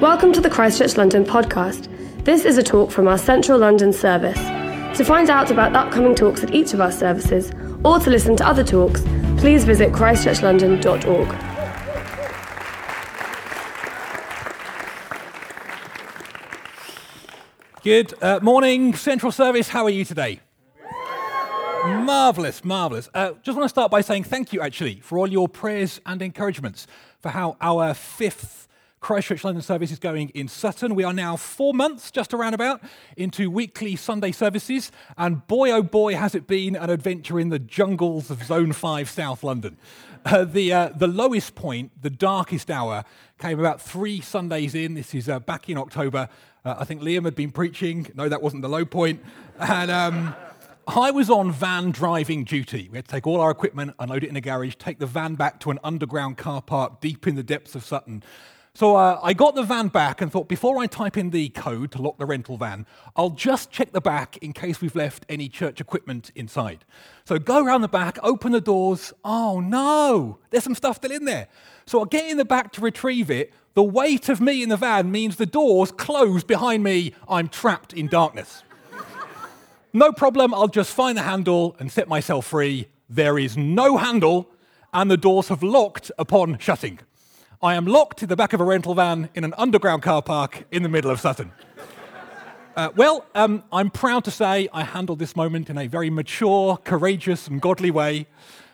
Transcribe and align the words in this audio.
Welcome 0.00 0.32
to 0.32 0.40
the 0.40 0.48
Christchurch 0.48 0.96
London 0.96 1.26
podcast. 1.26 1.86
This 2.24 2.46
is 2.46 2.56
a 2.56 2.62
talk 2.62 2.90
from 2.90 3.06
our 3.06 3.18
Central 3.18 3.58
London 3.58 3.92
service. 3.92 4.38
To 4.96 5.04
find 5.04 5.28
out 5.28 5.50
about 5.50 5.76
upcoming 5.76 6.14
talks 6.14 6.42
at 6.42 6.54
each 6.54 6.72
of 6.72 6.80
our 6.80 6.90
services, 6.90 7.52
or 7.84 7.98
to 7.98 8.08
listen 8.08 8.34
to 8.36 8.46
other 8.46 8.64
talks, 8.64 9.02
please 9.36 9.64
visit 9.64 9.92
christchurchlondon.org. 9.92 11.28
Good 17.82 18.14
uh, 18.22 18.40
morning, 18.40 18.94
Central 18.94 19.30
Service. 19.30 19.68
How 19.68 19.84
are 19.84 19.90
you 19.90 20.06
today? 20.06 20.40
Marvelous, 21.84 22.64
marvelous. 22.64 23.10
Uh, 23.12 23.32
just 23.42 23.54
want 23.54 23.66
to 23.66 23.68
start 23.68 23.90
by 23.90 24.00
saying 24.00 24.24
thank 24.24 24.54
you, 24.54 24.62
actually, 24.62 25.00
for 25.00 25.18
all 25.18 25.28
your 25.28 25.46
prayers 25.46 26.00
and 26.06 26.22
encouragements 26.22 26.86
for 27.20 27.28
how 27.28 27.58
our 27.60 27.92
fifth 27.92 28.66
Christchurch 29.00 29.44
London 29.44 29.62
service 29.62 29.90
is 29.90 29.98
going 29.98 30.28
in 30.30 30.46
Sutton. 30.46 30.94
We 30.94 31.04
are 31.04 31.12
now 31.14 31.36
four 31.36 31.72
months, 31.72 32.10
just 32.10 32.34
around 32.34 32.52
about, 32.52 32.82
into 33.16 33.50
weekly 33.50 33.96
Sunday 33.96 34.30
services, 34.30 34.92
and 35.16 35.46
boy 35.46 35.70
oh 35.70 35.82
boy 35.82 36.16
has 36.16 36.34
it 36.34 36.46
been 36.46 36.76
an 36.76 36.90
adventure 36.90 37.40
in 37.40 37.48
the 37.48 37.58
jungles 37.58 38.30
of 38.30 38.44
Zone 38.44 38.72
5 38.72 39.08
South 39.08 39.42
London. 39.42 39.76
Uh, 40.22 40.44
the, 40.44 40.70
uh, 40.70 40.90
the 40.94 41.06
lowest 41.06 41.54
point, 41.54 41.90
the 42.02 42.10
darkest 42.10 42.70
hour, 42.70 43.04
came 43.38 43.58
about 43.58 43.80
three 43.80 44.20
Sundays 44.20 44.74
in. 44.74 44.92
This 44.92 45.14
is 45.14 45.30
uh, 45.30 45.40
back 45.40 45.70
in 45.70 45.78
October. 45.78 46.28
Uh, 46.62 46.74
I 46.78 46.84
think 46.84 47.00
Liam 47.00 47.24
had 47.24 47.34
been 47.34 47.50
preaching. 47.50 48.06
No, 48.14 48.28
that 48.28 48.42
wasn't 48.42 48.60
the 48.60 48.68
low 48.68 48.84
point. 48.84 49.24
And 49.58 49.90
um, 49.90 50.34
I 50.86 51.10
was 51.10 51.30
on 51.30 51.52
van 51.52 51.90
driving 51.90 52.44
duty. 52.44 52.90
We 52.92 52.98
had 52.98 53.06
to 53.06 53.10
take 53.10 53.26
all 53.26 53.40
our 53.40 53.50
equipment, 53.50 53.94
unload 53.98 54.24
it 54.24 54.28
in 54.28 54.36
a 54.36 54.42
garage, 54.42 54.74
take 54.74 54.98
the 54.98 55.06
van 55.06 55.36
back 55.36 55.58
to 55.60 55.70
an 55.70 55.78
underground 55.82 56.36
car 56.36 56.60
park 56.60 57.00
deep 57.00 57.26
in 57.26 57.34
the 57.34 57.42
depths 57.42 57.74
of 57.74 57.82
Sutton. 57.82 58.22
So 58.80 58.96
uh, 58.96 59.20
I 59.22 59.34
got 59.34 59.56
the 59.56 59.62
van 59.62 59.88
back 59.88 60.22
and 60.22 60.32
thought 60.32 60.48
before 60.48 60.78
I 60.78 60.86
type 60.86 61.18
in 61.18 61.28
the 61.28 61.50
code 61.50 61.92
to 61.92 62.00
lock 62.00 62.16
the 62.16 62.24
rental 62.24 62.56
van, 62.56 62.86
I'll 63.14 63.28
just 63.28 63.70
check 63.70 63.92
the 63.92 64.00
back 64.00 64.38
in 64.38 64.54
case 64.54 64.80
we've 64.80 64.96
left 64.96 65.26
any 65.28 65.50
church 65.50 65.82
equipment 65.82 66.30
inside. 66.34 66.86
So 67.26 67.38
go 67.38 67.62
around 67.62 67.82
the 67.82 67.88
back, 67.88 68.16
open 68.22 68.52
the 68.52 68.60
doors. 68.62 69.12
Oh 69.22 69.60
no, 69.60 70.38
there's 70.48 70.64
some 70.64 70.74
stuff 70.74 70.96
still 70.96 71.10
in 71.10 71.26
there. 71.26 71.48
So 71.84 72.00
I 72.00 72.06
get 72.06 72.30
in 72.30 72.38
the 72.38 72.44
back 72.46 72.72
to 72.72 72.80
retrieve 72.80 73.30
it. 73.30 73.52
The 73.74 73.82
weight 73.82 74.30
of 74.30 74.40
me 74.40 74.62
in 74.62 74.70
the 74.70 74.78
van 74.78 75.12
means 75.12 75.36
the 75.36 75.44
doors 75.44 75.92
close 75.92 76.42
behind 76.42 76.82
me. 76.82 77.12
I'm 77.28 77.48
trapped 77.48 77.92
in 77.92 78.06
darkness. 78.06 78.62
no 79.92 80.10
problem, 80.10 80.54
I'll 80.54 80.68
just 80.68 80.94
find 80.94 81.18
the 81.18 81.22
handle 81.24 81.76
and 81.78 81.92
set 81.92 82.08
myself 82.08 82.46
free. 82.46 82.88
There 83.10 83.38
is 83.38 83.58
no 83.58 83.98
handle, 83.98 84.48
and 84.94 85.10
the 85.10 85.18
doors 85.18 85.48
have 85.48 85.62
locked 85.62 86.10
upon 86.18 86.56
shutting. 86.56 87.00
I 87.62 87.74
am 87.74 87.84
locked 87.84 88.22
in 88.22 88.30
the 88.30 88.36
back 88.36 88.54
of 88.54 88.60
a 88.62 88.64
rental 88.64 88.94
van 88.94 89.28
in 89.34 89.44
an 89.44 89.52
underground 89.58 90.02
car 90.02 90.22
park 90.22 90.64
in 90.70 90.82
the 90.82 90.88
middle 90.88 91.10
of 91.10 91.20
Sutton. 91.20 91.52
Uh, 92.74 92.88
well, 92.96 93.26
um, 93.34 93.62
I'm 93.70 93.90
proud 93.90 94.24
to 94.24 94.30
say 94.30 94.66
I 94.72 94.82
handled 94.82 95.18
this 95.18 95.36
moment 95.36 95.68
in 95.68 95.76
a 95.76 95.86
very 95.86 96.08
mature, 96.08 96.78
courageous, 96.78 97.48
and 97.48 97.60
godly 97.60 97.90
way. 97.90 98.26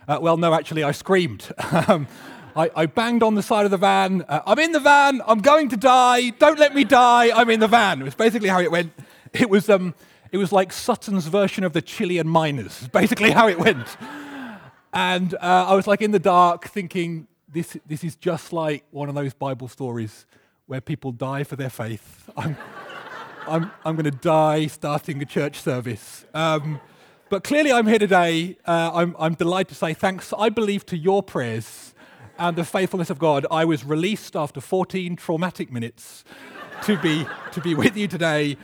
Uh, 0.06 0.20
well, 0.22 0.36
no, 0.36 0.54
actually, 0.54 0.84
I 0.84 0.92
screamed. 0.92 1.52
um, 1.88 2.06
I, 2.54 2.70
I, 2.76 2.86
banged 2.86 3.24
on 3.24 3.34
the 3.34 3.42
side 3.42 3.64
of 3.64 3.72
the 3.72 3.76
van. 3.76 4.22
Uh, 4.22 4.42
I'm 4.46 4.60
in 4.60 4.70
the 4.70 4.78
van. 4.78 5.20
I'm 5.26 5.40
going 5.40 5.68
to 5.70 5.76
die. 5.76 6.30
Don't 6.30 6.60
let 6.60 6.72
me 6.72 6.84
die. 6.84 7.36
I'm 7.36 7.50
in 7.50 7.58
the 7.58 7.66
van. 7.66 8.00
It 8.00 8.04
was 8.04 8.14
basically 8.14 8.48
how 8.48 8.60
it 8.60 8.70
went. 8.70 8.92
It 9.32 9.50
was, 9.50 9.68
um, 9.68 9.96
it 10.30 10.38
was 10.38 10.52
like 10.52 10.72
Sutton's 10.72 11.26
version 11.26 11.64
of 11.64 11.72
the 11.72 11.82
Chilean 11.82 12.28
miners, 12.28 12.86
basically 12.92 13.32
how 13.32 13.48
it 13.48 13.58
went. 13.58 13.96
And 14.92 15.34
uh, 15.34 15.66
I 15.68 15.74
was 15.74 15.88
like 15.88 16.02
in 16.02 16.12
the 16.12 16.20
dark 16.20 16.68
thinking, 16.68 17.26
this, 17.56 17.78
this 17.86 18.04
is 18.04 18.16
just 18.16 18.52
like 18.52 18.84
one 18.90 19.08
of 19.08 19.14
those 19.14 19.32
Bible 19.32 19.66
stories 19.66 20.26
where 20.66 20.82
people 20.82 21.10
die 21.10 21.42
for 21.42 21.56
their 21.56 21.70
faith. 21.70 22.28
I'm, 22.36 22.54
I'm, 23.48 23.70
I'm 23.82 23.96
going 23.96 24.04
to 24.04 24.10
die 24.10 24.66
starting 24.66 25.22
a 25.22 25.24
church 25.24 25.60
service. 25.60 26.26
Um, 26.34 26.82
but 27.30 27.44
clearly, 27.44 27.72
I'm 27.72 27.86
here 27.86 27.98
today. 27.98 28.58
Uh, 28.66 28.90
I'm, 28.92 29.16
I'm 29.18 29.32
delighted 29.34 29.68
to 29.70 29.74
say 29.74 29.94
thanks. 29.94 30.34
I 30.38 30.50
believe 30.50 30.84
to 30.86 30.98
your 30.98 31.22
prayers 31.22 31.94
and 32.38 32.58
the 32.58 32.64
faithfulness 32.64 33.08
of 33.08 33.18
God, 33.18 33.46
I 33.50 33.64
was 33.64 33.84
released 33.84 34.36
after 34.36 34.60
14 34.60 35.16
traumatic 35.16 35.72
minutes 35.72 36.24
to 36.82 36.98
be, 36.98 37.26
to 37.52 37.62
be 37.62 37.74
with 37.74 37.96
you 37.96 38.06
today. 38.06 38.58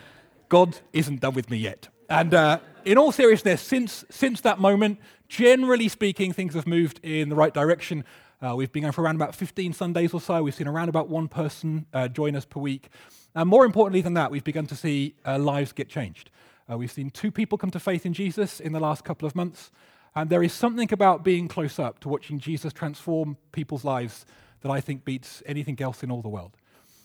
God 0.50 0.76
isn't 0.92 1.20
done 1.20 1.32
with 1.32 1.48
me 1.48 1.56
yet. 1.56 1.88
And 2.10 2.34
uh, 2.34 2.58
in 2.84 2.98
all 2.98 3.10
seriousness, 3.10 3.62
since, 3.62 4.04
since 4.10 4.42
that 4.42 4.58
moment, 4.58 5.00
generally 5.30 5.88
speaking, 5.88 6.34
things 6.34 6.52
have 6.52 6.66
moved 6.66 7.00
in 7.02 7.30
the 7.30 7.34
right 7.34 7.54
direction. 7.54 8.04
Uh, 8.42 8.56
we've 8.56 8.72
been 8.72 8.82
going 8.82 8.92
for 8.92 9.02
around 9.02 9.14
about 9.14 9.36
15 9.36 9.72
Sundays 9.72 10.12
or 10.12 10.20
so. 10.20 10.42
We've 10.42 10.54
seen 10.54 10.66
around 10.66 10.88
about 10.88 11.08
one 11.08 11.28
person 11.28 11.86
uh, 11.92 12.08
join 12.08 12.34
us 12.34 12.44
per 12.44 12.58
week. 12.58 12.88
And 13.36 13.48
more 13.48 13.64
importantly 13.64 14.00
than 14.00 14.14
that, 14.14 14.32
we've 14.32 14.42
begun 14.42 14.66
to 14.66 14.74
see 14.74 15.14
uh, 15.24 15.38
lives 15.38 15.70
get 15.70 15.88
changed. 15.88 16.28
Uh, 16.68 16.76
we've 16.76 16.90
seen 16.90 17.10
two 17.10 17.30
people 17.30 17.56
come 17.56 17.70
to 17.70 17.78
faith 17.78 18.04
in 18.04 18.12
Jesus 18.12 18.58
in 18.58 18.72
the 18.72 18.80
last 18.80 19.04
couple 19.04 19.28
of 19.28 19.36
months. 19.36 19.70
And 20.16 20.28
there 20.28 20.42
is 20.42 20.52
something 20.52 20.92
about 20.92 21.22
being 21.22 21.46
close 21.46 21.78
up 21.78 22.00
to 22.00 22.08
watching 22.08 22.40
Jesus 22.40 22.72
transform 22.72 23.36
people's 23.52 23.84
lives 23.84 24.26
that 24.62 24.70
I 24.70 24.80
think 24.80 25.04
beats 25.04 25.40
anything 25.46 25.80
else 25.80 26.02
in 26.02 26.10
all 26.10 26.20
the 26.20 26.28
world. 26.28 26.56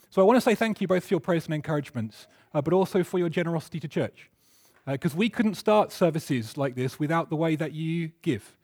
So 0.09 0.24
I 0.24 0.26
want 0.26 0.38
to 0.38 0.42
say 0.42 0.56
thank 0.56 0.81
you 0.81 0.88
both 0.88 1.06
for 1.06 1.14
your 1.14 1.20
prayers 1.20 1.46
and 1.46 1.53
encouragements, 1.53 2.26
uh, 2.56 2.64
but 2.64 2.74
also 2.74 3.03
for 3.03 3.20
your 3.20 3.30
generosity 3.30 3.80
to 3.81 3.88
church. 3.88 4.31
Because 4.88 5.14
uh, 5.14 5.18
we 5.18 5.30
couldn't 5.30 5.56
start 5.56 5.92
services 5.92 6.58
like 6.58 6.74
this 6.74 6.97
without 6.97 7.30
the 7.30 7.36
way 7.36 7.56
that 7.56 7.74
you 7.74 8.12
give. 8.24 8.58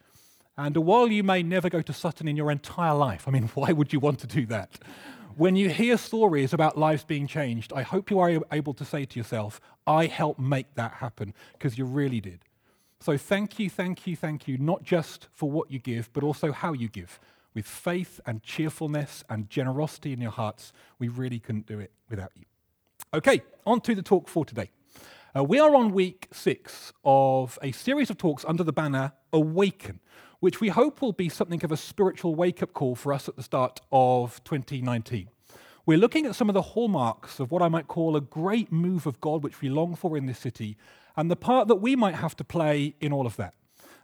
And 0.58 0.78
while 0.78 1.08
you 1.08 1.24
may 1.24 1.42
never 1.42 1.70
go 1.70 1.82
to 1.82 1.94
Sutton 1.94 2.28
in 2.28 2.38
your 2.38 2.52
entire 2.52 2.94
life, 2.94 3.28
I 3.28 3.32
mean, 3.32 3.44
why 3.54 3.72
would 3.72 3.94
you 3.94 4.00
want 4.00 4.20
to 4.20 4.28
do 4.28 4.46
that? 4.48 4.80
When 5.36 5.56
you 5.56 5.70
hear 5.70 5.98
stories 5.98 6.54
about 6.54 6.78
lives 6.78 7.04
being 7.04 7.26
changed, 7.26 7.74
I 7.74 7.82
hope 7.82 8.12
you 8.12 8.20
are 8.20 8.40
able 8.52 8.74
to 8.76 8.86
say 8.86 9.06
to 9.06 9.20
yourself, 9.20 9.60
I 9.88 10.06
helped 10.06 10.40
make 10.40 10.76
that 10.76 10.94
happen, 10.94 11.34
because 11.54 11.78
you 11.78 11.86
really 11.86 12.22
did. 12.22 12.42
So 13.00 13.18
thank 13.18 13.58
you, 13.58 13.70
thank 13.70 14.06
you, 14.06 14.16
thank 14.16 14.48
you, 14.48 14.58
not 14.60 14.84
just 14.84 15.28
for 15.32 15.50
what 15.50 15.72
you 15.72 15.80
give, 15.80 16.14
but 16.14 16.24
also 16.24 16.52
how 16.52 16.74
you 16.74 16.88
give. 16.88 17.20
With 17.56 17.66
faith 17.66 18.20
and 18.26 18.44
cheerfulness 18.44 19.24
and 19.28 19.50
generosity 19.50 20.14
in 20.14 20.22
your 20.22 20.32
hearts, 20.32 20.72
we 21.00 21.08
really 21.08 21.40
couldn't 21.40 21.66
do 21.66 21.80
it 21.80 21.92
without 22.10 22.32
you. 22.36 22.46
Okay, 23.14 23.42
on 23.66 23.82
to 23.82 23.96
the 23.96 24.04
talk 24.04 24.28
for 24.28 24.46
today. 24.46 24.70
Uh, 25.36 25.44
we 25.44 25.60
are 25.60 25.76
on 25.76 25.92
week 25.94 26.28
six 26.32 26.94
of 27.04 27.58
a 27.64 27.72
series 27.72 28.10
of 28.10 28.18
talks 28.18 28.46
under 28.46 28.64
the 28.64 28.72
banner 28.72 29.14
Awaken, 29.34 30.00
which 30.44 30.60
we 30.60 30.68
hope 30.68 31.02
will 31.02 31.14
be 31.14 31.30
something 31.30 31.64
of 31.64 31.72
a 31.72 31.78
spiritual 31.78 32.36
wake 32.36 32.62
up 32.62 32.74
call 32.74 32.96
for 32.96 33.14
us 33.14 33.30
at 33.30 33.38
the 33.38 33.42
start 33.42 33.80
of 33.94 34.44
2019. 34.44 35.30
We're 35.86 35.98
looking 35.98 36.26
at 36.26 36.36
some 36.36 36.50
of 36.50 36.54
the 36.54 36.62
hallmarks 36.62 37.40
of 37.40 37.50
what 37.50 37.62
I 37.62 37.70
might 37.70 37.88
call 37.88 38.18
a 38.18 38.20
great 38.20 38.70
move 38.70 39.08
of 39.08 39.22
God, 39.22 39.42
which 39.42 39.62
we 39.62 39.70
long 39.70 39.96
for 39.96 40.18
in 40.18 40.26
this 40.26 40.40
city, 40.40 40.76
and 41.16 41.32
the 41.32 41.38
part 41.38 41.70
that 41.70 41.78
we 41.78 41.96
might 41.96 42.16
have 42.16 42.36
to 42.36 42.44
play 42.44 42.94
in 43.00 43.14
all 43.14 43.26
of 43.26 43.38
that. 43.38 43.54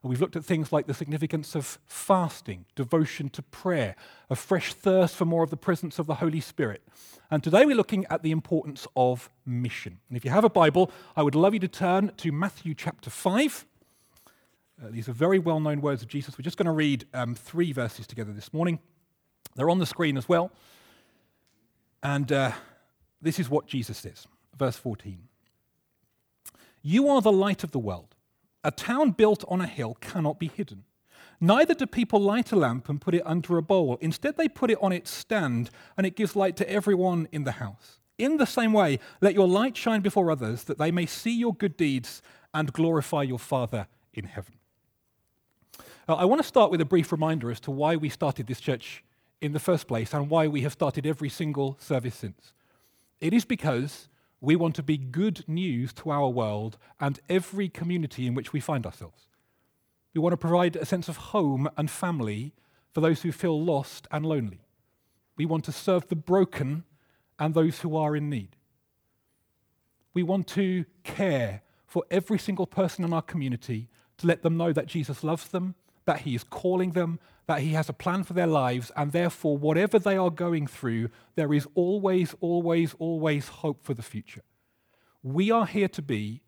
And 0.02 0.10
we've 0.10 0.22
looked 0.22 0.38
at 0.38 0.46
things 0.46 0.72
like 0.72 0.88
the 0.88 0.94
significance 0.94 1.56
of 1.56 1.78
fasting, 1.86 2.64
devotion 2.74 3.28
to 3.32 3.42
prayer, 3.42 3.98
a 4.30 4.36
fresh 4.38 4.74
thirst 4.74 5.18
for 5.18 5.26
more 5.26 5.44
of 5.44 5.50
the 5.50 5.58
presence 5.58 6.00
of 6.00 6.08
the 6.08 6.16
Holy 6.16 6.40
Spirit. 6.40 6.88
And 7.30 7.44
today 7.44 7.66
we're 7.66 7.76
looking 7.76 8.06
at 8.10 8.24
the 8.24 8.32
importance 8.32 8.88
of 8.96 9.30
mission. 9.46 10.00
And 10.08 10.16
if 10.16 10.24
you 10.24 10.32
have 10.32 10.46
a 10.46 10.50
Bible, 10.50 10.90
I 11.18 11.24
would 11.24 11.36
love 11.36 11.54
you 11.54 11.60
to 11.60 11.68
turn 11.68 12.14
to 12.16 12.32
Matthew 12.32 12.76
chapter 12.76 13.10
5. 13.10 13.66
Uh, 14.82 14.88
these 14.92 15.10
are 15.10 15.14
very 15.14 15.40
well 15.40 15.60
known 15.60 15.82
words 15.82 16.02
of 16.02 16.08
Jesus. 16.08 16.38
We're 16.38 16.44
just 16.44 16.58
going 16.58 16.66
to 16.66 16.72
read 16.72 17.06
um, 17.14 17.36
three 17.36 17.74
verses 17.74 18.08
together 18.08 18.32
this 18.32 18.54
morning. 18.54 18.80
They're 19.56 19.70
on 19.70 19.80
the 19.80 19.86
screen 19.86 20.18
as 20.18 20.30
well. 20.30 20.52
And 22.02 22.32
uh, 22.32 22.52
this 23.22 23.40
is 23.40 23.50
what 23.50 23.68
Jesus 23.68 23.98
says, 23.98 24.26
verse 24.58 24.78
14 24.78 25.20
You 26.82 27.10
are 27.10 27.22
the 27.22 27.32
light 27.32 27.64
of 27.64 27.72
the 27.72 27.80
world. 27.80 28.16
A 28.64 28.72
town 28.72 29.12
built 29.12 29.44
on 29.48 29.62
a 29.62 29.68
hill 29.68 29.98
cannot 30.02 30.40
be 30.40 30.48
hidden. 30.48 30.84
Neither 31.42 31.74
do 31.74 31.86
people 31.86 32.20
light 32.20 32.52
a 32.52 32.58
lamp 32.58 32.90
and 32.90 33.00
put 33.00 33.16
it 33.16 33.24
under 33.26 33.58
a 33.58 33.62
bowl. 33.62 33.98
Instead, 34.02 34.36
they 34.36 34.50
put 34.50 34.70
it 34.70 34.78
on 34.82 34.92
its 34.92 35.10
stand, 35.10 35.70
and 35.96 36.06
it 36.06 36.18
gives 36.18 36.36
light 36.36 36.58
to 36.58 36.70
everyone 36.70 37.30
in 37.32 37.46
the 37.46 37.54
house. 37.54 38.00
In 38.18 38.36
the 38.36 38.46
same 38.46 38.74
way, 38.74 39.00
let 39.22 39.34
your 39.34 39.48
light 39.48 39.78
shine 39.78 40.02
before 40.02 40.30
others, 40.30 40.66
that 40.66 40.78
they 40.78 40.92
may 40.92 41.06
see 41.06 41.32
your 41.32 41.54
good 41.54 41.78
deeds 41.78 42.22
and 42.54 42.74
glorify 42.74 43.24
your 43.24 43.40
Father 43.40 43.88
in 44.14 44.26
heaven. 44.26 44.59
I 46.16 46.26
want 46.26 46.42
to 46.42 46.48
start 46.48 46.72
with 46.72 46.82
a 46.82 46.86
brief 46.86 47.12
reminder 47.12 47.52
as 47.52 47.60
to 47.62 47.72
why 47.72 47.96
we 47.96 48.10
started 48.10 48.48
this 48.48 48.60
church 48.60 49.04
in 49.42 49.54
the 49.54 49.60
first 49.60 49.88
place 49.88 50.12
and 50.12 50.30
why 50.30 50.48
we 50.48 50.62
have 50.62 50.74
started 50.74 51.06
every 51.06 51.30
single 51.30 51.78
service 51.80 52.16
since. 52.16 52.54
It 53.22 53.32
is 53.32 53.46
because 53.46 54.10
we 54.42 54.56
want 54.56 54.76
to 54.76 54.84
be 54.84 54.98
good 54.98 55.48
news 55.48 55.94
to 55.94 56.10
our 56.10 56.28
world 56.30 56.78
and 57.00 57.20
every 57.30 57.70
community 57.70 58.26
in 58.26 58.34
which 58.34 58.54
we 58.54 58.60
find 58.60 58.88
ourselves. 58.88 59.28
We 60.16 60.22
want 60.22 60.34
to 60.34 60.38
provide 60.38 60.76
a 60.76 60.86
sense 60.86 61.10
of 61.10 61.18
home 61.18 61.70
and 61.78 61.92
family 61.92 62.54
for 62.92 63.02
those 63.02 63.22
who 63.22 63.32
feel 63.32 63.62
lost 63.62 64.08
and 64.10 64.26
lonely. 64.26 64.62
We 65.38 65.46
want 65.46 65.64
to 65.66 65.72
serve 65.72 66.08
the 66.08 66.16
broken 66.16 66.86
and 67.38 67.54
those 67.54 67.82
who 67.82 67.96
are 67.96 68.16
in 68.16 68.32
need. 68.32 68.56
We 70.16 70.24
want 70.24 70.48
to 70.48 70.86
care 71.04 71.62
for 71.86 72.04
every 72.10 72.40
single 72.40 72.66
person 72.66 73.06
in 73.06 73.14
our 73.14 73.22
community 73.22 73.90
to 74.18 74.28
let 74.28 74.42
them 74.42 74.58
know 74.58 74.74
that 74.74 74.88
Jesus 74.88 75.24
loves 75.24 75.48
them 75.50 75.76
that 76.06 76.22
He 76.22 76.36
is 76.36 76.44
calling 76.44 76.92
them, 76.92 77.20
that 77.48 77.62
He 77.62 77.74
has 77.74 77.90
a 77.90 77.94
plan 77.94 78.24
for 78.24 78.34
their 78.34 78.48
lives, 78.48 78.92
and 78.96 79.12
therefore, 79.12 79.58
whatever 79.58 80.00
they 80.00 80.18
are 80.18 80.30
going 80.30 80.68
through, 80.68 81.10
there 81.36 81.54
is 81.54 81.68
always, 81.76 82.36
always, 82.42 82.96
always 83.00 83.48
hope 83.48 83.84
for 83.84 83.94
the 83.94 84.02
future. 84.02 84.42
We 85.24 85.52
are 85.52 85.66
here 85.66 85.90
to 85.90 86.02
be 86.02 86.42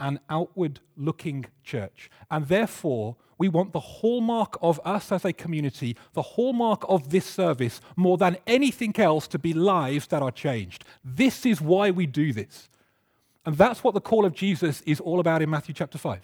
an 0.00 0.20
outward 0.28 0.80
looking 0.96 1.46
church, 1.62 2.10
and 2.30 2.48
therefore, 2.48 3.16
we 3.36 3.48
want 3.48 3.72
the 3.72 3.80
hallmark 3.80 4.56
of 4.62 4.80
us 4.84 5.10
as 5.10 5.24
a 5.24 5.32
community, 5.32 5.96
the 6.12 6.22
hallmark 6.22 6.84
of 6.88 7.10
this 7.10 7.26
service, 7.26 7.80
more 7.96 8.16
than 8.16 8.36
anything 8.46 8.94
else, 8.96 9.26
to 9.28 9.38
be 9.38 9.52
lives 9.52 10.06
that 10.08 10.22
are 10.22 10.30
changed. 10.30 10.84
This 11.04 11.44
is 11.44 11.60
why 11.60 11.90
we 11.90 12.06
do 12.06 12.32
this. 12.32 12.68
And 13.44 13.56
that's 13.58 13.84
what 13.84 13.94
the 13.94 14.00
call 14.00 14.24
of 14.24 14.34
Jesus 14.34 14.80
is 14.82 15.00
all 15.00 15.20
about 15.20 15.42
in 15.42 15.50
Matthew 15.50 15.74
chapter 15.74 15.98
5. 15.98 16.20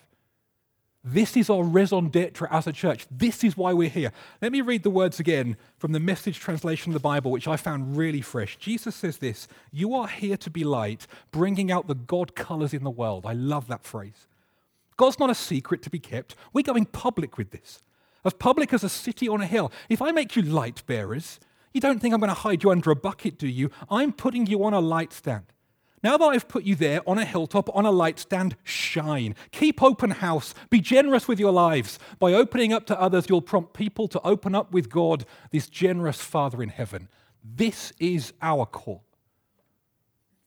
This 1.03 1.35
is 1.35 1.49
our 1.49 1.63
raison 1.63 2.09
d'etre 2.09 2.47
as 2.51 2.67
a 2.67 2.73
church. 2.73 3.07
This 3.11 3.43
is 3.43 3.57
why 3.57 3.73
we're 3.73 3.89
here. 3.89 4.13
Let 4.43 4.53
me 4.53 4.61
read 4.61 4.83
the 4.83 4.91
words 4.91 5.19
again 5.19 5.57
from 5.79 5.93
the 5.93 6.01
message 6.01 6.39
translation 6.39 6.91
of 6.91 6.95
the 6.95 7.01
Bible, 7.01 7.31
which 7.31 7.49
I 7.49 7.57
found 7.57 7.97
really 7.97 8.21
fresh. 8.21 8.59
Jesus 8.59 8.95
says 8.95 9.17
this 9.17 9.49
You 9.73 9.95
are 9.95 10.09
here 10.09 10.37
to 10.37 10.51
be 10.51 10.63
light, 10.63 11.07
bringing 11.31 11.73
out 11.73 11.87
the 11.87 11.95
God 11.95 12.35
colors 12.35 12.75
in 12.75 12.85
the 12.85 12.91
world. 12.91 13.25
I 13.25 13.33
love 13.33 13.67
that 13.69 13.85
phrase. 13.85 14.27
God's 14.99 15.19
not 15.19 15.31
a 15.31 15.35
secret 15.35 15.81
to 15.83 15.91
be 15.91 15.99
kept. 15.99 16.37
We're 16.53 16.63
going 16.63 16.85
public 16.85 17.39
with 17.39 17.51
this. 17.51 17.81
As 18.23 18.35
public 18.35 18.75
as 18.75 18.85
a 18.85 18.91
city 18.91 19.27
on 19.27 19.41
a 19.41 19.47
hill. 19.47 19.73
If 19.89 20.03
I 20.03 20.13
make 20.13 20.37
you 20.37 20.43
light 20.43 20.83
bearers, 20.87 21.41
you 21.73 21.81
don't 21.81 22.01
think 22.01 22.13
I'm 22.13 22.21
going 22.21 22.29
to 22.29 22.35
hide 22.35 22.63
you 22.63 22.71
under 22.71 22.91
a 22.91 22.97
bucket, 22.97 23.39
do 23.39 23.49
you? 23.49 23.71
I'm 23.91 24.13
putting 24.13 24.47
you 24.47 24.63
on 24.65 24.75
a 24.75 24.81
light 24.81 25.15
stand. 25.15 25.47
Now 26.03 26.17
that 26.17 26.25
I've 26.25 26.49
put 26.49 26.65
you 26.65 26.75
there 26.75 27.07
on 27.09 27.19
a 27.19 27.25
hilltop, 27.25 27.75
on 27.75 27.85
a 27.85 27.91
light 27.91 28.19
stand, 28.19 28.57
shine. 28.65 29.35
Keep 29.53 29.83
open 29.83 30.11
house. 30.11 30.55
Be 30.71 30.81
generous 30.81 31.29
with 31.29 31.39
your 31.39 31.53
lives. 31.53 31.99
By 32.19 32.33
opening 32.33 32.73
up 32.73 32.87
to 32.87 33.01
others, 33.01 33.27
you'll 33.29 33.43
prompt 33.43 33.75
people 33.75 34.09
to 34.09 34.21
open 34.23 34.55
up 34.55 34.73
with 34.73 34.89
God, 34.89 35.27
this 35.51 35.69
generous 35.69 36.23
Father 36.23 36.63
in 36.63 36.71
heaven. 36.71 37.09
This 37.45 37.93
is 37.99 38.33
our 38.41 38.65
call. 38.65 39.05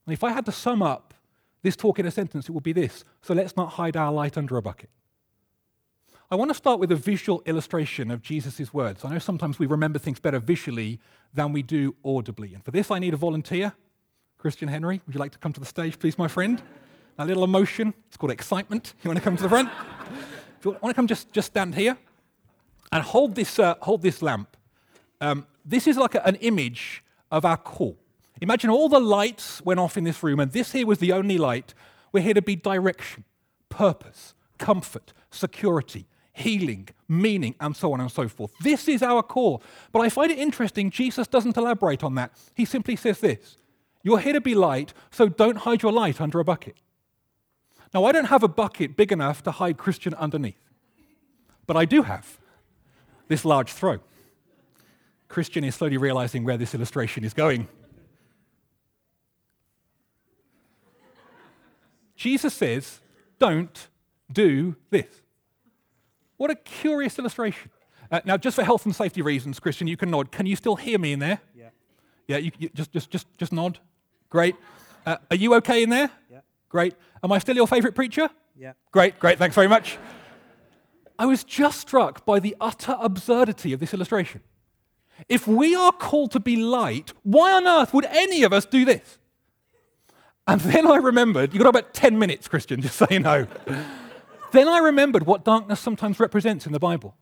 And 0.05 0.13
if 0.13 0.23
I 0.23 0.31
had 0.31 0.45
to 0.45 0.51
sum 0.51 0.81
up 0.81 1.13
this 1.61 1.75
talk 1.75 1.99
in 1.99 2.05
a 2.05 2.11
sentence, 2.11 2.49
it 2.49 2.51
would 2.51 2.63
be 2.63 2.73
this 2.73 3.05
So 3.21 3.33
let's 3.33 3.55
not 3.55 3.73
hide 3.73 3.95
our 3.95 4.11
light 4.11 4.37
under 4.37 4.57
a 4.57 4.61
bucket. 4.61 4.89
I 6.31 6.35
want 6.35 6.49
to 6.49 6.55
start 6.55 6.79
with 6.79 6.91
a 6.91 6.95
visual 6.95 7.43
illustration 7.45 8.09
of 8.09 8.23
Jesus' 8.23 8.73
words. 8.73 9.05
I 9.05 9.09
know 9.09 9.19
sometimes 9.19 9.59
we 9.59 9.67
remember 9.67 9.99
things 9.99 10.19
better 10.19 10.39
visually 10.39 10.99
than 11.31 11.53
we 11.53 11.61
do 11.61 11.95
audibly. 12.03 12.55
And 12.55 12.65
for 12.65 12.71
this, 12.71 12.89
I 12.89 12.97
need 12.97 13.13
a 13.13 13.17
volunteer. 13.17 13.73
Christian 14.43 14.67
Henry, 14.67 14.99
would 15.05 15.15
you 15.15 15.19
like 15.21 15.31
to 15.31 15.37
come 15.37 15.53
to 15.53 15.59
the 15.61 15.65
stage, 15.65 15.97
please, 15.97 16.17
my 16.17 16.27
friend? 16.27 16.61
A 17.17 17.25
little 17.25 17.45
emotion. 17.45 17.93
It's 18.09 18.17
called 18.17 18.33
excitement. 18.33 18.93
You 19.01 19.07
want 19.07 19.17
to 19.17 19.23
come 19.23 19.37
to 19.37 19.43
the 19.43 19.47
front? 19.47 19.69
if 20.59 20.65
you 20.65 20.71
want 20.81 20.93
to 20.93 20.93
come, 20.93 21.07
just, 21.07 21.31
just 21.31 21.47
stand 21.47 21.75
here 21.75 21.97
and 22.91 23.01
hold 23.01 23.35
this, 23.35 23.57
uh, 23.57 23.75
hold 23.79 24.01
this 24.01 24.21
lamp. 24.21 24.57
Um, 25.21 25.47
this 25.63 25.87
is 25.87 25.95
like 25.95 26.15
a, 26.15 26.27
an 26.27 26.35
image 26.35 27.05
of 27.31 27.45
our 27.45 27.55
call. 27.55 27.95
Imagine 28.41 28.69
all 28.69 28.89
the 28.89 28.99
lights 28.99 29.61
went 29.63 29.79
off 29.79 29.95
in 29.95 30.03
this 30.03 30.21
room, 30.21 30.41
and 30.41 30.51
this 30.51 30.73
here 30.73 30.85
was 30.85 30.97
the 30.97 31.13
only 31.13 31.37
light. 31.37 31.73
We're 32.11 32.23
here 32.23 32.33
to 32.33 32.41
be 32.41 32.57
direction, 32.57 33.23
purpose, 33.69 34.33
comfort, 34.57 35.13
security, 35.31 36.05
healing, 36.33 36.89
meaning, 37.07 37.55
and 37.61 37.77
so 37.77 37.93
on 37.93 38.01
and 38.01 38.11
so 38.11 38.27
forth. 38.27 38.51
This 38.59 38.89
is 38.89 39.03
our 39.03 39.23
call. 39.23 39.63
But 39.93 40.01
I 40.01 40.09
find 40.09 40.33
it 40.33 40.37
interesting, 40.37 40.89
Jesus 40.89 41.29
doesn't 41.29 41.55
elaborate 41.55 42.03
on 42.03 42.15
that. 42.15 42.33
He 42.53 42.65
simply 42.65 42.97
says 42.97 43.21
this 43.21 43.55
you're 44.03 44.19
here 44.19 44.33
to 44.33 44.41
be 44.41 44.53
light, 44.53 44.93
so 45.09 45.29
don't 45.29 45.59
hide 45.59 45.81
your 45.81 45.91
light 45.91 46.19
under 46.19 46.39
a 46.39 46.43
bucket. 46.43 46.75
Now, 47.93 48.05
I 48.05 48.11
don't 48.11 48.25
have 48.25 48.43
a 48.43 48.47
bucket 48.47 48.97
big 48.97 49.11
enough 49.11 49.43
to 49.43 49.51
hide 49.51 49.77
Christian 49.77 50.13
underneath, 50.15 50.59
but 51.65 51.77
I 51.77 51.85
do 51.85 52.03
have 52.03 52.39
this 53.27 53.45
large 53.45 53.71
throw. 53.71 53.99
Christian 55.29 55.63
is 55.63 55.75
slowly 55.75 55.97
realizing 55.97 56.43
where 56.43 56.57
this 56.57 56.75
illustration 56.75 57.23
is 57.23 57.33
going. 57.33 57.67
Jesus 62.15 62.53
says, 62.53 62.99
Don't 63.39 63.87
do 64.31 64.75
this. 64.89 65.23
What 66.37 66.51
a 66.51 66.55
curious 66.55 67.17
illustration. 67.17 67.71
Uh, 68.11 68.21
now, 68.25 68.37
just 68.37 68.55
for 68.55 68.63
health 68.63 68.85
and 68.85 68.95
safety 68.95 69.21
reasons, 69.21 69.59
Christian, 69.59 69.87
you 69.87 69.97
can 69.97 70.11
nod. 70.11 70.31
Can 70.31 70.45
you 70.45 70.55
still 70.55 70.75
hear 70.75 70.99
me 70.99 71.13
in 71.13 71.19
there? 71.19 71.39
Yeah. 71.55 71.69
Yeah, 72.27 72.37
you, 72.37 72.51
you 72.57 72.69
just, 72.69 72.91
just, 72.91 73.09
just, 73.09 73.27
just 73.37 73.51
nod. 73.51 73.79
Great. 74.33 74.55
Uh, 75.05 75.17
are 75.29 75.35
you 75.35 75.53
okay 75.53 75.83
in 75.83 75.91
there? 75.91 76.09
Yeah. 76.31 76.39
Great. 76.67 76.95
Am 77.23 77.31
I 77.31 77.37
still 77.37 77.55
your 77.55 77.67
favorite 77.67 77.93
preacher? 77.93 78.31
Yeah. 78.57 78.73
Great, 78.91 79.19
great. 79.19 79.37
Thanks 79.37 79.53
very 79.53 79.67
much. 79.67 79.99
I 81.19 81.27
was 81.27 81.43
just 81.43 81.81
struck 81.81 82.25
by 82.25 82.39
the 82.39 82.55
utter 82.59 82.97
absurdity 82.99 83.73
of 83.73 83.79
this 83.79 83.93
illustration. 83.93 84.41
If 85.29 85.47
we 85.47 85.75
are 85.75 85.91
called 85.91 86.31
to 86.31 86.39
be 86.39 86.55
light, 86.55 87.13
why 87.21 87.53
on 87.53 87.67
earth 87.67 87.93
would 87.93 88.05
any 88.05 88.41
of 88.41 88.51
us 88.53 88.65
do 88.65 88.85
this? 88.85 89.19
And 90.47 90.59
then 90.61 90.87
I 90.87 90.95
remembered, 90.95 91.53
you've 91.53 91.61
got 91.61 91.69
about 91.69 91.93
10 91.93 92.17
minutes, 92.17 92.47
Christian, 92.47 92.81
just 92.81 92.95
so 92.95 93.05
you 93.11 93.19
know. 93.19 93.45
then 94.51 94.67
I 94.67 94.79
remembered 94.79 95.27
what 95.27 95.45
darkness 95.45 95.79
sometimes 95.79 96.19
represents 96.19 96.65
in 96.65 96.73
the 96.73 96.79
Bible. 96.79 97.15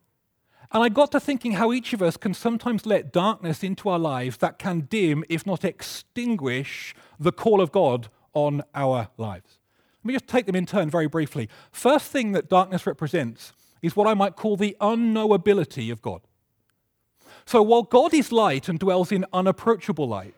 And 0.74 0.82
I 0.84 0.90
got 0.90 1.12
to 1.12 1.20
thinking 1.20 1.54
how 1.54 1.74
each 1.74 1.92
of 1.92 2.02
us 2.02 2.16
can 2.16 2.34
sometimes 2.34 2.86
let 2.86 3.12
darkness 3.12 3.62
into 3.62 3.90
our 3.90 4.00
lives 4.00 4.38
that 4.38 4.58
can 4.58 4.82
dim, 4.82 5.24
if 5.28 5.46
not 5.46 5.66
extinguish, 5.66 6.96
the 7.20 7.34
call 7.34 7.60
of 7.60 7.72
God 7.72 8.08
on 8.34 8.64
our 8.74 9.10
lives. 9.18 9.60
Let 10.04 10.08
me 10.08 10.14
just 10.14 10.28
take 10.28 10.46
them 10.46 10.56
in 10.56 10.66
turn 10.66 10.90
very 10.90 11.08
briefly. 11.08 11.50
First 11.72 12.06
thing 12.08 12.32
that 12.32 12.50
darkness 12.50 12.88
represents 12.88 13.52
is 13.82 13.96
what 13.96 14.08
I 14.08 14.14
might 14.14 14.36
call 14.36 14.56
the 14.56 14.78
unknowability 14.80 15.92
of 15.92 16.02
God. 16.02 16.22
So 17.46 17.62
while 17.62 17.84
God 17.84 18.14
is 18.14 18.32
light 18.32 18.70
and 18.70 18.80
dwells 18.80 19.12
in 19.12 19.26
unapproachable 19.34 20.08
light, 20.08 20.36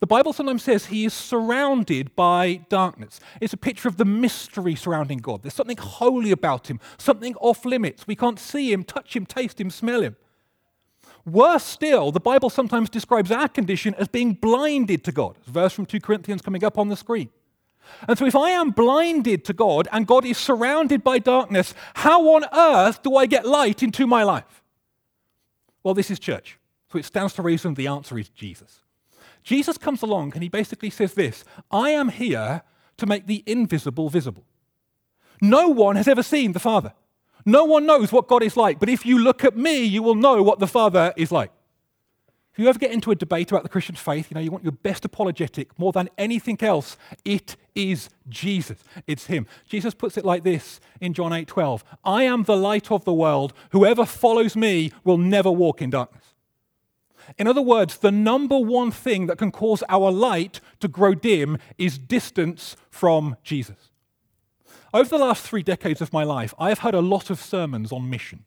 the 0.00 0.06
Bible 0.06 0.32
sometimes 0.32 0.62
says 0.62 0.86
he 0.86 1.04
is 1.04 1.14
surrounded 1.14 2.14
by 2.14 2.66
darkness. 2.68 3.18
It's 3.40 3.52
a 3.52 3.58
picture 3.58 3.88
of 3.88 3.96
the 3.96 4.04
mystery 4.04 4.74
surrounding 4.74 5.18
God. 5.18 5.42
There's 5.42 5.54
something 5.54 5.78
holy 5.78 6.30
about 6.30 6.68
him, 6.68 6.80
something 6.98 7.34
off 7.36 7.64
limits. 7.64 8.06
We 8.06 8.16
can't 8.16 8.38
see 8.38 8.72
him, 8.72 8.84
touch 8.84 9.16
him, 9.16 9.24
taste 9.24 9.60
him, 9.60 9.70
smell 9.70 10.02
him. 10.02 10.16
Worse 11.24 11.64
still, 11.64 12.12
the 12.12 12.20
Bible 12.20 12.50
sometimes 12.50 12.88
describes 12.88 13.32
our 13.32 13.48
condition 13.48 13.94
as 13.94 14.06
being 14.06 14.34
blinded 14.34 15.02
to 15.04 15.12
God. 15.12 15.36
Verse 15.44 15.72
from 15.72 15.86
2 15.86 16.00
Corinthians 16.00 16.40
coming 16.40 16.62
up 16.62 16.78
on 16.78 16.88
the 16.88 16.96
screen. 16.96 17.30
And 18.06 18.18
so, 18.18 18.26
if 18.26 18.36
I 18.36 18.50
am 18.50 18.70
blinded 18.70 19.44
to 19.46 19.52
God 19.52 19.88
and 19.92 20.06
God 20.06 20.24
is 20.24 20.38
surrounded 20.38 21.02
by 21.02 21.18
darkness, 21.18 21.74
how 21.94 22.34
on 22.34 22.44
earth 22.52 23.02
do 23.02 23.16
I 23.16 23.26
get 23.26 23.46
light 23.46 23.82
into 23.82 24.06
my 24.06 24.22
life? 24.22 24.62
Well, 25.82 25.94
this 25.94 26.10
is 26.10 26.18
church. 26.18 26.58
So, 26.92 26.98
it 26.98 27.04
stands 27.04 27.34
to 27.34 27.42
reason 27.42 27.74
the 27.74 27.86
answer 27.86 28.18
is 28.18 28.28
Jesus. 28.28 28.80
Jesus 29.46 29.78
comes 29.78 30.02
along 30.02 30.32
and 30.34 30.42
he 30.42 30.48
basically 30.48 30.90
says 30.90 31.14
this 31.14 31.44
I 31.70 31.90
am 31.90 32.08
here 32.08 32.62
to 32.96 33.06
make 33.06 33.26
the 33.26 33.44
invisible 33.46 34.10
visible. 34.10 34.44
No 35.40 35.68
one 35.68 35.94
has 35.94 36.08
ever 36.08 36.22
seen 36.22 36.52
the 36.52 36.58
Father. 36.58 36.92
No 37.44 37.64
one 37.64 37.86
knows 37.86 38.10
what 38.10 38.26
God 38.26 38.42
is 38.42 38.56
like, 38.56 38.80
but 38.80 38.88
if 38.88 39.06
you 39.06 39.20
look 39.20 39.44
at 39.44 39.56
me, 39.56 39.84
you 39.84 40.02
will 40.02 40.16
know 40.16 40.42
what 40.42 40.58
the 40.58 40.66
Father 40.66 41.14
is 41.16 41.30
like. 41.30 41.52
If 42.52 42.58
you 42.58 42.68
ever 42.68 42.78
get 42.78 42.90
into 42.90 43.12
a 43.12 43.14
debate 43.14 43.52
about 43.52 43.62
the 43.62 43.68
Christian 43.68 43.94
faith, 43.94 44.30
you 44.30 44.34
know, 44.34 44.40
you 44.40 44.50
want 44.50 44.64
your 44.64 44.72
best 44.72 45.04
apologetic 45.04 45.78
more 45.78 45.92
than 45.92 46.08
anything 46.18 46.58
else, 46.60 46.96
it 47.24 47.54
is 47.76 48.08
Jesus. 48.28 48.78
It's 49.06 49.26
him. 49.26 49.46
Jesus 49.68 49.94
puts 49.94 50.16
it 50.16 50.24
like 50.24 50.42
this 50.42 50.80
in 51.00 51.12
John 51.12 51.32
8:12. 51.32 51.84
I 52.02 52.24
am 52.24 52.42
the 52.42 52.56
light 52.56 52.90
of 52.90 53.04
the 53.04 53.12
world. 53.12 53.52
Whoever 53.70 54.04
follows 54.06 54.56
me 54.56 54.90
will 55.04 55.18
never 55.18 55.52
walk 55.52 55.80
in 55.80 55.90
darkness. 55.90 56.25
In 57.38 57.46
other 57.46 57.62
words, 57.62 57.98
the 57.98 58.12
number 58.12 58.58
one 58.58 58.90
thing 58.90 59.26
that 59.26 59.38
can 59.38 59.50
cause 59.50 59.82
our 59.88 60.10
light 60.10 60.60
to 60.80 60.88
grow 60.88 61.14
dim 61.14 61.58
is 61.78 61.98
distance 61.98 62.76
from 62.90 63.36
Jesus. 63.42 63.90
Over 64.94 65.08
the 65.08 65.18
last 65.18 65.42
three 65.42 65.62
decades 65.62 66.00
of 66.00 66.12
my 66.12 66.24
life, 66.24 66.54
I 66.58 66.68
have 66.68 66.80
heard 66.80 66.94
a 66.94 67.00
lot 67.00 67.30
of 67.30 67.40
sermons 67.40 67.92
on 67.92 68.08
mission. 68.08 68.44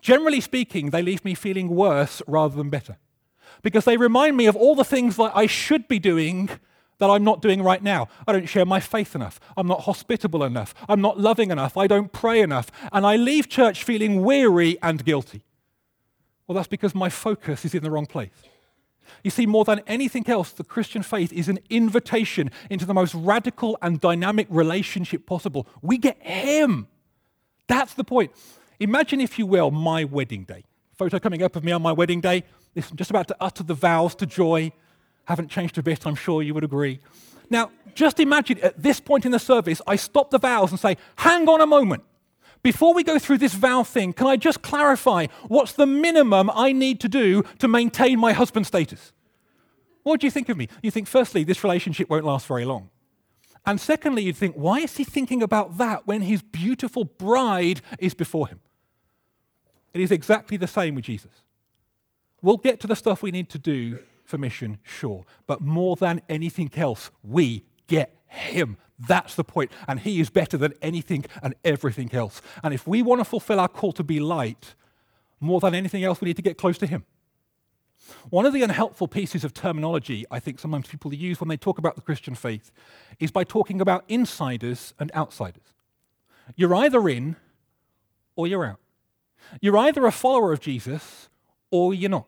Generally 0.00 0.40
speaking, 0.40 0.90
they 0.90 1.02
leave 1.02 1.24
me 1.24 1.34
feeling 1.34 1.68
worse 1.68 2.22
rather 2.26 2.56
than 2.56 2.70
better 2.70 2.96
because 3.62 3.84
they 3.84 3.96
remind 3.96 4.36
me 4.36 4.46
of 4.46 4.56
all 4.56 4.74
the 4.74 4.84
things 4.84 5.16
that 5.16 5.32
I 5.34 5.46
should 5.46 5.88
be 5.88 5.98
doing 5.98 6.48
that 6.98 7.10
I'm 7.10 7.24
not 7.24 7.42
doing 7.42 7.62
right 7.62 7.82
now. 7.82 8.08
I 8.26 8.32
don't 8.32 8.48
share 8.48 8.64
my 8.64 8.80
faith 8.80 9.14
enough. 9.14 9.38
I'm 9.56 9.66
not 9.66 9.82
hospitable 9.82 10.42
enough. 10.42 10.74
I'm 10.88 11.00
not 11.00 11.18
loving 11.18 11.50
enough. 11.50 11.76
I 11.76 11.86
don't 11.86 12.12
pray 12.12 12.40
enough. 12.40 12.70
And 12.92 13.06
I 13.06 13.16
leave 13.16 13.48
church 13.48 13.84
feeling 13.84 14.22
weary 14.22 14.78
and 14.82 15.04
guilty. 15.04 15.44
Well, 16.48 16.56
that's 16.56 16.66
because 16.66 16.94
my 16.94 17.10
focus 17.10 17.66
is 17.66 17.74
in 17.74 17.82
the 17.82 17.90
wrong 17.90 18.06
place. 18.06 18.30
You 19.22 19.30
see, 19.30 19.46
more 19.46 19.64
than 19.64 19.80
anything 19.86 20.28
else, 20.28 20.50
the 20.50 20.64
Christian 20.64 21.02
faith 21.02 21.32
is 21.32 21.48
an 21.48 21.58
invitation 21.68 22.50
into 22.70 22.86
the 22.86 22.94
most 22.94 23.14
radical 23.14 23.78
and 23.82 24.00
dynamic 24.00 24.46
relationship 24.50 25.26
possible. 25.26 25.66
We 25.82 25.98
get 25.98 26.20
Him. 26.22 26.88
That's 27.66 27.94
the 27.94 28.04
point. 28.04 28.32
Imagine, 28.80 29.20
if 29.20 29.38
you 29.38 29.46
will, 29.46 29.70
my 29.70 30.04
wedding 30.04 30.44
day. 30.44 30.64
Photo 30.94 31.18
coming 31.18 31.42
up 31.42 31.54
of 31.54 31.64
me 31.64 31.72
on 31.72 31.82
my 31.82 31.92
wedding 31.92 32.20
day. 32.20 32.44
Listen, 32.74 32.96
just 32.96 33.10
about 33.10 33.28
to 33.28 33.36
utter 33.40 33.62
the 33.62 33.74
vows 33.74 34.14
to 34.16 34.26
joy. 34.26 34.72
Haven't 35.24 35.48
changed 35.48 35.76
a 35.76 35.82
bit, 35.82 36.06
I'm 36.06 36.14
sure 36.14 36.42
you 36.42 36.54
would 36.54 36.64
agree. 36.64 37.00
Now, 37.50 37.70
just 37.94 38.20
imagine 38.20 38.58
at 38.60 38.82
this 38.82 39.00
point 39.00 39.26
in 39.26 39.32
the 39.32 39.38
service, 39.38 39.82
I 39.86 39.96
stop 39.96 40.30
the 40.30 40.38
vows 40.38 40.70
and 40.70 40.80
say, 40.80 40.96
hang 41.16 41.48
on 41.48 41.60
a 41.60 41.66
moment. 41.66 42.04
Before 42.62 42.92
we 42.92 43.04
go 43.04 43.18
through 43.18 43.38
this 43.38 43.54
vow 43.54 43.82
thing, 43.82 44.12
can 44.12 44.26
I 44.26 44.36
just 44.36 44.62
clarify 44.62 45.26
what's 45.46 45.72
the 45.72 45.86
minimum 45.86 46.50
I 46.52 46.72
need 46.72 47.00
to 47.00 47.08
do 47.08 47.44
to 47.58 47.68
maintain 47.68 48.18
my 48.18 48.32
husband 48.32 48.66
status? 48.66 49.12
What 50.02 50.20
do 50.20 50.26
you 50.26 50.30
think 50.30 50.48
of 50.48 50.56
me? 50.56 50.68
You 50.82 50.90
think, 50.90 51.06
firstly, 51.06 51.44
this 51.44 51.62
relationship 51.62 52.08
won't 52.08 52.24
last 52.24 52.46
very 52.46 52.64
long. 52.64 52.90
And 53.66 53.80
secondly, 53.80 54.22
you'd 54.22 54.36
think, 54.36 54.54
why 54.54 54.78
is 54.80 54.96
he 54.96 55.04
thinking 55.04 55.42
about 55.42 55.78
that 55.78 56.06
when 56.06 56.22
his 56.22 56.42
beautiful 56.42 57.04
bride 57.04 57.82
is 57.98 58.14
before 58.14 58.48
him? 58.48 58.60
It 59.92 60.00
is 60.00 60.10
exactly 60.10 60.56
the 60.56 60.66
same 60.66 60.94
with 60.94 61.04
Jesus. 61.04 61.42
We'll 62.40 62.56
get 62.56 62.80
to 62.80 62.86
the 62.86 62.96
stuff 62.96 63.22
we 63.22 63.30
need 63.30 63.50
to 63.50 63.58
do 63.58 63.98
for 64.24 64.38
mission, 64.38 64.78
sure. 64.82 65.24
But 65.46 65.60
more 65.60 65.96
than 65.96 66.22
anything 66.28 66.70
else, 66.76 67.10
we 67.22 67.64
get 67.86 68.17
him. 68.28 68.76
That's 68.98 69.34
the 69.34 69.44
point. 69.44 69.70
And 69.86 70.00
he 70.00 70.20
is 70.20 70.30
better 70.30 70.56
than 70.56 70.74
anything 70.82 71.24
and 71.42 71.54
everything 71.64 72.12
else. 72.12 72.42
And 72.62 72.74
if 72.74 72.86
we 72.86 73.02
want 73.02 73.20
to 73.20 73.24
fulfill 73.24 73.60
our 73.60 73.68
call 73.68 73.92
to 73.92 74.04
be 74.04 74.20
light, 74.20 74.74
more 75.40 75.60
than 75.60 75.74
anything 75.74 76.04
else, 76.04 76.20
we 76.20 76.26
need 76.26 76.36
to 76.36 76.42
get 76.42 76.58
close 76.58 76.78
to 76.78 76.86
him. 76.86 77.04
One 78.30 78.46
of 78.46 78.52
the 78.52 78.62
unhelpful 78.62 79.08
pieces 79.08 79.44
of 79.44 79.52
terminology 79.52 80.24
I 80.30 80.40
think 80.40 80.58
sometimes 80.58 80.88
people 80.88 81.12
use 81.12 81.40
when 81.40 81.48
they 81.48 81.56
talk 81.56 81.78
about 81.78 81.94
the 81.94 82.00
Christian 82.00 82.34
faith 82.34 82.70
is 83.20 83.30
by 83.30 83.44
talking 83.44 83.80
about 83.80 84.04
insiders 84.08 84.94
and 84.98 85.12
outsiders. 85.14 85.74
You're 86.56 86.74
either 86.74 87.08
in 87.08 87.36
or 88.34 88.46
you're 88.46 88.64
out. 88.64 88.80
You're 89.60 89.76
either 89.76 90.06
a 90.06 90.12
follower 90.12 90.52
of 90.52 90.60
Jesus 90.60 91.28
or 91.70 91.92
you're 91.92 92.10
not. 92.10 92.26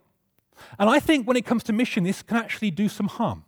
And 0.79 0.91
I 0.91 1.01
think 1.01 1.27
when 1.27 1.37
it 1.37 1.47
comes 1.47 1.63
to 1.65 1.73
mission, 1.73 2.05
this 2.05 2.23
can 2.23 2.37
actually 2.37 2.71
do 2.71 2.89
some 2.89 3.09
harm. 3.09 3.45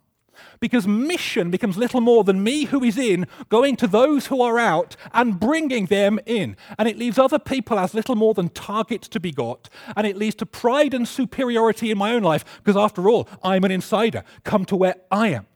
Because 0.59 0.87
mission 0.87 1.51
becomes 1.51 1.77
little 1.77 2.01
more 2.01 2.23
than 2.23 2.43
me 2.43 2.65
who 2.65 2.83
is 2.83 2.97
in 2.97 3.27
going 3.49 3.75
to 3.77 3.87
those 3.87 4.27
who 4.27 4.41
are 4.41 4.57
out 4.57 4.95
and 5.13 5.39
bringing 5.39 5.87
them 5.87 6.19
in. 6.25 6.55
And 6.77 6.87
it 6.87 6.97
leaves 6.97 7.19
other 7.19 7.39
people 7.39 7.79
as 7.79 7.93
little 7.93 8.15
more 8.15 8.33
than 8.33 8.49
targets 8.49 9.07
to 9.09 9.19
be 9.19 9.31
got. 9.31 9.69
And 9.95 10.07
it 10.07 10.17
leads 10.17 10.35
to 10.35 10.45
pride 10.45 10.93
and 10.93 11.07
superiority 11.07 11.91
in 11.91 11.97
my 11.97 12.13
own 12.13 12.23
life, 12.23 12.43
because 12.63 12.77
after 12.77 13.09
all, 13.09 13.27
I'm 13.43 13.63
an 13.63 13.71
insider. 13.71 14.23
Come 14.43 14.65
to 14.65 14.75
where 14.75 14.95
I 15.11 15.29
am. 15.29 15.47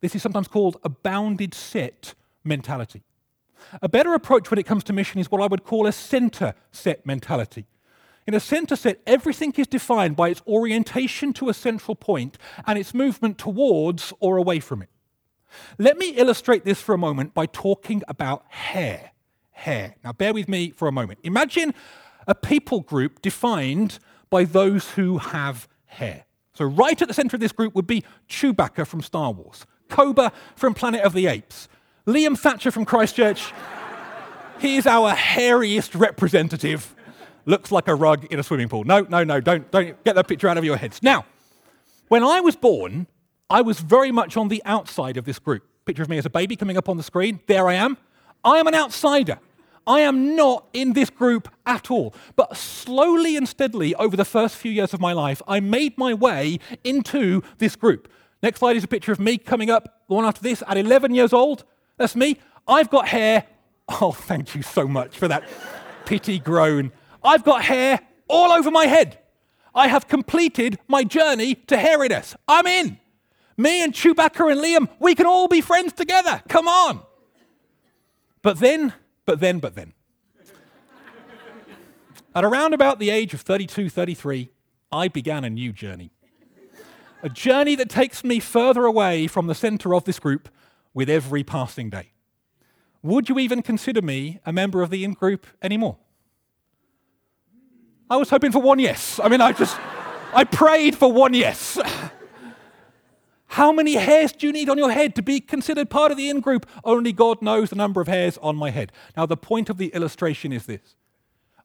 This 0.00 0.14
is 0.14 0.22
sometimes 0.22 0.48
called 0.48 0.78
a 0.82 0.88
bounded 0.88 1.54
set 1.54 2.14
mentality. 2.44 3.02
A 3.80 3.88
better 3.88 4.14
approach 4.14 4.50
when 4.50 4.58
it 4.58 4.66
comes 4.66 4.84
to 4.84 4.92
mission 4.92 5.20
is 5.20 5.30
what 5.30 5.40
I 5.40 5.46
would 5.46 5.64
call 5.64 5.86
a 5.86 5.92
center 5.92 6.54
set 6.72 7.06
mentality. 7.06 7.66
In 8.26 8.34
a 8.34 8.40
center 8.40 8.76
set, 8.76 9.00
everything 9.06 9.52
is 9.56 9.66
defined 9.66 10.14
by 10.16 10.28
its 10.28 10.42
orientation 10.46 11.32
to 11.34 11.48
a 11.48 11.54
central 11.54 11.96
point 11.96 12.38
and 12.66 12.78
its 12.78 12.94
movement 12.94 13.36
towards 13.38 14.12
or 14.20 14.36
away 14.36 14.60
from 14.60 14.82
it. 14.82 14.88
Let 15.78 15.98
me 15.98 16.10
illustrate 16.10 16.64
this 16.64 16.80
for 16.80 16.94
a 16.94 16.98
moment 16.98 17.34
by 17.34 17.46
talking 17.46 18.02
about 18.08 18.44
hair. 18.48 19.10
Hair. 19.50 19.96
Now, 20.04 20.12
bear 20.12 20.32
with 20.32 20.48
me 20.48 20.70
for 20.70 20.88
a 20.88 20.92
moment. 20.92 21.18
Imagine 21.24 21.74
a 22.26 22.34
people 22.34 22.80
group 22.80 23.20
defined 23.22 23.98
by 24.30 24.44
those 24.44 24.92
who 24.92 25.18
have 25.18 25.68
hair. 25.86 26.24
So, 26.54 26.64
right 26.64 27.00
at 27.00 27.08
the 27.08 27.14
center 27.14 27.36
of 27.36 27.40
this 27.40 27.52
group 27.52 27.74
would 27.74 27.86
be 27.86 28.04
Chewbacca 28.28 28.86
from 28.86 29.02
Star 29.02 29.32
Wars, 29.32 29.66
Koba 29.88 30.32
from 30.54 30.74
Planet 30.74 31.02
of 31.02 31.12
the 31.12 31.26
Apes, 31.26 31.68
Liam 32.06 32.38
Thatcher 32.38 32.70
from 32.70 32.84
Christchurch. 32.84 33.52
he 34.60 34.76
is 34.76 34.86
our 34.86 35.14
hairiest 35.14 35.98
representative 35.98 36.94
looks 37.44 37.72
like 37.72 37.88
a 37.88 37.94
rug 37.94 38.24
in 38.26 38.38
a 38.38 38.42
swimming 38.42 38.68
pool. 38.68 38.84
No, 38.84 39.00
no, 39.00 39.24
no, 39.24 39.40
don't, 39.40 39.70
don't 39.70 40.02
get 40.04 40.14
that 40.14 40.28
picture 40.28 40.48
out 40.48 40.58
of 40.58 40.64
your 40.64 40.76
heads. 40.76 41.02
Now, 41.02 41.24
when 42.08 42.22
I 42.22 42.40
was 42.40 42.56
born, 42.56 43.06
I 43.48 43.62
was 43.62 43.80
very 43.80 44.12
much 44.12 44.36
on 44.36 44.48
the 44.48 44.62
outside 44.64 45.16
of 45.16 45.24
this 45.24 45.38
group. 45.38 45.64
Picture 45.84 46.02
of 46.02 46.08
me 46.08 46.18
as 46.18 46.26
a 46.26 46.30
baby 46.30 46.56
coming 46.56 46.76
up 46.76 46.88
on 46.88 46.96
the 46.96 47.02
screen. 47.02 47.40
There 47.46 47.68
I 47.68 47.74
am. 47.74 47.98
I 48.44 48.58
am 48.58 48.66
an 48.66 48.74
outsider. 48.74 49.38
I 49.86 50.00
am 50.00 50.36
not 50.36 50.66
in 50.72 50.92
this 50.92 51.10
group 51.10 51.48
at 51.66 51.90
all. 51.90 52.14
But 52.36 52.56
slowly 52.56 53.36
and 53.36 53.48
steadily 53.48 53.94
over 53.96 54.16
the 54.16 54.24
first 54.24 54.56
few 54.56 54.70
years 54.70 54.94
of 54.94 55.00
my 55.00 55.12
life, 55.12 55.42
I 55.48 55.60
made 55.60 55.98
my 55.98 56.14
way 56.14 56.58
into 56.84 57.42
this 57.58 57.76
group. 57.76 58.08
Next 58.42 58.60
slide 58.60 58.76
is 58.76 58.84
a 58.84 58.88
picture 58.88 59.12
of 59.12 59.20
me 59.20 59.38
coming 59.38 59.70
up, 59.70 60.02
the 60.08 60.14
one 60.14 60.24
after 60.24 60.42
this, 60.42 60.62
at 60.66 60.76
11 60.76 61.14
years 61.14 61.32
old. 61.32 61.64
That's 61.96 62.16
me. 62.16 62.38
I've 62.66 62.90
got 62.90 63.08
hair. 63.08 63.44
Oh, 64.00 64.12
thank 64.12 64.54
you 64.54 64.62
so 64.62 64.86
much 64.86 65.16
for 65.18 65.28
that 65.28 65.44
pity 66.04 66.38
groan. 66.38 66.92
I've 67.24 67.44
got 67.44 67.64
hair 67.64 68.00
all 68.28 68.52
over 68.52 68.70
my 68.70 68.86
head. 68.86 69.18
I 69.74 69.88
have 69.88 70.08
completed 70.08 70.78
my 70.88 71.04
journey 71.04 71.54
to 71.54 71.76
hairiness. 71.76 72.34
I'm 72.46 72.66
in. 72.66 72.98
Me 73.56 73.82
and 73.82 73.92
Chewbacca 73.92 74.50
and 74.50 74.60
Liam, 74.60 74.88
we 74.98 75.14
can 75.14 75.26
all 75.26 75.48
be 75.48 75.60
friends 75.60 75.92
together. 75.92 76.42
Come 76.48 76.68
on. 76.68 77.00
But 78.42 78.58
then, 78.58 78.92
but 79.24 79.40
then, 79.40 79.60
but 79.60 79.74
then. 79.74 79.92
At 82.34 82.44
around 82.44 82.74
about 82.74 82.98
the 82.98 83.10
age 83.10 83.34
of 83.34 83.40
32, 83.42 83.88
33, 83.88 84.50
I 84.90 85.08
began 85.08 85.44
a 85.44 85.50
new 85.50 85.72
journey. 85.72 86.12
A 87.22 87.28
journey 87.28 87.76
that 87.76 87.88
takes 87.88 88.24
me 88.24 88.40
further 88.40 88.84
away 88.84 89.28
from 89.28 89.46
the 89.46 89.54
center 89.54 89.94
of 89.94 90.04
this 90.04 90.18
group 90.18 90.48
with 90.92 91.08
every 91.08 91.44
passing 91.44 91.88
day. 91.88 92.12
Would 93.02 93.28
you 93.28 93.38
even 93.38 93.62
consider 93.62 94.02
me 94.02 94.40
a 94.44 94.52
member 94.52 94.82
of 94.82 94.90
the 94.90 95.04
in 95.04 95.12
group 95.12 95.46
anymore? 95.62 95.98
I 98.12 98.16
was 98.16 98.28
hoping 98.28 98.52
for 98.52 98.60
one 98.60 98.78
yes. 98.78 99.18
I 99.24 99.28
mean, 99.30 99.40
I 99.40 99.52
just, 99.52 99.74
I 100.34 100.44
prayed 100.44 100.94
for 100.94 101.10
one 101.10 101.32
yes. 101.32 101.78
How 103.46 103.72
many 103.72 103.94
hairs 103.94 104.32
do 104.32 104.46
you 104.46 104.52
need 104.52 104.68
on 104.68 104.76
your 104.76 104.90
head 104.90 105.14
to 105.14 105.22
be 105.22 105.40
considered 105.40 105.88
part 105.88 106.12
of 106.12 106.18
the 106.18 106.28
in 106.28 106.40
group? 106.40 106.68
Only 106.84 107.14
God 107.14 107.40
knows 107.40 107.70
the 107.70 107.76
number 107.76 108.02
of 108.02 108.08
hairs 108.08 108.36
on 108.42 108.54
my 108.54 108.68
head. 108.68 108.92
Now, 109.16 109.24
the 109.24 109.38
point 109.38 109.70
of 109.70 109.78
the 109.78 109.86
illustration 109.94 110.52
is 110.52 110.66
this 110.66 110.94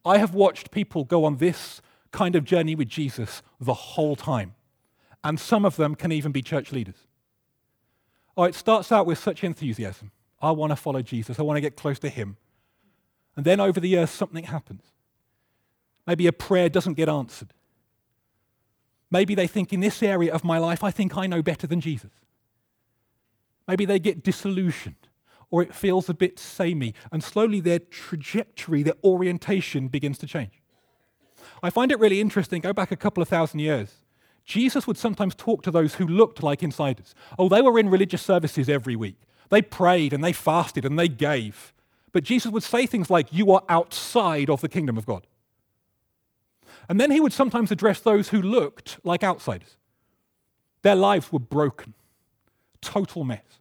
I 0.06 0.20
have 0.20 0.34
watched 0.34 0.72
people 0.72 1.04
go 1.04 1.26
on 1.26 1.36
this 1.36 1.82
kind 2.12 2.34
of 2.34 2.46
journey 2.46 2.76
with 2.76 2.88
Jesus 2.88 3.42
the 3.60 3.74
whole 3.74 4.16
time, 4.16 4.56
and 5.26 5.38
some 5.38 5.66
of 5.66 5.76
them 5.76 5.96
can 5.96 6.14
even 6.14 6.32
be 6.32 6.42
church 6.42 6.72
leaders. 6.72 7.08
Oh, 8.38 8.46
it 8.46 8.56
starts 8.56 8.90
out 8.90 9.06
with 9.06 9.18
such 9.18 9.44
enthusiasm. 9.44 10.12
I 10.42 10.52
want 10.52 10.72
to 10.72 10.78
follow 10.78 11.02
Jesus, 11.02 11.40
I 11.40 11.44
want 11.44 11.58
to 11.58 11.62
get 11.62 11.76
close 11.76 12.00
to 12.00 12.10
him. 12.10 12.38
And 13.36 13.46
then 13.46 13.60
over 13.60 13.82
the 13.82 13.90
years, 13.90 14.10
something 14.10 14.46
happens. 14.46 14.94
Maybe 16.08 16.26
a 16.26 16.34
prayer 16.34 16.70
doesn't 16.70 16.94
get 16.94 17.10
answered. 17.10 17.54
Maybe 19.12 19.36
they 19.36 19.48
think, 19.48 19.72
in 19.72 19.82
this 19.82 20.02
area 20.02 20.34
of 20.34 20.44
my 20.44 20.58
life, 20.58 20.84
I 20.84 20.92
think 20.92 21.16
I 21.16 21.28
know 21.28 21.42
better 21.44 21.68
than 21.68 21.82
Jesus. 21.82 22.12
Maybe 23.68 23.86
they 23.86 24.00
get 24.00 24.24
disillusioned 24.24 25.08
or 25.50 25.62
it 25.62 25.74
feels 25.74 26.10
a 26.10 26.14
bit 26.14 26.38
samey, 26.38 26.94
and 27.12 27.24
slowly 27.24 27.60
their 27.60 27.80
trajectory, 27.80 28.84
their 28.84 28.96
orientation 29.04 29.88
begins 29.88 30.18
to 30.18 30.28
change. 30.28 30.62
I 31.64 31.70
find 31.70 31.92
it 31.92 32.00
really 32.00 32.20
interesting. 32.20 32.62
Go 32.62 32.74
back 32.74 32.92
a 32.92 32.98
couple 32.98 33.22
of 33.22 33.30
thousand 33.30 33.60
years. 33.60 33.94
Jesus 34.44 34.88
would 34.88 34.98
sometimes 34.98 35.36
talk 35.36 35.62
to 35.64 35.72
those 35.72 35.96
who 35.96 36.06
looked 36.06 36.44
like 36.44 36.64
insiders. 36.64 37.16
Oh, 37.38 37.50
they 37.50 37.62
were 37.62 37.80
in 37.80 37.90
religious 37.90 38.22
services 38.22 38.70
every 38.70 38.96
week. 38.96 39.18
They 39.50 39.62
prayed 39.62 40.14
and 40.14 40.24
they 40.24 40.34
fasted 40.34 40.86
and 40.86 40.98
they 41.00 41.08
gave. 41.08 41.74
But 42.12 42.24
Jesus 42.24 42.52
would 42.52 42.64
say 42.64 42.86
things 42.86 43.10
like, 43.10 43.32
You 43.32 43.52
are 43.52 43.64
outside 43.68 44.50
of 44.50 44.62
the 44.62 44.70
kingdom 44.70 44.98
of 44.98 45.06
God. 45.06 45.28
And 46.90 47.00
then 47.00 47.12
he 47.12 47.20
would 47.20 47.34
sometimes 47.34 47.72
address 47.72 48.00
those 48.00 48.30
who 48.30 48.42
looked 48.42 49.00
like 49.04 49.24
outsiders. 49.24 49.78
Their 50.84 50.96
lives 50.96 51.32
were 51.32 51.40
broken, 51.40 51.94
total 52.82 53.24
mess. 53.24 53.60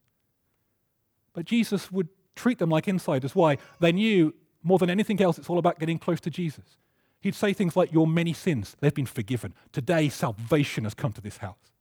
But 1.33 1.45
Jesus 1.45 1.91
would 1.91 2.09
treat 2.35 2.59
them 2.59 2.71
like 2.71 2.87
insiders. 2.87 3.35
Why? 3.35 3.59
They 3.81 3.93
knew 3.93 4.35
more 4.63 4.79
than 4.79 4.91
anything 4.91 5.21
else, 5.23 5.39
it's 5.39 5.49
all 5.49 5.59
about 5.59 5.79
getting 5.79 5.99
close 5.99 6.21
to 6.21 6.31
Jesus. 6.31 6.77
He'd 7.21 7.35
say 7.35 7.53
things 7.53 7.77
like, 7.77 7.93
Your 7.93 8.07
many 8.07 8.33
sins, 8.33 8.77
they've 8.81 8.95
been 8.95 9.07
forgiven. 9.07 9.55
Today, 9.73 10.09
salvation 10.09 10.85
has 10.85 10.95
come 10.95 11.13
to 11.13 11.21
this 11.21 11.39
house. 11.39 11.73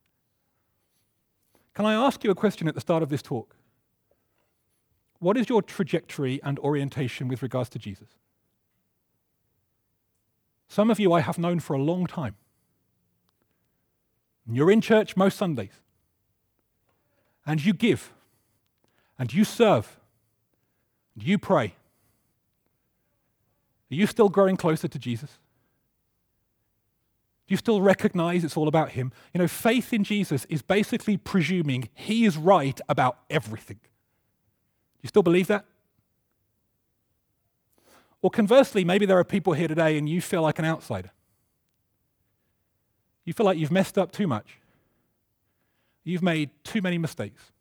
Can 1.74 1.86
I 1.86 1.94
ask 1.94 2.24
you 2.24 2.32
a 2.32 2.36
question 2.36 2.68
at 2.68 2.76
the 2.76 2.82
start 2.82 3.04
of 3.04 3.10
this 3.10 3.22
talk? 3.22 3.56
What 5.20 5.38
is 5.38 5.50
your 5.50 5.62
trajectory 5.62 6.40
and 6.44 6.60
orientation 6.60 7.28
with 7.28 7.42
regards 7.42 7.70
to 7.70 7.80
Jesus? 7.80 8.08
Some 10.68 10.90
of 10.90 11.00
you 11.00 11.14
I 11.14 11.22
have 11.22 11.38
known 11.38 11.60
for 11.60 11.74
a 11.74 11.82
long 11.82 12.08
time. 12.08 12.36
You're 14.48 14.72
in 14.72 14.82
church 14.82 15.18
most 15.18 15.38
Sundays. 15.38 15.82
And 17.46 17.64
you 17.64 17.74
give. 17.74 18.12
And 19.18 19.34
you 19.34 19.44
serve. 19.44 20.00
And 21.16 21.24
you 21.24 21.38
pray. 21.38 21.76
Are 23.92 23.96
you 23.96 24.08
still 24.08 24.30
growing 24.30 24.58
closer 24.58 24.88
to 24.88 25.00
Jesus? 25.00 25.32
Do 27.48 27.54
you 27.54 27.58
still 27.58 27.82
recognize 27.82 28.44
it's 28.44 28.58
all 28.58 28.68
about 28.68 28.92
Him? 28.92 29.12
You 29.34 29.40
know, 29.40 29.48
faith 29.48 29.94
in 29.94 30.04
Jesus 30.04 30.46
is 30.46 30.64
basically 30.64 31.18
presuming 31.18 31.90
He 31.94 32.26
is 32.26 32.38
right 32.38 32.80
about 32.90 33.20
everything. 33.30 33.78
Do 33.78 35.00
you 35.04 35.10
still 35.10 35.24
believe 35.24 35.48
that? 35.48 35.66
Or 38.22 38.30
conversely, 38.30 38.84
maybe 38.84 39.06
there 39.06 39.20
are 39.20 39.24
people 39.24 39.54
here 39.54 39.68
today 39.68 39.98
and 39.98 40.10
you 40.10 40.22
feel 40.22 40.42
like 40.42 40.60
an 40.60 40.66
outsider. 40.66 41.12
You 43.24 43.34
feel 43.34 43.46
like 43.46 43.58
you've 43.58 43.72
messed 43.72 43.98
up 43.98 44.12
too 44.12 44.28
much. 44.28 44.60
You've 46.04 46.24
made 46.24 46.52
too 46.64 46.82
many 46.82 46.98
mistakes. 46.98 47.52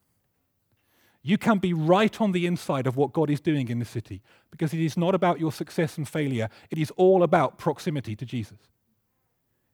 you 1.27 1.39
can 1.39 1.57
be 1.57 1.73
right 1.73 2.21
on 2.21 2.33
the 2.33 2.45
inside 2.45 2.87
of 2.87 2.97
what 2.97 3.15
God 3.15 3.31
is 3.31 3.41
doing 3.41 3.71
in 3.71 3.79
the 3.79 3.87
city 3.87 4.21
because 4.51 4.75
it 4.75 4.81
is 4.81 4.97
not 4.97 5.15
about 5.15 5.41
your 5.41 5.51
success 5.51 5.97
and 5.97 6.07
failure, 6.07 6.49
it 6.71 6.79
is 6.79 6.93
all 6.97 7.23
about 7.23 7.57
proximity 7.57 8.15
to 8.15 8.27
Jesus. 8.27 8.59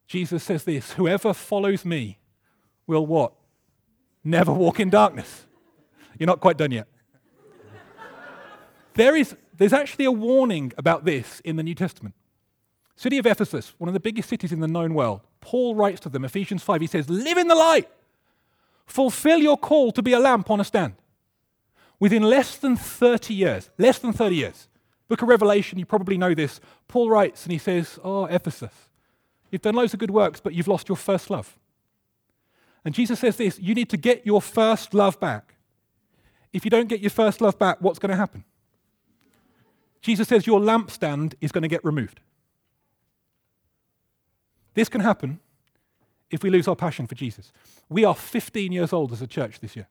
Jesus 0.07 0.43
says 0.43 0.65
this 0.65 0.93
Whoever 0.93 1.35
follows 1.35 1.85
me 1.85 2.19
will 2.87 3.05
what? 3.05 3.33
Never 4.23 4.53
walk 4.53 4.81
in 4.81 4.91
darkness. 4.91 5.47
You're 6.19 6.27
not 6.27 6.41
quite 6.41 6.57
done 6.57 6.71
yet. 6.71 6.87
there 8.95 9.17
is, 9.17 9.35
there's 9.61 9.75
actually 9.75 10.07
a 10.07 10.11
warning 10.11 10.73
about 10.79 11.05
this 11.05 11.41
in 11.41 11.57
the 11.57 11.63
New 11.63 11.75
Testament. 11.75 12.15
City 12.97 13.19
of 13.19 13.27
Ephesus, 13.27 13.75
one 13.77 13.89
of 13.89 13.93
the 13.93 14.01
biggest 14.01 14.31
cities 14.31 14.53
in 14.53 14.61
the 14.61 14.67
known 14.67 14.95
world, 14.95 15.21
Paul 15.43 15.75
writes 15.75 16.01
to 16.01 16.09
them, 16.09 16.25
Ephesians 16.25 16.63
5, 16.63 16.81
he 16.81 16.87
says, 16.87 17.11
Live 17.11 17.37
in 17.37 17.47
the 17.47 17.55
light, 17.55 17.87
fulfill 18.87 19.39
your 19.39 19.59
call 19.59 19.93
to 19.93 20.01
be 20.01 20.15
a 20.15 20.19
lamp 20.19 20.51
on 20.51 20.61
a 20.61 20.65
stand. 20.65 20.95
Within 21.99 22.23
less 22.23 22.57
than 22.57 22.75
30 22.75 23.35
years, 23.35 23.69
less 23.77 23.99
than 23.99 24.15
30 24.15 24.35
years, 24.35 24.69
book 25.09 25.21
of 25.21 25.29
Revelation, 25.29 25.79
you 25.79 25.85
probably 25.85 26.17
know 26.17 26.33
this, 26.33 26.59
Paul 26.89 27.11
writes 27.11 27.43
and 27.43 27.53
he 27.53 27.59
says, 27.59 27.99
Oh, 28.03 28.25
Ephesus, 28.25 28.73
you've 29.51 29.61
done 29.61 29.75
loads 29.75 29.93
of 29.93 30.01
good 30.01 30.11
works, 30.11 30.41
but 30.41 30.55
you've 30.55 30.69
lost 30.69 30.89
your 30.89 30.97
first 30.97 31.29
love. 31.29 31.59
And 32.83 32.95
Jesus 32.95 33.21
says 33.21 33.37
this 33.37 33.59
you 33.59 33.75
need 33.75 33.91
to 33.91 33.99
get 33.99 34.25
your 34.25 34.41
first 34.41 34.95
love 34.95 35.21
back. 35.21 35.57
If 36.51 36.65
you 36.65 36.71
don't 36.71 36.89
get 36.89 37.01
your 37.01 37.11
first 37.11 37.43
love 37.43 37.59
back, 37.59 37.83
what's 37.83 37.99
going 37.99 38.11
to 38.11 38.17
happen? 38.17 38.45
Jesus 40.01 40.29
says 40.29 40.47
your 40.47 40.61
lampstand 40.61 41.35
is 41.41 41.53
going 41.53 41.63
to 41.63 41.69
get 41.69 41.85
removed. 41.85 42.21
This 44.75 44.89
can 44.89 45.01
happen 45.01 45.41
if 46.31 46.43
we 46.43 46.51
lose 46.51 46.69
our 46.69 46.77
passion 46.77 47.07
for 47.07 47.15
Jesus. 47.15 47.53
We 47.89 48.05
are 48.05 48.15
15 48.15 48.73
years 48.73 48.93
old 48.93 49.13
as 49.13 49.21
a 49.21 49.27
church 49.27 49.61
this 49.61 49.77
year. 49.77 49.89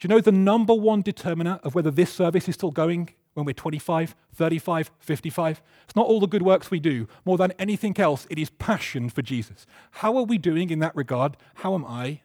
Do 0.00 0.08
you 0.08 0.14
know 0.14 0.20
the 0.20 0.32
number 0.32 0.74
one 0.74 1.02
determiner 1.02 1.60
of 1.62 1.74
whether 1.74 1.90
this 1.90 2.12
service 2.12 2.48
is 2.48 2.56
still 2.56 2.72
going 2.72 3.10
when 3.34 3.46
we're 3.46 3.52
25, 3.52 4.16
35, 4.34 4.90
55? 4.98 5.62
It's 5.84 5.94
not 5.94 6.06
all 6.06 6.18
the 6.18 6.26
good 6.26 6.42
works 6.42 6.70
we 6.70 6.80
do. 6.80 7.06
More 7.24 7.36
than 7.36 7.52
anything 7.52 7.98
else, 8.00 8.26
it 8.28 8.38
is 8.38 8.50
passion 8.50 9.10
for 9.10 9.22
Jesus. 9.22 9.66
How 9.92 10.16
are 10.16 10.24
we 10.24 10.38
doing 10.38 10.70
in 10.70 10.80
that 10.80 10.96
regard? 10.96 11.36
How 11.56 11.74
am 11.74 11.84
I? 11.84 12.22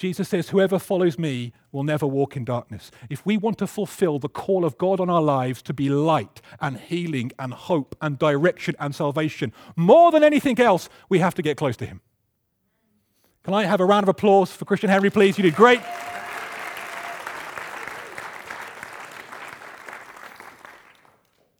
Jesus 0.00 0.30
says, 0.30 0.48
Whoever 0.48 0.78
follows 0.78 1.18
me 1.18 1.52
will 1.72 1.82
never 1.82 2.06
walk 2.06 2.34
in 2.34 2.42
darkness. 2.42 2.90
If 3.10 3.26
we 3.26 3.36
want 3.36 3.58
to 3.58 3.66
fulfill 3.66 4.18
the 4.18 4.30
call 4.30 4.64
of 4.64 4.78
God 4.78 4.98
on 4.98 5.10
our 5.10 5.20
lives 5.20 5.60
to 5.60 5.74
be 5.74 5.90
light 5.90 6.40
and 6.58 6.78
healing 6.78 7.32
and 7.38 7.52
hope 7.52 7.94
and 8.00 8.18
direction 8.18 8.74
and 8.80 8.94
salvation, 8.94 9.52
more 9.76 10.10
than 10.10 10.24
anything 10.24 10.58
else, 10.58 10.88
we 11.10 11.18
have 11.18 11.34
to 11.34 11.42
get 11.42 11.58
close 11.58 11.76
to 11.76 11.84
Him. 11.84 12.00
Can 13.42 13.52
I 13.52 13.64
have 13.64 13.78
a 13.78 13.84
round 13.84 14.04
of 14.04 14.08
applause 14.08 14.50
for 14.50 14.64
Christian 14.64 14.88
Henry, 14.88 15.10
please? 15.10 15.36
You 15.36 15.42
did 15.42 15.54
great. 15.54 15.80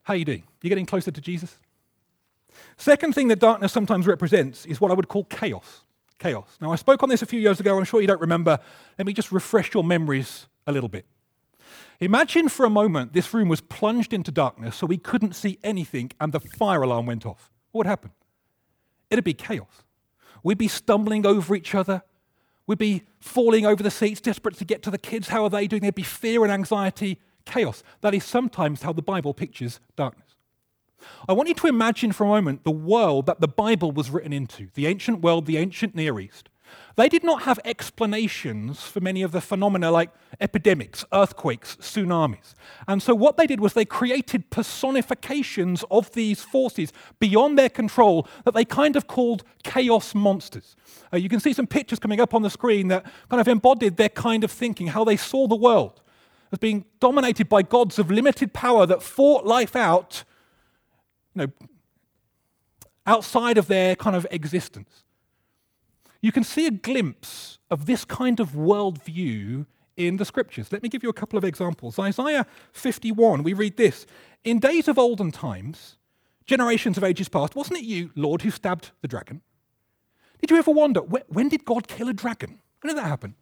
How 0.05 0.15
are 0.15 0.17
you 0.17 0.25
doing? 0.25 0.45
You 0.63 0.71
getting 0.71 0.87
closer 0.87 1.11
to 1.11 1.21
Jesus? 1.21 1.59
Second 2.79 3.15
thing 3.15 3.29
that 3.29 3.39
darkness 3.39 3.71
sometimes 3.71 4.07
represents 4.07 4.65
is 4.65 4.81
what 4.81 4.91
I 4.91 4.95
would 4.95 5.09
call 5.09 5.25
chaos 5.25 5.85
chaos. 6.21 6.57
Now, 6.61 6.71
I 6.71 6.77
spoke 6.77 7.03
on 7.03 7.09
this 7.09 7.23
a 7.23 7.27
few 7.27 7.41
years 7.41 7.59
ago. 7.59 7.77
I'm 7.77 7.85
sure 7.85 8.01
you 8.01 8.07
don't 8.07 8.21
remember. 8.21 8.61
Let 8.97 9.07
me 9.07 9.13
just 9.13 9.33
refresh 9.33 9.75
your 9.75 9.83
memories 9.83 10.47
a 10.67 10.73
little 10.73 10.89
bit. 10.89 11.07
Imagine 11.99 12.49
for 12.49 12.65
a 12.65 12.71
moment 12.71 13.13
this 13.13 13.35
room 13.35 13.49
was 13.49 13.61
plunged 13.61 14.13
into 14.13 14.31
darkness 14.31 14.77
so 14.77 14.87
we 14.87 14.97
couldn't 14.97 15.35
see 15.35 15.59
anything 15.65 16.13
and 16.21 16.33
the 16.33 16.41
fire 16.41 16.83
alarm 16.83 17.07
went 17.07 17.27
off. 17.27 17.51
What 17.73 17.81
would 17.81 17.87
happen? 17.87 18.11
It'd 19.11 19.25
be 19.25 19.35
chaos. 19.35 19.83
We'd 20.43 20.59
be 20.59 20.69
stumbling 20.69 21.27
over 21.27 21.55
each 21.55 21.75
other. 21.75 22.03
We'd 22.67 22.79
be 22.79 23.03
falling 23.19 23.67
over 23.67 23.83
the 23.83 23.91
seats, 23.91 24.21
desperate 24.21 24.57
to 24.59 24.65
get 24.65 24.83
to 24.85 24.91
the 24.91 24.99
kids. 24.99 25.29
How 25.29 25.45
are 25.45 25.51
they 25.51 25.67
doing? 25.67 25.83
There'd 25.83 25.95
be 25.95 26.03
fear 26.03 26.43
and 26.45 26.53
anxiety, 26.53 27.21
chaos. 27.45 27.83
That 28.01 28.15
is 28.15 28.25
sometimes 28.25 28.83
how 28.83 28.93
the 28.93 29.03
Bible 29.03 29.35
pictures 29.35 29.81
darkness. 29.97 30.30
I 31.29 31.33
want 31.33 31.49
you 31.49 31.55
to 31.55 31.67
imagine 31.67 32.13
for 32.13 32.25
a 32.25 32.29
moment 32.29 32.65
the 32.65 32.71
world 32.71 33.27
that 33.27 33.41
the 33.41 33.49
Bible 33.49 33.93
was 33.93 34.11
written 34.11 34.33
into, 34.33 34.69
the 34.75 34.87
ancient 34.87 35.21
world, 35.21 35.47
the 35.47 35.57
ancient 35.57 35.95
Near 35.95 36.19
East. 36.21 36.49
They 36.97 37.09
did 37.09 37.25
not 37.25 37.43
have 37.43 37.59
explanations 37.65 38.83
for 38.83 39.01
many 39.01 39.23
of 39.23 39.33
the 39.33 39.41
phenomena 39.41 39.91
like 39.91 40.11
epidemics, 40.41 41.05
earthquakes, 41.13 41.77
tsunamis. 41.81 42.55
And 42.87 43.03
so 43.03 43.15
what 43.15 43.37
they 43.37 43.47
did 43.47 43.61
was 43.61 43.73
they 43.73 43.85
created 43.85 44.51
personifications 44.51 45.85
of 45.91 46.13
these 46.13 46.43
forces 46.43 46.93
beyond 47.19 47.59
their 47.59 47.69
control 47.69 48.29
that 48.45 48.55
they 48.55 48.65
kind 48.65 48.97
of 48.97 49.07
called 49.07 49.45
chaos 49.63 50.15
monsters. 50.15 50.77
Uh, 51.13 51.17
you 51.17 51.29
can 51.29 51.41
see 51.41 51.53
some 51.53 51.67
pictures 51.67 51.99
coming 51.99 52.21
up 52.21 52.35
on 52.35 52.43
the 52.43 52.51
screen 52.51 52.89
that 52.89 53.05
kind 53.29 53.41
of 53.41 53.49
embodied 53.49 53.97
their 53.97 54.09
kind 54.09 54.45
of 54.45 54.51
thinking, 54.51 54.89
how 54.89 55.05
they 55.05 55.17
saw 55.17 55.47
the 55.47 55.57
world 55.57 56.01
as 56.53 56.59
being 56.59 56.85
dominated 56.99 57.49
by 57.49 57.63
gods 57.63 57.99
of 57.99 58.11
limited 58.11 58.53
power 58.53 58.87
that 58.87 59.03
fought 59.03 59.47
life 59.47 59.77
out 59.77 60.25
you 61.35 61.43
know, 61.43 61.53
outside 63.07 63.59
of 63.59 63.67
their 63.67 63.97
kind 63.97 64.17
of 64.17 64.27
existence. 64.31 65.05
You 66.21 66.33
can 66.33 66.45
see 66.45 66.67
a 66.67 66.71
glimpse 66.71 67.59
of 67.71 67.87
this 67.87 68.05
kind 68.05 68.41
of 68.41 68.51
worldview 68.51 69.67
in 69.97 70.17
the 70.17 70.25
scriptures. 70.25 70.71
Let 70.73 70.83
me 70.83 70.89
give 70.89 71.03
you 71.03 71.09
a 71.09 71.15
couple 71.15 71.39
of 71.39 71.45
examples. 71.45 71.99
Isaiah 71.99 72.47
51, 72.73 73.43
we 73.43 73.53
read 73.53 73.77
this 73.77 74.07
In 74.45 74.59
days 74.59 74.89
of 74.89 74.99
olden 74.99 75.31
times, 75.31 75.97
generations 76.47 76.97
of 76.97 77.05
ages 77.05 77.29
past, 77.29 77.55
wasn't 77.55 77.79
it 77.79 77.85
you, 77.85 78.11
Lord, 78.15 78.43
who 78.43 78.51
stabbed 78.51 78.91
the 79.01 79.09
dragon? 79.09 79.41
Did 80.41 80.51
you 80.51 80.57
ever 80.57 80.71
wonder, 80.71 81.01
when 81.01 81.49
did 81.49 81.65
God 81.65 81.87
kill 81.87 82.09
a 82.09 82.15
dragon? 82.15 82.61
When 82.81 82.95
did 82.95 83.03
that 83.03 83.09
happen? 83.09 83.35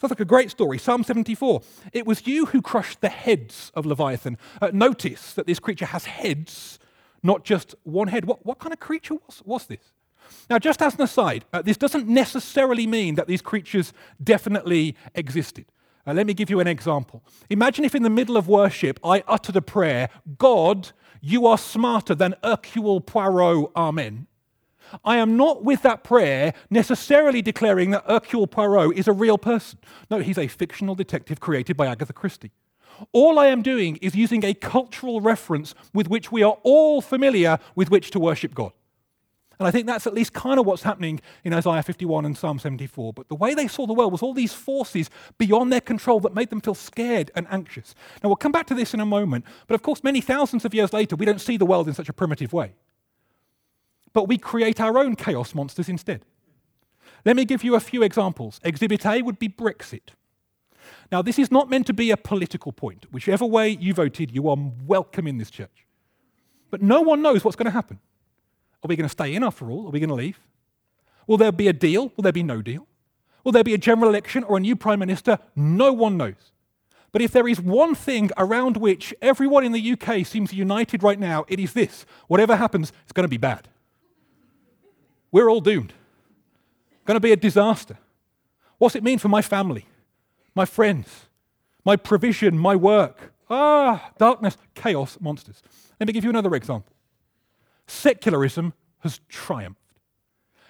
Sounds 0.00 0.10
like 0.10 0.20
a 0.20 0.26
great 0.26 0.50
story. 0.50 0.78
Psalm 0.78 1.04
74. 1.04 1.62
It 1.92 2.06
was 2.06 2.26
you 2.26 2.46
who 2.46 2.60
crushed 2.60 3.00
the 3.00 3.08
heads 3.08 3.72
of 3.74 3.86
Leviathan. 3.86 4.36
Uh, 4.60 4.70
notice 4.72 5.32
that 5.34 5.46
this 5.46 5.58
creature 5.58 5.86
has 5.86 6.04
heads 6.04 6.78
not 7.26 7.44
just 7.44 7.74
one 7.82 8.08
head. 8.08 8.24
What, 8.24 8.44
what 8.46 8.58
kind 8.58 8.72
of 8.72 8.80
creature 8.80 9.14
was, 9.14 9.42
was 9.44 9.66
this? 9.66 9.92
Now, 10.48 10.58
just 10.58 10.82
as 10.82 10.94
an 10.94 11.02
aside, 11.02 11.44
uh, 11.52 11.62
this 11.62 11.76
doesn't 11.76 12.08
necessarily 12.08 12.86
mean 12.86 13.14
that 13.16 13.26
these 13.26 13.42
creatures 13.42 13.92
definitely 14.22 14.96
existed. 15.14 15.66
Uh, 16.06 16.12
let 16.12 16.26
me 16.26 16.34
give 16.34 16.50
you 16.50 16.60
an 16.60 16.66
example. 16.66 17.22
Imagine 17.50 17.84
if 17.84 17.94
in 17.94 18.02
the 18.02 18.10
middle 18.10 18.36
of 18.36 18.48
worship 18.48 19.00
I 19.04 19.24
uttered 19.26 19.56
a 19.56 19.62
prayer, 19.62 20.08
God, 20.38 20.92
you 21.20 21.46
are 21.46 21.58
smarter 21.58 22.14
than 22.14 22.34
Hercule 22.42 23.00
Poirot, 23.00 23.70
Amen. 23.76 24.26
I 25.04 25.16
am 25.16 25.36
not 25.36 25.64
with 25.64 25.82
that 25.82 26.04
prayer 26.04 26.54
necessarily 26.70 27.42
declaring 27.42 27.90
that 27.90 28.04
Hercule 28.06 28.46
Poirot 28.46 28.96
is 28.96 29.08
a 29.08 29.12
real 29.12 29.36
person. 29.36 29.80
No, 30.10 30.20
he's 30.20 30.38
a 30.38 30.46
fictional 30.46 30.94
detective 30.94 31.40
created 31.40 31.76
by 31.76 31.86
Agatha 31.86 32.12
Christie. 32.12 32.52
All 33.12 33.38
I 33.38 33.46
am 33.46 33.62
doing 33.62 33.96
is 33.96 34.14
using 34.14 34.44
a 34.44 34.54
cultural 34.54 35.20
reference 35.20 35.74
with 35.92 36.08
which 36.08 36.32
we 36.32 36.42
are 36.42 36.58
all 36.62 37.00
familiar 37.00 37.58
with 37.74 37.90
which 37.90 38.10
to 38.12 38.20
worship 38.20 38.54
God. 38.54 38.72
And 39.58 39.66
I 39.66 39.70
think 39.70 39.86
that's 39.86 40.06
at 40.06 40.12
least 40.12 40.34
kind 40.34 40.60
of 40.60 40.66
what's 40.66 40.82
happening 40.82 41.20
in 41.42 41.54
Isaiah 41.54 41.82
51 41.82 42.26
and 42.26 42.36
Psalm 42.36 42.58
74. 42.58 43.14
But 43.14 43.28
the 43.28 43.34
way 43.34 43.54
they 43.54 43.68
saw 43.68 43.86
the 43.86 43.94
world 43.94 44.12
was 44.12 44.22
all 44.22 44.34
these 44.34 44.52
forces 44.52 45.08
beyond 45.38 45.72
their 45.72 45.80
control 45.80 46.20
that 46.20 46.34
made 46.34 46.50
them 46.50 46.60
feel 46.60 46.74
scared 46.74 47.30
and 47.34 47.46
anxious. 47.50 47.94
Now, 48.22 48.28
we'll 48.28 48.36
come 48.36 48.52
back 48.52 48.66
to 48.66 48.74
this 48.74 48.92
in 48.92 49.00
a 49.00 49.06
moment. 49.06 49.46
But 49.66 49.74
of 49.74 49.82
course, 49.82 50.04
many 50.04 50.20
thousands 50.20 50.66
of 50.66 50.74
years 50.74 50.92
later, 50.92 51.16
we 51.16 51.24
don't 51.24 51.40
see 51.40 51.56
the 51.56 51.64
world 51.64 51.88
in 51.88 51.94
such 51.94 52.10
a 52.10 52.12
primitive 52.12 52.52
way. 52.52 52.74
But 54.12 54.28
we 54.28 54.36
create 54.36 54.78
our 54.78 54.98
own 54.98 55.16
chaos 55.16 55.54
monsters 55.54 55.88
instead. 55.88 56.22
Let 57.24 57.36
me 57.36 57.44
give 57.46 57.64
you 57.64 57.74
a 57.76 57.80
few 57.80 58.02
examples. 58.02 58.60
Exhibit 58.62 59.06
A 59.06 59.22
would 59.22 59.38
be 59.38 59.48
Brexit. 59.48 60.10
Now, 61.10 61.22
this 61.22 61.38
is 61.38 61.50
not 61.50 61.70
meant 61.70 61.86
to 61.86 61.92
be 61.92 62.10
a 62.10 62.16
political 62.16 62.72
point. 62.72 63.06
Whichever 63.12 63.44
way 63.46 63.70
you 63.70 63.94
voted, 63.94 64.32
you 64.32 64.48
are 64.48 64.56
welcome 64.86 65.26
in 65.26 65.38
this 65.38 65.50
church. 65.50 65.86
But 66.70 66.82
no 66.82 67.00
one 67.00 67.22
knows 67.22 67.44
what's 67.44 67.56
going 67.56 67.66
to 67.66 67.70
happen. 67.70 68.00
Are 68.84 68.88
we 68.88 68.96
going 68.96 69.08
to 69.08 69.12
stay 69.12 69.34
in 69.34 69.42
after 69.42 69.70
all? 69.70 69.86
Are 69.86 69.90
we 69.90 70.00
going 70.00 70.08
to 70.08 70.14
leave? 70.14 70.40
Will 71.26 71.36
there 71.36 71.52
be 71.52 71.68
a 71.68 71.72
deal? 71.72 72.12
Will 72.16 72.22
there 72.22 72.32
be 72.32 72.42
no 72.42 72.62
deal? 72.62 72.86
Will 73.44 73.52
there 73.52 73.64
be 73.64 73.74
a 73.74 73.78
general 73.78 74.10
election 74.10 74.44
or 74.44 74.56
a 74.56 74.60
new 74.60 74.76
prime 74.76 74.98
minister? 74.98 75.38
No 75.54 75.92
one 75.92 76.16
knows. 76.16 76.52
But 77.12 77.22
if 77.22 77.32
there 77.32 77.48
is 77.48 77.60
one 77.60 77.94
thing 77.94 78.30
around 78.36 78.76
which 78.76 79.14
everyone 79.22 79.64
in 79.64 79.72
the 79.72 79.92
UK 79.92 80.26
seems 80.26 80.52
united 80.52 81.02
right 81.02 81.18
now, 81.18 81.44
it 81.48 81.58
is 81.58 81.72
this 81.72 82.04
whatever 82.26 82.56
happens, 82.56 82.92
it's 83.04 83.12
going 83.12 83.24
to 83.24 83.28
be 83.28 83.38
bad. 83.38 83.68
We're 85.32 85.48
all 85.48 85.60
doomed. 85.60 85.94
Going 87.04 87.16
to 87.16 87.20
be 87.20 87.32
a 87.32 87.36
disaster. 87.36 87.98
What's 88.78 88.96
it 88.96 89.02
mean 89.02 89.18
for 89.18 89.28
my 89.28 89.42
family? 89.42 89.86
My 90.56 90.64
friends, 90.64 91.26
my 91.84 91.94
provision, 91.94 92.58
my 92.58 92.74
work. 92.74 93.32
Ah, 93.48 94.10
darkness, 94.18 94.56
chaos, 94.74 95.18
monsters. 95.20 95.62
Let 96.00 96.08
me 96.08 96.12
give 96.12 96.24
you 96.24 96.30
another 96.30 96.54
example. 96.56 96.92
Secularism 97.86 98.72
has 99.00 99.20
triumphed. 99.28 99.76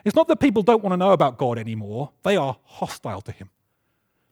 It's 0.05 0.14
not 0.14 0.29
that 0.29 0.40
people 0.40 0.62
don't 0.62 0.83
want 0.83 0.92
to 0.92 0.99
know 0.99 1.12
about 1.12 1.38
God 1.38 1.57
anymore, 1.57 2.11
they 2.22 2.37
are 2.37 2.59
hostile 2.64 3.22
to 3.22 3.33
Him. 3.33 3.49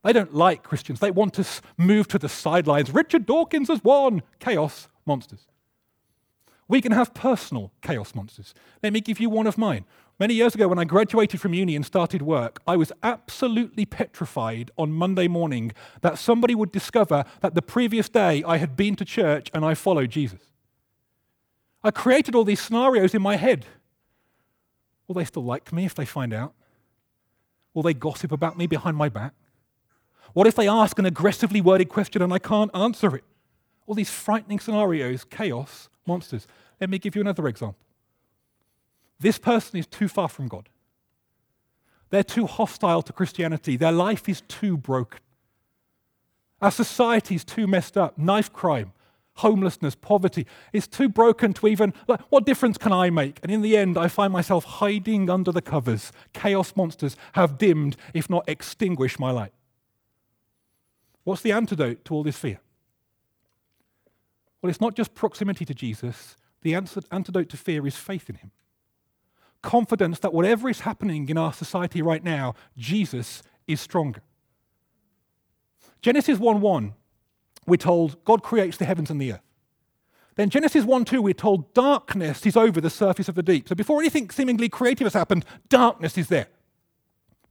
They 0.02 0.12
don't 0.12 0.34
like 0.34 0.62
Christians. 0.62 1.00
They 1.00 1.10
want 1.10 1.32
to 1.34 1.46
move 1.78 2.08
to 2.08 2.18
the 2.18 2.28
sidelines. 2.28 2.92
Richard 2.92 3.24
Dawkins 3.24 3.68
has 3.68 3.82
won. 3.82 4.22
Chaos, 4.38 4.88
monsters. 5.06 5.46
We 6.68 6.80
can 6.80 6.92
have 6.92 7.14
personal 7.14 7.72
chaos 7.82 8.14
monsters. 8.14 8.54
Let 8.82 8.92
me 8.92 9.00
give 9.00 9.20
you 9.20 9.30
one 9.30 9.46
of 9.46 9.58
mine 9.58 9.84
Many 10.20 10.34
years 10.34 10.54
ago, 10.54 10.68
when 10.68 10.78
I 10.78 10.84
graduated 10.84 11.40
from 11.40 11.54
uni 11.54 11.74
and 11.74 11.84
started 11.84 12.22
work, 12.22 12.60
I 12.68 12.76
was 12.76 12.92
absolutely 13.02 13.84
petrified 13.84 14.70
on 14.78 14.92
Monday 14.92 15.26
morning 15.26 15.72
that 16.02 16.18
somebody 16.18 16.54
would 16.54 16.70
discover 16.70 17.24
that 17.40 17.54
the 17.54 17.62
previous 17.62 18.08
day 18.08 18.44
I 18.46 18.58
had 18.58 18.76
been 18.76 18.94
to 18.96 19.04
church 19.04 19.50
and 19.52 19.64
I 19.64 19.74
followed 19.74 20.10
Jesus. 20.10 20.40
I 21.82 21.90
created 21.90 22.36
all 22.36 22.44
these 22.44 22.60
scenarios 22.60 23.12
in 23.12 23.22
my 23.22 23.34
head. 23.36 23.66
Will 25.08 25.16
they 25.16 25.24
still 25.24 25.44
like 25.44 25.72
me 25.72 25.84
if 25.84 25.96
they 25.96 26.04
find 26.04 26.32
out? 26.32 26.54
Will 27.74 27.82
they 27.82 27.92
gossip 27.92 28.30
about 28.30 28.56
me 28.56 28.68
behind 28.68 28.96
my 28.96 29.08
back? 29.08 29.34
What 30.32 30.46
if 30.46 30.54
they 30.54 30.68
ask 30.68 30.96
an 30.98 31.06
aggressively 31.06 31.60
worded 31.60 31.88
question 31.88 32.22
and 32.22 32.32
I 32.32 32.38
can't 32.38 32.70
answer 32.74 33.16
it? 33.16 33.24
All 33.86 33.96
these 33.96 34.10
frightening 34.10 34.60
scenarios, 34.60 35.24
chaos, 35.24 35.88
monsters. 36.06 36.46
Let 36.80 36.88
me 36.88 36.98
give 36.98 37.16
you 37.16 37.20
another 37.20 37.48
example. 37.48 37.83
This 39.20 39.38
person 39.38 39.78
is 39.78 39.86
too 39.86 40.08
far 40.08 40.28
from 40.28 40.48
God. 40.48 40.68
They're 42.10 42.22
too 42.22 42.46
hostile 42.46 43.02
to 43.02 43.12
Christianity. 43.12 43.76
Their 43.76 43.92
life 43.92 44.28
is 44.28 44.42
too 44.42 44.76
broken. 44.76 45.20
Our 46.60 46.70
society 46.70 47.34
is 47.34 47.44
too 47.44 47.66
messed 47.66 47.96
up. 47.96 48.16
Knife 48.16 48.52
crime, 48.52 48.92
homelessness, 49.34 49.94
poverty 49.94 50.46
is 50.72 50.86
too 50.86 51.08
broken 51.08 51.52
to 51.54 51.66
even, 51.66 51.92
like, 52.06 52.20
what 52.30 52.46
difference 52.46 52.78
can 52.78 52.92
I 52.92 53.10
make? 53.10 53.40
And 53.42 53.50
in 53.50 53.62
the 53.62 53.76
end, 53.76 53.98
I 53.98 54.08
find 54.08 54.32
myself 54.32 54.64
hiding 54.64 55.28
under 55.28 55.52
the 55.52 55.62
covers. 55.62 56.12
Chaos 56.32 56.74
monsters 56.76 57.16
have 57.32 57.58
dimmed, 57.58 57.96
if 58.14 58.30
not 58.30 58.48
extinguished, 58.48 59.18
my 59.18 59.30
light. 59.30 59.52
What's 61.24 61.42
the 61.42 61.52
antidote 61.52 62.04
to 62.04 62.14
all 62.14 62.22
this 62.22 62.38
fear? 62.38 62.60
Well, 64.62 64.70
it's 64.70 64.80
not 64.80 64.94
just 64.94 65.14
proximity 65.14 65.64
to 65.64 65.74
Jesus. 65.74 66.36
The 66.62 66.74
antidote 66.74 67.48
to 67.48 67.56
fear 67.56 67.86
is 67.86 67.96
faith 67.96 68.30
in 68.30 68.36
him 68.36 68.52
confidence 69.64 70.20
that 70.20 70.32
whatever 70.32 70.68
is 70.68 70.80
happening 70.80 71.28
in 71.28 71.36
our 71.36 71.52
society 71.52 72.02
right 72.02 72.22
now, 72.22 72.54
Jesus 72.76 73.42
is 73.66 73.80
stronger. 73.80 74.22
Genesis 76.02 76.38
1 76.38 76.60
1, 76.60 76.94
we're 77.66 77.76
told 77.76 78.22
God 78.24 78.42
creates 78.42 78.76
the 78.76 78.84
heavens 78.84 79.10
and 79.10 79.20
the 79.20 79.32
earth. 79.32 79.40
Then 80.36 80.50
Genesis 80.50 80.84
1 80.84 81.04
2, 81.06 81.22
we're 81.22 81.32
told 81.32 81.72
darkness 81.74 82.44
is 82.44 82.56
over 82.56 82.80
the 82.80 82.90
surface 82.90 83.28
of 83.28 83.34
the 83.34 83.42
deep. 83.42 83.68
So 83.68 83.74
before 83.74 84.00
anything 84.00 84.30
seemingly 84.30 84.68
creative 84.68 85.06
has 85.06 85.14
happened, 85.14 85.44
darkness 85.68 86.18
is 86.18 86.28
there. 86.28 86.48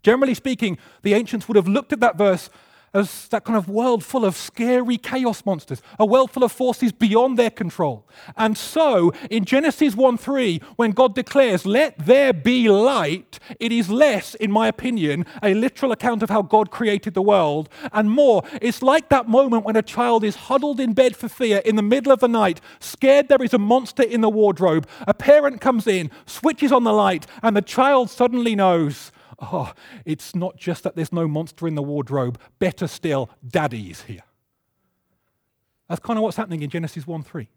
Generally 0.04 0.36
speaking, 0.36 0.78
the 1.02 1.14
ancients 1.14 1.48
would 1.48 1.56
have 1.56 1.68
looked 1.68 1.94
at 1.94 2.02
that 2.02 2.18
verse 2.18 2.50
as 2.94 3.28
that 3.30 3.44
kind 3.44 3.58
of 3.58 3.68
world 3.68 4.04
full 4.04 4.24
of 4.24 4.36
scary 4.36 4.98
chaos 4.98 5.46
monsters, 5.46 5.82
a 5.98 6.06
world 6.06 6.32
full 6.32 6.44
of 6.44 6.52
forces 6.52 6.92
beyond 6.92 7.38
their 7.40 7.50
control. 7.50 8.08
And 8.38 8.58
so, 8.58 9.12
in 9.30 9.46
Genesis 9.46 9.96
1 9.96 10.18
3, 10.18 10.62
when 10.76 10.92
God 10.92 11.16
declares, 11.16 11.66
Let 11.66 11.98
there 11.98 12.34
be 12.34 12.70
light, 12.70 13.40
it 13.60 13.72
is 13.72 13.90
less, 13.90 14.36
in 14.36 14.52
my 14.52 14.68
opinion, 14.68 15.26
a 15.42 15.54
literal 15.54 15.92
account 15.92 16.24
of 16.24 16.30
how 16.30 16.42
God 16.42 16.72
created 16.72 17.14
the 17.14 17.22
world, 17.22 17.70
and 17.92 18.12
more, 18.12 18.44
it's 18.62 18.82
like 18.82 19.10
that 19.10 19.28
moment 19.28 19.66
when 19.66 19.76
a 19.76 19.82
child 19.82 20.24
is 20.24 20.36
huddled 20.36 20.80
in 20.80 20.94
bed 20.94 21.16
for 21.16 21.28
fear 21.28 21.60
in 21.60 21.76
the 21.76 21.82
middle 21.82 22.12
of 22.12 22.20
the 22.20 22.28
night, 22.28 22.62
scared 22.80 23.28
there 23.28 23.44
is 23.44 23.54
a 23.54 23.60
monster 23.60 24.04
in 24.04 24.22
the 24.22 24.30
wardrobe. 24.30 24.88
A 25.08 25.14
parent 25.14 25.62
comes 25.62 25.88
in, 25.88 26.12
switches 26.26 26.72
on 26.72 26.84
the 26.84 26.94
light, 26.94 27.26
and 27.42 27.56
the 27.56 27.62
child 27.62 28.10
suddenly 28.10 28.56
knows 28.56 29.12
oh, 29.40 29.74
it's 30.06 30.36
not 30.36 30.58
just 30.58 30.84
that 30.84 30.96
there's 30.96 31.12
no 31.12 31.28
monster 31.28 31.68
in 31.68 31.76
the 31.76 31.84
wardrobe, 31.84 32.40
better 32.60 32.88
still, 32.88 33.30
daddy 33.48 33.90
is 33.90 34.04
here. 34.04 34.24
That's 35.90 36.02
kind 36.02 36.18
of 36.18 36.24
what's 36.24 36.38
happening 36.38 36.62
in 36.62 36.70
Genesis 36.70 37.06
1 37.06 37.24
3. 37.24 37.50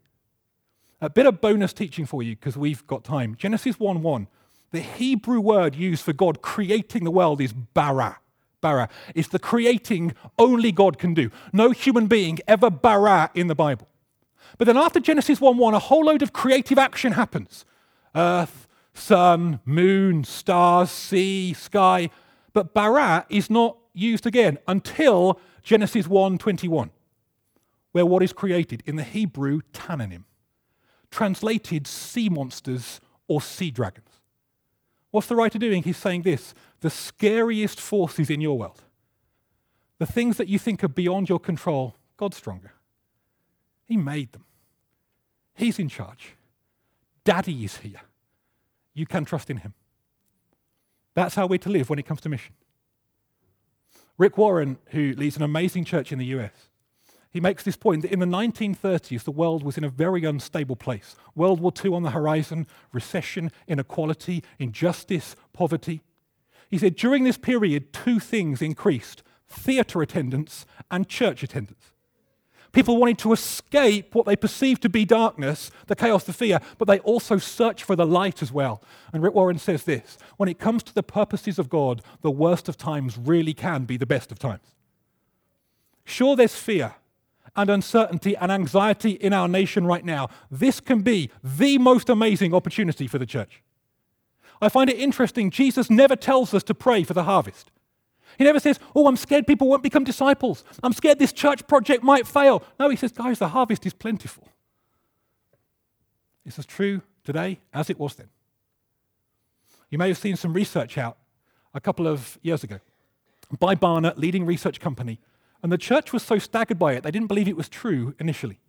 A 1.01 1.09
bit 1.09 1.25
of 1.25 1.41
bonus 1.41 1.73
teaching 1.73 2.05
for 2.05 2.23
you 2.23 2.35
because 2.35 2.57
we've 2.57 2.85
got 2.87 3.03
time. 3.03 3.35
Genesis 3.35 3.79
1 3.79 4.01
1, 4.01 4.27
the 4.71 4.79
Hebrew 4.79 5.39
word 5.39 5.75
used 5.75 6.03
for 6.03 6.13
God 6.13 6.41
creating 6.41 7.03
the 7.03 7.11
world 7.11 7.41
is 7.41 7.53
bara. 7.53 8.19
Bara. 8.61 8.89
It's 9.15 9.27
the 9.27 9.39
creating 9.39 10.13
only 10.37 10.71
God 10.71 10.97
can 10.97 11.13
do. 11.13 11.29
No 11.53 11.71
human 11.71 12.07
being 12.07 12.39
ever 12.47 12.69
bara 12.69 13.29
in 13.33 13.47
the 13.47 13.55
Bible. 13.55 13.87
But 14.57 14.65
then 14.65 14.77
after 14.77 14.99
Genesis 14.99 15.39
1 15.39 15.57
1, 15.57 15.73
a 15.73 15.79
whole 15.79 16.05
load 16.05 16.21
of 16.21 16.33
creative 16.33 16.77
action 16.77 17.13
happens. 17.13 17.65
Earth, 18.15 18.66
sun, 18.97 19.59
moon, 19.65 20.23
stars, 20.23 20.91
sea, 20.91 21.53
sky. 21.53 22.09
But 22.53 22.73
bara 22.73 23.25
is 23.29 23.49
not 23.49 23.77
used 23.93 24.25
again 24.25 24.57
until 24.67 25.39
Genesis 25.63 26.07
1:21, 26.07 26.91
where 27.91 28.05
what 28.05 28.23
is 28.23 28.33
created 28.33 28.83
in 28.85 28.95
the 28.95 29.03
Hebrew 29.03 29.61
tanninim, 29.73 30.23
translated 31.11 31.87
sea 31.87 32.29
monsters 32.29 32.99
or 33.27 33.41
sea 33.41 33.71
dragons. 33.71 34.21
What's 35.11 35.27
the 35.27 35.35
writer 35.35 35.59
doing? 35.59 35.83
He's 35.83 35.97
saying 35.97 36.23
this 36.23 36.53
the 36.81 36.89
scariest 36.89 37.79
forces 37.79 38.29
in 38.29 38.41
your 38.41 38.57
world, 38.57 38.83
the 39.99 40.05
things 40.05 40.37
that 40.37 40.47
you 40.47 40.59
think 40.59 40.83
are 40.83 40.89
beyond 40.89 41.29
your 41.29 41.39
control, 41.39 41.95
God's 42.17 42.37
stronger. 42.37 42.73
He 43.85 43.97
made 43.97 44.33
them, 44.33 44.45
He's 45.53 45.79
in 45.79 45.89
charge. 45.89 46.35
Daddy 47.23 47.65
is 47.65 47.77
here 47.77 48.01
you 48.97 49.05
can 49.05 49.25
trust 49.25 49.49
in 49.49 49.57
him. 49.57 49.73
That's 51.13 51.35
how 51.35 51.47
we're 51.47 51.59
to 51.59 51.69
live 51.69 51.89
when 51.89 51.99
it 51.99 52.05
comes 52.05 52.21
to 52.21 52.29
mission. 52.29 52.53
Rick 54.17 54.37
Warren, 54.37 54.77
who 54.87 55.13
leads 55.13 55.37
an 55.37 55.43
amazing 55.43 55.85
church 55.85 56.11
in 56.11 56.19
the 56.19 56.25
US, 56.25 56.69
he 57.29 57.39
makes 57.39 57.63
this 57.63 57.75
point 57.75 58.01
that 58.01 58.11
in 58.11 58.19
the 58.19 58.25
1930s, 58.25 59.23
the 59.23 59.31
world 59.31 59.61
was 59.61 59.77
in 59.77 59.83
a 59.83 59.89
very 59.89 60.25
unstable 60.25 60.75
place. 60.75 61.15
World 61.35 61.59
War 61.59 61.71
II 61.83 61.93
on 61.93 62.03
the 62.03 62.11
horizon, 62.11 62.65
recession, 62.91 63.51
inequality, 63.67 64.43
injustice, 64.57 65.35
poverty. 65.53 66.01
He 66.69 66.79
said 66.79 66.95
during 66.95 67.23
this 67.23 67.37
period, 67.37 67.93
two 67.93 68.19
things 68.19 68.61
increased 68.61 69.21
theatre 69.47 70.01
attendance 70.01 70.65
and 70.89 71.07
church 71.07 71.43
attendance. 71.43 71.91
People 72.71 72.97
wanted 72.97 73.17
to 73.19 73.33
escape 73.33 74.13
what 74.13 74.25
they 74.25 74.35
perceived 74.35 74.81
to 74.83 74.89
be 74.89 75.05
darkness, 75.05 75.71
the 75.87 75.95
chaos, 75.95 76.23
the 76.23 76.33
fear, 76.33 76.59
but 76.77 76.87
they 76.87 76.99
also 76.99 77.37
search 77.37 77.83
for 77.83 77.95
the 77.95 78.05
light 78.05 78.41
as 78.41 78.51
well. 78.51 78.81
And 79.13 79.23
Rick 79.23 79.33
Warren 79.33 79.57
says 79.57 79.83
this 79.83 80.17
when 80.37 80.49
it 80.49 80.59
comes 80.59 80.83
to 80.83 80.93
the 80.93 81.03
purposes 81.03 81.57
of 81.57 81.69
God, 81.69 82.01
the 82.21 82.31
worst 82.31 82.69
of 82.69 82.77
times 82.77 83.17
really 83.17 83.53
can 83.53 83.85
be 83.85 83.97
the 83.97 84.05
best 84.05 84.31
of 84.31 84.39
times. 84.39 84.75
Sure, 86.05 86.35
there's 86.35 86.55
fear 86.55 86.95
and 87.55 87.69
uncertainty 87.69 88.37
and 88.37 88.51
anxiety 88.51 89.11
in 89.11 89.33
our 89.33 89.47
nation 89.47 89.85
right 89.85 90.05
now. 90.05 90.29
This 90.51 90.79
can 90.79 91.01
be 91.01 91.31
the 91.43 91.77
most 91.79 92.07
amazing 92.07 92.53
opportunity 92.53 93.07
for 93.07 93.17
the 93.17 93.25
church. 93.25 93.63
I 94.61 94.69
find 94.69 94.89
it 94.89 94.99
interesting, 94.99 95.49
Jesus 95.49 95.89
never 95.89 96.15
tells 96.15 96.53
us 96.53 96.63
to 96.63 96.73
pray 96.73 97.03
for 97.03 97.13
the 97.13 97.23
harvest. 97.23 97.71
He 98.37 98.43
never 98.43 98.59
says, 98.59 98.79
Oh, 98.95 99.07
I'm 99.07 99.17
scared 99.17 99.47
people 99.47 99.67
won't 99.67 99.83
become 99.83 100.03
disciples. 100.03 100.63
I'm 100.83 100.93
scared 100.93 101.19
this 101.19 101.33
church 101.33 101.67
project 101.67 102.03
might 102.03 102.27
fail. 102.27 102.63
No, 102.79 102.89
he 102.89 102.95
says, 102.95 103.11
Guys, 103.11 103.39
the 103.39 103.49
harvest 103.49 103.85
is 103.85 103.93
plentiful. 103.93 104.47
It's 106.45 106.59
as 106.59 106.65
true 106.65 107.01
today 107.23 107.59
as 107.73 107.89
it 107.89 107.99
was 107.99 108.15
then. 108.15 108.29
You 109.89 109.97
may 109.97 110.07
have 110.07 110.17
seen 110.17 110.35
some 110.35 110.53
research 110.53 110.97
out 110.97 111.17
a 111.73 111.81
couple 111.81 112.07
of 112.07 112.37
years 112.41 112.63
ago 112.63 112.79
by 113.59 113.75
Barna, 113.75 114.15
leading 114.17 114.45
research 114.45 114.79
company, 114.79 115.19
and 115.63 115.71
the 115.71 115.77
church 115.77 116.11
was 116.13 116.23
so 116.23 116.37
staggered 116.37 116.77
by 116.77 116.93
it, 116.93 117.03
they 117.03 117.11
didn't 117.11 117.27
believe 117.27 117.47
it 117.47 117.57
was 117.57 117.69
true 117.69 118.13
initially. 118.19 118.59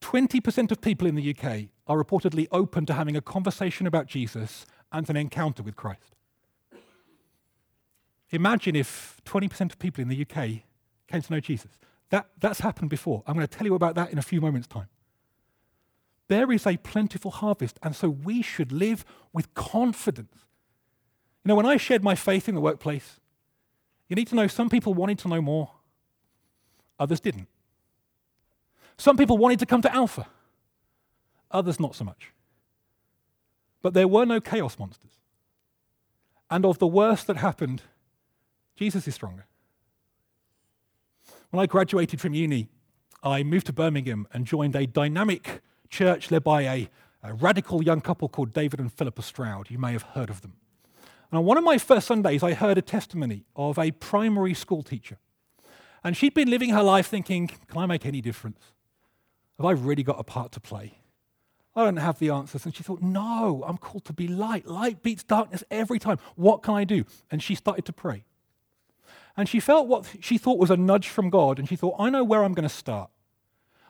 20% 0.00 0.70
of 0.70 0.80
people 0.80 1.06
in 1.06 1.14
the 1.14 1.30
UK 1.30 1.68
are 1.86 2.02
reportedly 2.02 2.46
open 2.50 2.84
to 2.86 2.94
having 2.94 3.16
a 3.16 3.20
conversation 3.20 3.86
about 3.86 4.06
Jesus 4.06 4.66
and 4.90 5.08
an 5.08 5.16
encounter 5.16 5.62
with 5.62 5.76
Christ. 5.76 6.16
Imagine 8.32 8.74
if 8.74 9.20
20% 9.26 9.72
of 9.72 9.78
people 9.78 10.02
in 10.02 10.08
the 10.08 10.22
UK 10.22 10.62
came 11.06 11.22
to 11.22 11.32
know 11.32 11.40
Jesus. 11.40 11.78
That, 12.08 12.28
that's 12.38 12.60
happened 12.60 12.90
before. 12.90 13.22
I'm 13.26 13.34
going 13.34 13.46
to 13.46 13.56
tell 13.58 13.66
you 13.66 13.74
about 13.74 13.94
that 13.94 14.10
in 14.10 14.18
a 14.18 14.22
few 14.22 14.40
moments' 14.40 14.66
time. 14.66 14.88
There 16.28 16.50
is 16.50 16.66
a 16.66 16.78
plentiful 16.78 17.30
harvest, 17.30 17.78
and 17.82 17.94
so 17.94 18.08
we 18.08 18.40
should 18.40 18.72
live 18.72 19.04
with 19.32 19.52
confidence. 19.54 20.46
You 21.44 21.50
know, 21.50 21.54
when 21.54 21.66
I 21.66 21.76
shared 21.76 22.02
my 22.02 22.14
faith 22.14 22.48
in 22.48 22.54
the 22.54 22.60
workplace, 22.60 23.20
you 24.08 24.16
need 24.16 24.28
to 24.28 24.34
know 24.34 24.46
some 24.46 24.70
people 24.70 24.94
wanted 24.94 25.18
to 25.20 25.28
know 25.28 25.42
more, 25.42 25.70
others 26.98 27.20
didn't. 27.20 27.48
Some 28.96 29.16
people 29.16 29.36
wanted 29.36 29.58
to 29.58 29.66
come 29.66 29.82
to 29.82 29.94
Alpha, 29.94 30.26
others 31.50 31.80
not 31.80 31.94
so 31.94 32.04
much. 32.04 32.32
But 33.82 33.94
there 33.94 34.08
were 34.08 34.24
no 34.24 34.40
chaos 34.40 34.78
monsters. 34.78 35.18
And 36.50 36.64
of 36.64 36.78
the 36.78 36.86
worst 36.86 37.26
that 37.26 37.38
happened, 37.38 37.82
Jesus 38.76 39.06
is 39.06 39.14
stronger. 39.14 39.46
When 41.50 41.62
I 41.62 41.66
graduated 41.66 42.20
from 42.20 42.34
uni, 42.34 42.68
I 43.22 43.42
moved 43.42 43.66
to 43.66 43.72
Birmingham 43.72 44.26
and 44.32 44.46
joined 44.46 44.74
a 44.74 44.86
dynamic 44.86 45.60
church 45.90 46.30
led 46.30 46.42
by 46.42 46.62
a, 46.62 46.88
a 47.22 47.34
radical 47.34 47.82
young 47.82 48.00
couple 48.00 48.28
called 48.28 48.52
David 48.52 48.80
and 48.80 48.92
Philippa 48.92 49.22
Stroud. 49.22 49.70
You 49.70 49.78
may 49.78 49.92
have 49.92 50.02
heard 50.02 50.30
of 50.30 50.40
them. 50.40 50.54
And 51.30 51.38
on 51.38 51.44
one 51.44 51.58
of 51.58 51.64
my 51.64 51.78
first 51.78 52.06
Sundays, 52.06 52.42
I 52.42 52.54
heard 52.54 52.78
a 52.78 52.82
testimony 52.82 53.44
of 53.54 53.78
a 53.78 53.90
primary 53.92 54.54
school 54.54 54.82
teacher. 54.82 55.18
And 56.04 56.16
she'd 56.16 56.34
been 56.34 56.50
living 56.50 56.70
her 56.70 56.82
life 56.82 57.06
thinking, 57.06 57.48
can 57.48 57.78
I 57.80 57.86
make 57.86 58.04
any 58.04 58.20
difference? 58.20 58.58
Have 59.58 59.66
I 59.66 59.72
really 59.72 60.02
got 60.02 60.18
a 60.18 60.24
part 60.24 60.52
to 60.52 60.60
play? 60.60 60.98
I 61.74 61.84
don't 61.84 61.96
have 61.96 62.18
the 62.18 62.30
answers. 62.30 62.64
And 62.64 62.74
she 62.74 62.82
thought, 62.82 63.00
No, 63.00 63.64
I'm 63.66 63.78
called 63.78 64.04
to 64.06 64.12
be 64.12 64.28
light. 64.28 64.66
Light 64.66 65.02
beats 65.02 65.22
darkness 65.22 65.64
every 65.70 65.98
time. 65.98 66.18
What 66.36 66.62
can 66.62 66.74
I 66.74 66.84
do? 66.84 67.04
And 67.30 67.42
she 67.42 67.54
started 67.54 67.84
to 67.86 67.92
pray. 67.92 68.24
And 69.36 69.48
she 69.48 69.60
felt 69.60 69.88
what 69.88 70.10
she 70.20 70.38
thought 70.38 70.58
was 70.58 70.70
a 70.70 70.76
nudge 70.76 71.08
from 71.08 71.30
God. 71.30 71.58
And 71.58 71.68
she 71.68 71.76
thought, 71.76 71.96
I 71.98 72.10
know 72.10 72.24
where 72.24 72.44
I'm 72.44 72.52
going 72.52 72.68
to 72.68 72.74
start. 72.74 73.10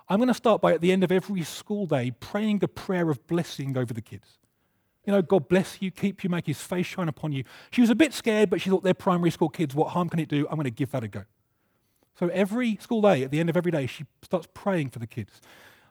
I'm 0.09 0.19
going 0.19 0.29
to 0.29 0.35
start 0.35 0.61
by, 0.61 0.75
at 0.75 0.81
the 0.81 0.93
end 0.93 1.05
of 1.05 1.11
every 1.11 1.43
school 1.43 1.87
day, 1.87 2.11
praying 2.11 2.59
the 2.59 2.69
prayer 2.69 3.11
of 3.11 3.27
blessing 3.27 3.77
over 3.77 3.95
the 3.95 4.03
kids. 4.03 4.39
You 5.05 5.13
know, 5.13 5.23
God 5.23 5.49
bless 5.49 5.83
you, 5.83 5.91
keep 5.91 6.23
you, 6.23 6.31
make 6.31 6.47
his 6.47 6.61
face 6.61 6.87
shine 6.87 7.09
upon 7.09 7.33
you. 7.33 7.45
She 7.71 7.81
was 7.81 7.91
a 7.91 7.95
bit 7.95 8.13
scared, 8.13 8.51
but 8.51 8.61
she 8.61 8.71
thought 8.71 8.85
they're 8.85 8.95
primary 8.95 9.31
school 9.31 9.49
kids. 9.49 9.75
What 9.75 9.91
harm 9.91 10.09
can 10.09 10.21
it 10.21 10.29
do? 10.29 10.47
I'm 10.49 10.57
going 10.57 10.65
to 10.65 10.71
give 10.71 10.93
that 10.93 11.03
a 11.03 11.09
go. 11.09 11.25
So 12.19 12.29
every 12.29 12.77
school 12.77 13.03
day, 13.03 13.25
at 13.25 13.31
the 13.31 13.41
end 13.41 13.51
of 13.51 13.57
every 13.57 13.73
day, 13.73 13.87
she 13.87 14.05
starts 14.23 14.47
praying 14.55 14.91
for 14.91 14.99
the 14.99 15.07
kids. 15.07 15.41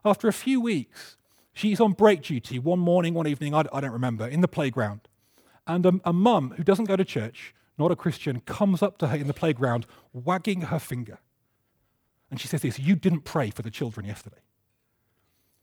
After 0.06 0.28
a 0.28 0.34
few 0.34 0.62
weeks, 0.62 1.18
she's 1.52 1.82
on 1.82 1.92
break 1.92 2.22
duty 2.22 2.58
one 2.60 2.80
morning, 2.80 3.14
one 3.14 3.28
evening, 3.28 3.54
I, 3.54 3.64
don't 3.64 3.92
remember, 3.92 4.28
in 4.28 4.42
the 4.42 4.48
playground. 4.48 5.02
And 5.68 5.86
a, 5.86 5.94
a 6.06 6.14
mum 6.14 6.54
who 6.56 6.64
doesn't 6.64 6.86
go 6.86 6.96
to 6.96 7.04
church, 7.04 7.54
not 7.82 7.92
a 7.92 7.96
Christian, 7.96 8.40
comes 8.42 8.82
up 8.82 8.98
to 9.00 9.08
her 9.08 9.18
in 9.18 9.28
the 9.28 9.34
playground, 9.34 9.86
wagging 10.14 10.62
her 10.62 10.80
finger. 10.80 11.20
And 12.30 12.40
she 12.40 12.48
says 12.48 12.62
this 12.62 12.80
You 12.80 12.96
didn't 12.96 13.22
pray 13.22 13.50
for 13.50 13.62
the 13.62 13.72
children 13.72 14.06
yesterday. 14.06 14.38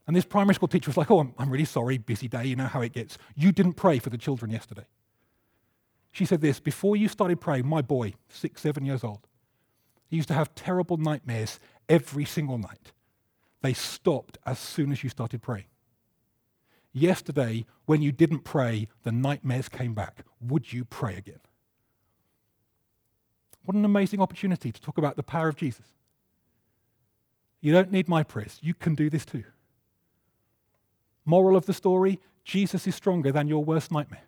And 0.07 0.17
this 0.17 0.25
primary 0.25 0.55
school 0.55 0.69
teacher 0.69 0.89
was 0.89 0.97
like, 0.97 1.11
Oh, 1.11 1.21
I'm, 1.21 1.35
I'm 1.39 1.51
really 1.51 1.65
sorry, 1.65 1.99
busy 1.99 2.29
day, 2.29 2.47
you 2.47 2.57
know 2.57 2.67
how 2.67 2.83
it 2.83 2.93
gets. 2.93 3.19
You 3.35 3.53
didn't 3.53 3.75
pray 3.75 3.99
for 3.99 4.11
the 4.11 4.19
children 4.19 4.51
yesterday. 4.51 4.87
She 6.13 6.25
said 6.25 6.41
this 6.41 6.61
Before 6.61 6.97
you 6.97 7.09
started 7.09 7.41
praying, 7.41 7.67
my 7.67 7.83
boy, 7.83 8.15
six, 8.29 8.63
seven 8.63 8.85
years 8.85 9.05
old, 9.05 9.27
he 10.09 10.17
used 10.17 10.29
to 10.29 10.35
have 10.35 10.55
terrible 10.55 10.97
nightmares 10.97 11.59
every 11.89 12.25
single 12.25 12.59
night. 12.59 12.93
They 13.63 13.73
stopped 13.73 14.39
as 14.47 14.59
soon 14.59 14.93
as 14.93 15.03
you 15.03 15.11
started 15.11 15.43
praying. 15.43 15.67
Yesterday, 16.93 17.67
when 17.87 18.03
you 18.03 18.13
didn't 18.13 18.45
pray, 18.45 18.89
the 19.03 19.13
nightmares 19.13 19.69
came 19.69 19.95
back. 19.95 20.25
Would 20.41 20.73
you 20.73 20.85
pray 20.85 21.17
again? 21.17 21.41
What 23.69 23.75
an 23.75 23.85
amazing 23.85 24.23
opportunity 24.23 24.73
to 24.73 24.81
talk 24.81 24.97
about 24.97 25.17
the 25.17 25.23
power 25.23 25.47
of 25.47 25.57
Jesus. 25.57 25.85
You 27.61 27.71
don't 27.71 27.93
need 27.93 28.09
my 28.09 28.23
prayers, 28.23 28.59
you 28.63 28.73
can 28.73 28.95
do 28.95 29.11
this 29.11 29.27
too. 29.27 29.45
Moral 31.27 31.55
of 31.55 31.67
the 31.67 31.75
story 31.75 32.19
Jesus 32.45 32.87
is 32.87 32.95
stronger 32.95 33.31
than 33.31 33.47
your 33.47 33.63
worst 33.63 33.93
nightmare. 33.93 34.23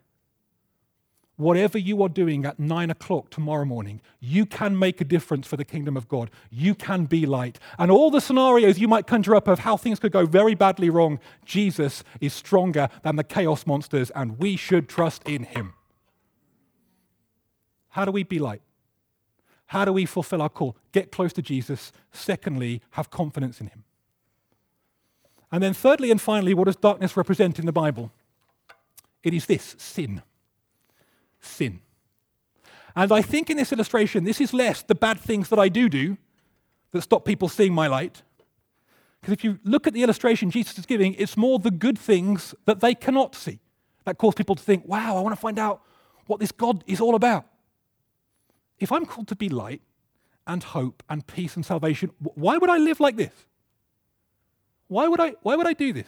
Whatever 1.37 1.79
you 1.79 2.03
are 2.03 2.07
doing 2.07 2.45
at 2.45 2.59
nine 2.59 2.91
o'clock 2.91 3.31
tomorrow 3.31 3.65
morning, 3.65 3.99
you 4.19 4.45
can 4.45 4.77
make 4.77 5.01
a 5.01 5.05
difference 5.05 5.47
for 5.47 5.57
the 5.57 5.65
kingdom 5.65 5.97
of 5.97 6.07
God. 6.07 6.29
You 6.51 6.75
can 6.75 7.05
be 7.05 7.25
light. 7.25 7.57
And 7.79 7.89
all 7.89 8.11
the 8.11 8.21
scenarios 8.21 8.77
you 8.77 8.87
might 8.87 9.07
conjure 9.07 9.35
up 9.35 9.47
of 9.47 9.57
how 9.57 9.75
things 9.75 9.97
could 9.97 10.11
go 10.11 10.27
very 10.27 10.53
badly 10.53 10.91
wrong, 10.91 11.19
Jesus 11.45 12.03
is 12.19 12.31
stronger 12.31 12.89
than 13.01 13.15
the 13.15 13.23
chaos 13.23 13.65
monsters, 13.65 14.11
and 14.11 14.37
we 14.37 14.55
should 14.55 14.87
trust 14.87 15.27
in 15.27 15.45
him. 15.45 15.73
How 17.89 18.05
do 18.05 18.11
we 18.11 18.21
be 18.21 18.37
light? 18.37 18.61
How 19.71 19.85
do 19.85 19.93
we 19.93 20.05
fulfill 20.05 20.41
our 20.41 20.49
call? 20.49 20.75
Get 20.91 21.11
close 21.11 21.31
to 21.33 21.41
Jesus. 21.41 21.91
Secondly, 22.11 22.81
have 22.91 23.09
confidence 23.09 23.61
in 23.61 23.67
him. 23.67 23.83
And 25.51 25.63
then, 25.63 25.73
thirdly 25.73 26.11
and 26.11 26.19
finally, 26.19 26.53
what 26.53 26.65
does 26.65 26.75
darkness 26.75 27.15
represent 27.15 27.57
in 27.57 27.65
the 27.65 27.71
Bible? 27.71 28.11
It 29.23 29.33
is 29.33 29.45
this 29.45 29.75
sin 29.77 30.21
sin. 31.41 31.79
And 32.95 33.11
I 33.11 33.21
think 33.21 33.49
in 33.49 33.57
this 33.57 33.71
illustration, 33.71 34.23
this 34.23 34.41
is 34.41 34.53
less 34.53 34.83
the 34.83 34.95
bad 34.95 35.19
things 35.19 35.49
that 35.49 35.59
I 35.59 35.69
do 35.69 35.89
do 35.89 36.17
that 36.91 37.01
stop 37.01 37.25
people 37.25 37.47
seeing 37.47 37.73
my 37.73 37.87
light. 37.87 38.21
Because 39.21 39.33
if 39.33 39.43
you 39.43 39.59
look 39.63 39.87
at 39.87 39.93
the 39.93 40.03
illustration 40.03 40.51
Jesus 40.51 40.77
is 40.77 40.85
giving, 40.85 41.13
it's 41.13 41.37
more 41.37 41.59
the 41.59 41.71
good 41.71 41.97
things 41.97 42.53
that 42.65 42.81
they 42.81 42.93
cannot 42.93 43.35
see 43.35 43.59
that 44.03 44.17
cause 44.17 44.33
people 44.35 44.55
to 44.55 44.63
think, 44.63 44.85
wow, 44.85 45.15
I 45.15 45.21
want 45.21 45.33
to 45.33 45.39
find 45.39 45.57
out 45.57 45.81
what 46.25 46.39
this 46.39 46.51
God 46.51 46.83
is 46.87 46.99
all 46.99 47.15
about. 47.15 47.45
If 48.81 48.91
I'm 48.91 49.05
called 49.05 49.27
to 49.29 49.35
be 49.35 49.47
light 49.47 49.81
and 50.47 50.63
hope 50.63 51.03
and 51.07 51.25
peace 51.25 51.55
and 51.55 51.63
salvation, 51.63 52.11
why 52.19 52.57
would 52.57 52.69
I 52.69 52.77
live 52.77 52.99
like 52.99 53.15
this? 53.15 53.31
Why 54.87 55.07
would 55.07 55.21
I, 55.21 55.35
why 55.43 55.55
would 55.55 55.67
I 55.67 55.73
do 55.73 55.93
this? 55.93 56.07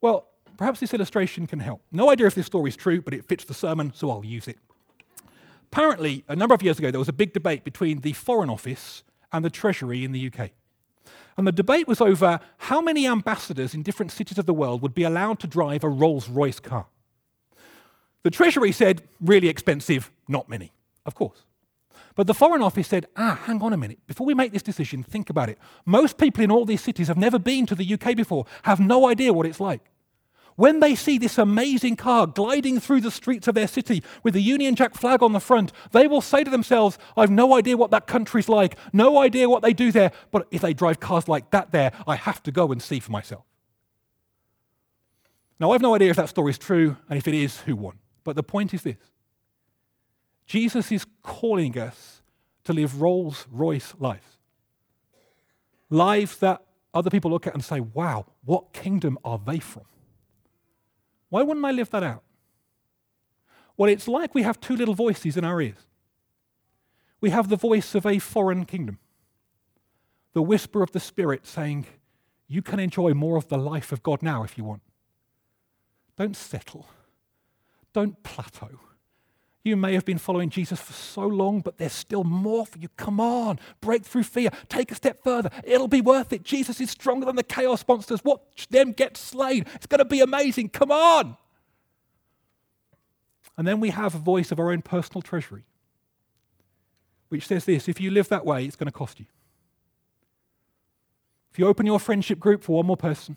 Well, 0.00 0.26
perhaps 0.56 0.80
this 0.80 0.94
illustration 0.94 1.46
can 1.46 1.60
help. 1.60 1.82
No 1.92 2.10
idea 2.10 2.26
if 2.26 2.34
this 2.34 2.46
story 2.46 2.70
is 2.70 2.76
true, 2.76 3.02
but 3.02 3.12
it 3.12 3.26
fits 3.26 3.44
the 3.44 3.54
sermon, 3.54 3.92
so 3.94 4.10
I'll 4.10 4.24
use 4.24 4.48
it. 4.48 4.56
Apparently, 5.70 6.24
a 6.26 6.34
number 6.34 6.54
of 6.54 6.62
years 6.62 6.78
ago, 6.78 6.90
there 6.90 6.98
was 6.98 7.08
a 7.08 7.12
big 7.12 7.34
debate 7.34 7.64
between 7.64 8.00
the 8.00 8.14
Foreign 8.14 8.48
Office 8.48 9.02
and 9.30 9.44
the 9.44 9.50
Treasury 9.50 10.02
in 10.02 10.12
the 10.12 10.32
UK. 10.32 10.52
And 11.36 11.46
the 11.46 11.52
debate 11.52 11.86
was 11.86 12.00
over 12.00 12.40
how 12.56 12.80
many 12.80 13.06
ambassadors 13.06 13.74
in 13.74 13.82
different 13.82 14.10
cities 14.10 14.38
of 14.38 14.46
the 14.46 14.54
world 14.54 14.80
would 14.80 14.94
be 14.94 15.02
allowed 15.02 15.38
to 15.40 15.46
drive 15.46 15.84
a 15.84 15.88
Rolls 15.90 16.30
Royce 16.30 16.60
car. 16.60 16.86
The 18.22 18.30
Treasury 18.30 18.72
said, 18.72 19.02
really 19.20 19.48
expensive, 19.48 20.10
not 20.28 20.48
many, 20.48 20.72
of 21.04 21.14
course. 21.14 21.42
But 22.16 22.26
the 22.26 22.34
Foreign 22.34 22.62
Office 22.62 22.88
said, 22.88 23.06
ah, 23.16 23.38
hang 23.44 23.62
on 23.62 23.74
a 23.74 23.76
minute. 23.76 23.98
Before 24.06 24.26
we 24.26 24.34
make 24.34 24.50
this 24.50 24.62
decision, 24.62 25.02
think 25.02 25.28
about 25.28 25.50
it. 25.50 25.58
Most 25.84 26.16
people 26.16 26.42
in 26.42 26.50
all 26.50 26.64
these 26.64 26.80
cities 26.80 27.08
have 27.08 27.18
never 27.18 27.38
been 27.38 27.66
to 27.66 27.74
the 27.74 27.94
UK 27.94 28.16
before, 28.16 28.46
have 28.62 28.80
no 28.80 29.06
idea 29.06 29.34
what 29.34 29.46
it's 29.46 29.60
like. 29.60 29.82
When 30.56 30.80
they 30.80 30.94
see 30.94 31.18
this 31.18 31.36
amazing 31.36 31.96
car 31.96 32.26
gliding 32.26 32.80
through 32.80 33.02
the 33.02 33.10
streets 33.10 33.46
of 33.46 33.54
their 33.54 33.68
city 33.68 34.02
with 34.22 34.32
the 34.32 34.40
Union 34.40 34.74
Jack 34.74 34.94
flag 34.94 35.22
on 35.22 35.34
the 35.34 35.40
front, 35.40 35.70
they 35.92 36.06
will 36.06 36.22
say 36.22 36.42
to 36.42 36.50
themselves, 36.50 36.96
I've 37.18 37.30
no 37.30 37.54
idea 37.54 37.76
what 37.76 37.90
that 37.90 38.06
country's 38.06 38.48
like, 38.48 38.78
no 38.94 39.18
idea 39.18 39.50
what 39.50 39.62
they 39.62 39.74
do 39.74 39.92
there, 39.92 40.10
but 40.30 40.48
if 40.50 40.62
they 40.62 40.72
drive 40.72 40.98
cars 40.98 41.28
like 41.28 41.50
that 41.50 41.72
there, 41.72 41.92
I 42.06 42.16
have 42.16 42.42
to 42.44 42.50
go 42.50 42.72
and 42.72 42.82
see 42.82 42.98
for 42.98 43.12
myself. 43.12 43.44
Now, 45.60 45.70
I 45.70 45.74
have 45.74 45.82
no 45.82 45.94
idea 45.94 46.08
if 46.08 46.16
that 46.16 46.30
story 46.30 46.50
is 46.50 46.58
true, 46.58 46.96
and 47.10 47.18
if 47.18 47.28
it 47.28 47.34
is, 47.34 47.60
who 47.60 47.76
won. 47.76 47.98
But 48.24 48.36
the 48.36 48.42
point 48.42 48.72
is 48.72 48.82
this 48.82 48.96
Jesus 50.46 50.92
is 50.92 51.06
calling 51.22 51.76
us 51.78 52.22
to 52.64 52.72
live 52.72 53.00
Rolls 53.00 53.46
Royce 53.50 53.94
lives. 53.98 54.38
Lives 55.90 56.38
that 56.38 56.62
other 56.94 57.10
people 57.10 57.30
look 57.30 57.46
at 57.46 57.54
and 57.54 57.64
say, 57.64 57.80
wow, 57.80 58.26
what 58.44 58.72
kingdom 58.72 59.18
are 59.24 59.40
they 59.44 59.58
from? 59.58 59.84
Why 61.28 61.42
wouldn't 61.42 61.66
I 61.66 61.72
live 61.72 61.90
that 61.90 62.02
out? 62.02 62.22
Well, 63.76 63.90
it's 63.90 64.08
like 64.08 64.34
we 64.34 64.42
have 64.42 64.60
two 64.60 64.76
little 64.76 64.94
voices 64.94 65.36
in 65.36 65.44
our 65.44 65.60
ears. 65.60 65.86
We 67.20 67.30
have 67.30 67.48
the 67.48 67.56
voice 67.56 67.94
of 67.94 68.06
a 68.06 68.18
foreign 68.18 68.64
kingdom, 68.64 68.98
the 70.32 70.42
whisper 70.42 70.82
of 70.82 70.92
the 70.92 71.00
Spirit 71.00 71.46
saying, 71.46 71.86
You 72.46 72.62
can 72.62 72.78
enjoy 72.78 73.14
more 73.14 73.36
of 73.36 73.48
the 73.48 73.58
life 73.58 73.92
of 73.92 74.02
God 74.02 74.22
now 74.22 74.44
if 74.44 74.56
you 74.56 74.64
want. 74.64 74.82
Don't 76.16 76.36
settle, 76.36 76.86
don't 77.92 78.22
plateau. 78.22 78.80
You 79.66 79.76
may 79.76 79.94
have 79.94 80.04
been 80.04 80.18
following 80.18 80.48
Jesus 80.48 80.80
for 80.80 80.92
so 80.92 81.22
long, 81.26 81.60
but 81.60 81.76
there's 81.76 81.92
still 81.92 82.22
more 82.22 82.64
for 82.64 82.78
you. 82.78 82.86
Come 82.96 83.18
on, 83.18 83.58
break 83.80 84.04
through 84.04 84.22
fear. 84.22 84.50
Take 84.68 84.92
a 84.92 84.94
step 84.94 85.24
further. 85.24 85.50
It'll 85.64 85.88
be 85.88 86.00
worth 86.00 86.32
it. 86.32 86.44
Jesus 86.44 86.80
is 86.80 86.92
stronger 86.92 87.26
than 87.26 87.34
the 87.34 87.42
chaos 87.42 87.84
monsters. 87.88 88.22
Watch 88.22 88.68
them 88.68 88.92
get 88.92 89.16
slain. 89.16 89.66
It's 89.74 89.86
going 89.86 89.98
to 89.98 90.04
be 90.04 90.20
amazing. 90.20 90.68
Come 90.68 90.92
on. 90.92 91.36
And 93.58 93.66
then 93.66 93.80
we 93.80 93.90
have 93.90 94.14
a 94.14 94.18
voice 94.18 94.52
of 94.52 94.60
our 94.60 94.70
own 94.70 94.82
personal 94.82 95.20
treasury, 95.20 95.64
which 97.28 97.48
says 97.48 97.64
this 97.64 97.88
if 97.88 98.00
you 98.00 98.12
live 98.12 98.28
that 98.28 98.46
way, 98.46 98.66
it's 98.66 98.76
going 98.76 98.86
to 98.86 98.92
cost 98.92 99.18
you. 99.18 99.26
If 101.50 101.58
you 101.58 101.66
open 101.66 101.86
your 101.86 101.98
friendship 101.98 102.38
group 102.38 102.62
for 102.62 102.76
one 102.76 102.86
more 102.86 102.96
person, 102.96 103.36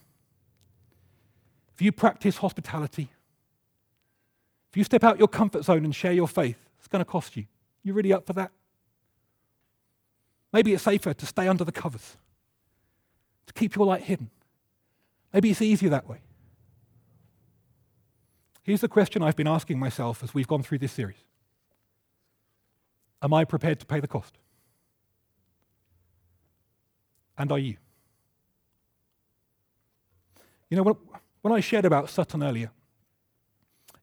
if 1.74 1.82
you 1.82 1.92
practice 1.92 2.38
hospitality, 2.38 3.10
if 4.70 4.78
you 4.78 4.84
step 4.84 5.04
out 5.04 5.18
your 5.18 5.28
comfort 5.28 5.64
zone 5.66 5.84
and 5.84 5.96
share 5.96 6.12
your 6.12 6.28
faith, 6.28 6.58
it's 6.78 6.88
going 6.88 7.04
to 7.04 7.10
cost 7.10 7.36
you. 7.36 7.46
You 7.84 7.94
really 7.94 8.14
up 8.14 8.26
for 8.26 8.34
that? 8.34 8.52
Maybe 10.54 10.74
it's 10.74 10.84
safer 10.84 11.14
to 11.14 11.26
stay 11.26 11.48
under 11.48 11.64
the 11.64 11.72
covers, 11.72 12.18
to 13.48 13.54
keep 13.54 13.76
your 13.76 13.86
light 13.86 14.04
hidden. 14.04 14.30
Maybe 15.34 15.52
it's 15.52 15.62
easier 15.62 15.90
that 15.90 16.08
way. 16.08 16.22
Here's 18.64 18.82
the 18.82 18.88
question 18.88 19.24
I've 19.24 19.36
been 19.36 19.48
asking 19.48 19.80
myself 19.80 20.24
as 20.24 20.34
we've 20.34 20.48
gone 20.48 20.64
through 20.64 20.80
this 20.80 20.92
series 20.92 21.24
Am 23.22 23.34
I 23.34 23.46
prepared 23.46 23.80
to 23.80 23.86
pay 23.86 24.00
the 24.00 24.08
cost? 24.08 24.38
And 27.38 27.52
are 27.52 27.60
you? 27.60 27.78
You 30.70 30.78
know, 30.78 30.98
when 31.42 31.54
I 31.54 31.62
shared 31.62 31.86
about 31.86 32.10
Sutton 32.10 32.44
earlier, 32.44 32.72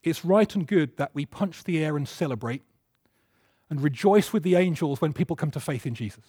it's 0.07 0.25
right 0.25 0.55
and 0.55 0.69
good 0.69 0.97
that 0.99 1.11
we 1.15 1.27
punch 1.27 1.65
the 1.65 1.85
air 1.85 1.97
and 1.97 2.09
celebrate 2.09 2.63
and 3.69 3.83
rejoice 3.83 4.33
with 4.33 4.45
the 4.45 4.55
angels 4.55 5.01
when 5.01 5.13
people 5.13 5.35
come 5.35 5.51
to 5.51 5.59
faith 5.59 5.85
in 5.85 5.97
Jesus. 5.97 6.25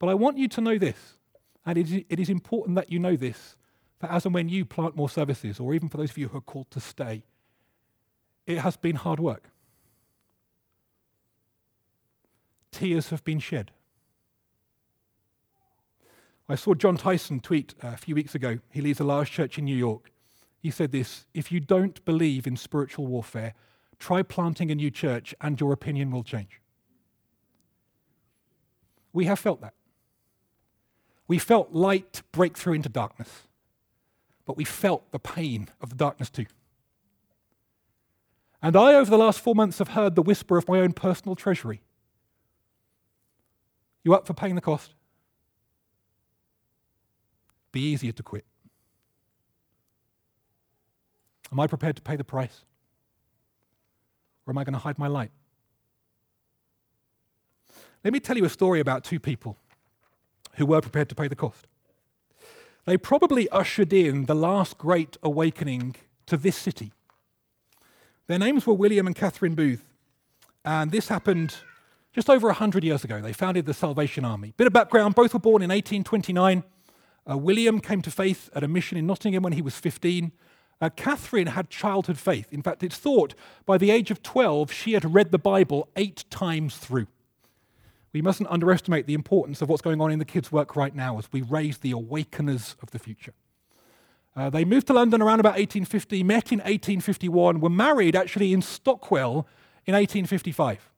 But 0.00 0.08
I 0.08 0.14
want 0.14 0.36
you 0.36 0.48
to 0.48 0.60
know 0.60 0.78
this, 0.78 0.96
and 1.64 1.78
it 1.78 2.18
is 2.18 2.28
important 2.28 2.74
that 2.74 2.90
you 2.90 2.98
know 2.98 3.14
this, 3.14 3.56
that 4.00 4.10
as 4.10 4.24
and 4.24 4.34
when 4.34 4.48
you 4.48 4.64
plant 4.64 4.96
more 4.96 5.08
services, 5.08 5.60
or 5.60 5.74
even 5.74 5.88
for 5.88 5.96
those 5.96 6.10
of 6.10 6.18
you 6.18 6.26
who 6.26 6.38
are 6.38 6.42
called 6.42 6.72
to 6.72 6.80
stay, 6.80 7.22
it 8.48 8.58
has 8.58 8.76
been 8.76 8.96
hard 8.96 9.20
work. 9.20 9.44
Tears 12.72 13.10
have 13.10 13.22
been 13.22 13.38
shed. 13.38 13.70
I 16.48 16.56
saw 16.56 16.74
John 16.74 16.96
Tyson 16.96 17.38
tweet 17.38 17.76
uh, 17.82 17.88
a 17.88 17.96
few 17.96 18.16
weeks 18.16 18.34
ago. 18.34 18.58
He 18.70 18.80
leads 18.80 18.98
a 18.98 19.04
large 19.04 19.30
church 19.30 19.56
in 19.56 19.66
New 19.66 19.76
York. 19.76 20.11
He 20.62 20.70
said 20.70 20.92
this 20.92 21.26
If 21.34 21.50
you 21.50 21.58
don't 21.58 22.02
believe 22.04 22.46
in 22.46 22.56
spiritual 22.56 23.08
warfare, 23.08 23.54
try 23.98 24.22
planting 24.22 24.70
a 24.70 24.76
new 24.76 24.90
church 24.90 25.34
and 25.40 25.60
your 25.60 25.72
opinion 25.72 26.12
will 26.12 26.22
change. 26.22 26.60
We 29.12 29.26
have 29.26 29.40
felt 29.40 29.60
that. 29.60 29.74
We 31.26 31.38
felt 31.38 31.72
light 31.72 32.22
break 32.30 32.56
through 32.56 32.74
into 32.74 32.88
darkness, 32.88 33.42
but 34.46 34.56
we 34.56 34.64
felt 34.64 35.10
the 35.10 35.18
pain 35.18 35.68
of 35.80 35.90
the 35.90 35.96
darkness 35.96 36.30
too. 36.30 36.46
And 38.62 38.76
I, 38.76 38.94
over 38.94 39.10
the 39.10 39.18
last 39.18 39.40
four 39.40 39.56
months, 39.56 39.78
have 39.78 39.88
heard 39.88 40.14
the 40.14 40.22
whisper 40.22 40.56
of 40.56 40.68
my 40.68 40.78
own 40.78 40.92
personal 40.92 41.34
treasury. 41.34 41.82
You 44.04 44.14
up 44.14 44.26
for 44.26 44.34
paying 44.34 44.54
the 44.54 44.60
cost? 44.60 44.94
Be 47.72 47.80
easier 47.80 48.12
to 48.12 48.22
quit. 48.22 48.44
Am 51.52 51.60
I 51.60 51.66
prepared 51.66 51.96
to 51.96 52.02
pay 52.02 52.16
the 52.16 52.24
price? 52.24 52.64
Or 54.46 54.52
am 54.52 54.58
I 54.58 54.64
going 54.64 54.72
to 54.72 54.78
hide 54.78 54.98
my 54.98 55.06
light? 55.06 55.30
Let 58.02 58.12
me 58.12 58.20
tell 58.20 58.36
you 58.36 58.44
a 58.44 58.50
story 58.50 58.80
about 58.80 59.04
two 59.04 59.20
people 59.20 59.56
who 60.54 60.66
were 60.66 60.80
prepared 60.80 61.08
to 61.10 61.14
pay 61.14 61.28
the 61.28 61.36
cost. 61.36 61.66
They 62.84 62.96
probably 62.96 63.48
ushered 63.50 63.92
in 63.92 64.24
the 64.24 64.34
last 64.34 64.76
great 64.78 65.16
awakening 65.22 65.94
to 66.26 66.36
this 66.36 66.56
city. 66.56 66.92
Their 68.26 68.38
names 68.38 68.66
were 68.66 68.74
William 68.74 69.06
and 69.06 69.14
Catherine 69.14 69.54
Booth, 69.54 69.84
and 70.64 70.90
this 70.90 71.08
happened 71.08 71.56
just 72.12 72.28
over 72.28 72.48
100 72.48 72.82
years 72.82 73.04
ago. 73.04 73.20
They 73.20 73.32
founded 73.32 73.66
the 73.66 73.74
Salvation 73.74 74.24
Army. 74.24 74.52
Bit 74.56 74.66
of 74.66 74.72
background 74.72 75.14
both 75.14 75.32
were 75.32 75.40
born 75.40 75.62
in 75.62 75.68
1829. 75.68 76.64
Uh, 77.30 77.38
William 77.38 77.80
came 77.80 78.02
to 78.02 78.10
faith 78.10 78.50
at 78.54 78.64
a 78.64 78.68
mission 78.68 78.98
in 78.98 79.06
Nottingham 79.06 79.44
when 79.44 79.52
he 79.52 79.62
was 79.62 79.76
15. 79.76 80.32
Uh, 80.82 80.90
Catherine 80.90 81.46
had 81.46 81.70
childhood 81.70 82.18
faith. 82.18 82.48
In 82.50 82.60
fact, 82.60 82.82
it's 82.82 82.96
thought 82.96 83.34
by 83.64 83.78
the 83.78 83.92
age 83.92 84.10
of 84.10 84.20
12 84.20 84.72
she 84.72 84.94
had 84.94 85.14
read 85.14 85.30
the 85.30 85.38
Bible 85.38 85.88
eight 85.94 86.24
times 86.28 86.76
through. 86.76 87.06
We 88.12 88.20
mustn't 88.20 88.50
underestimate 88.50 89.06
the 89.06 89.14
importance 89.14 89.62
of 89.62 89.68
what's 89.68 89.80
going 89.80 90.00
on 90.00 90.10
in 90.10 90.18
the 90.18 90.24
kids' 90.24 90.50
work 90.50 90.74
right 90.74 90.94
now 90.94 91.18
as 91.18 91.32
we 91.32 91.40
raise 91.40 91.78
the 91.78 91.92
awakeners 91.92 92.74
of 92.82 92.90
the 92.90 92.98
future. 92.98 93.32
Uh, 94.34 94.50
they 94.50 94.64
moved 94.64 94.88
to 94.88 94.92
London 94.92 95.22
around 95.22 95.38
about 95.38 95.54
1850, 95.54 96.24
met 96.24 96.50
in 96.50 96.58
1851, 96.58 97.60
were 97.60 97.70
married 97.70 98.16
actually 98.16 98.52
in 98.52 98.60
Stockwell 98.60 99.46
in 99.86 99.94
1855. 99.94 100.90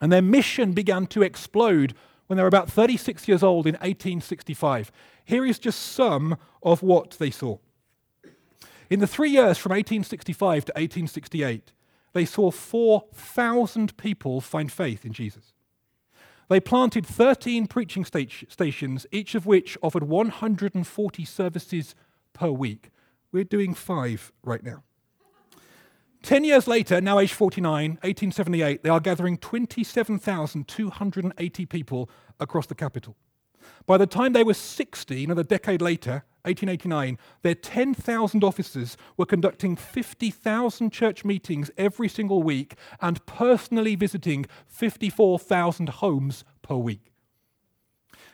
And 0.00 0.10
their 0.10 0.22
mission 0.22 0.72
began 0.72 1.06
to 1.08 1.22
explode 1.22 1.94
when 2.26 2.38
they 2.38 2.42
were 2.42 2.48
about 2.48 2.70
36 2.70 3.28
years 3.28 3.42
old 3.42 3.66
in 3.66 3.74
1865. 3.74 4.90
Here 5.26 5.44
is 5.44 5.58
just 5.58 5.78
some 5.92 6.38
of 6.62 6.82
what 6.82 7.10
they 7.18 7.30
saw. 7.30 7.58
In 8.90 8.98
the 8.98 9.06
three 9.06 9.30
years 9.30 9.56
from 9.56 9.70
1865 9.70 10.66
to 10.66 10.72
1868, 10.72 11.72
they 12.12 12.24
saw 12.24 12.50
4,000 12.50 13.96
people 13.96 14.40
find 14.40 14.72
faith 14.72 15.06
in 15.06 15.12
Jesus. 15.12 15.52
They 16.48 16.58
planted 16.58 17.06
13 17.06 17.68
preaching 17.68 18.04
stations, 18.04 19.06
each 19.12 19.36
of 19.36 19.46
which 19.46 19.78
offered 19.80 20.02
140 20.02 21.24
services 21.24 21.94
per 22.32 22.50
week. 22.50 22.90
We're 23.30 23.44
doing 23.44 23.74
five 23.74 24.32
right 24.42 24.64
now. 24.64 24.82
Ten 26.22 26.42
years 26.42 26.66
later, 26.66 27.00
now 27.00 27.20
age 27.20 27.32
49, 27.32 27.90
1878, 28.02 28.82
they 28.82 28.90
are 28.90 28.98
gathering 28.98 29.38
27,280 29.38 31.66
people 31.66 32.10
across 32.40 32.66
the 32.66 32.74
capital. 32.74 33.14
By 33.86 33.96
the 33.96 34.06
time 34.06 34.32
they 34.32 34.42
were 34.42 34.54
60, 34.54 35.24
another 35.24 35.44
decade 35.44 35.80
later, 35.80 36.24
1889, 36.44 37.18
their 37.42 37.54
10,000 37.54 38.44
officers 38.44 38.96
were 39.16 39.26
conducting 39.26 39.76
50,000 39.76 40.90
church 40.90 41.24
meetings 41.24 41.70
every 41.76 42.08
single 42.08 42.42
week 42.42 42.74
and 43.00 43.24
personally 43.26 43.94
visiting 43.94 44.46
54,000 44.66 45.88
homes 45.88 46.44
per 46.62 46.76
week. 46.76 47.12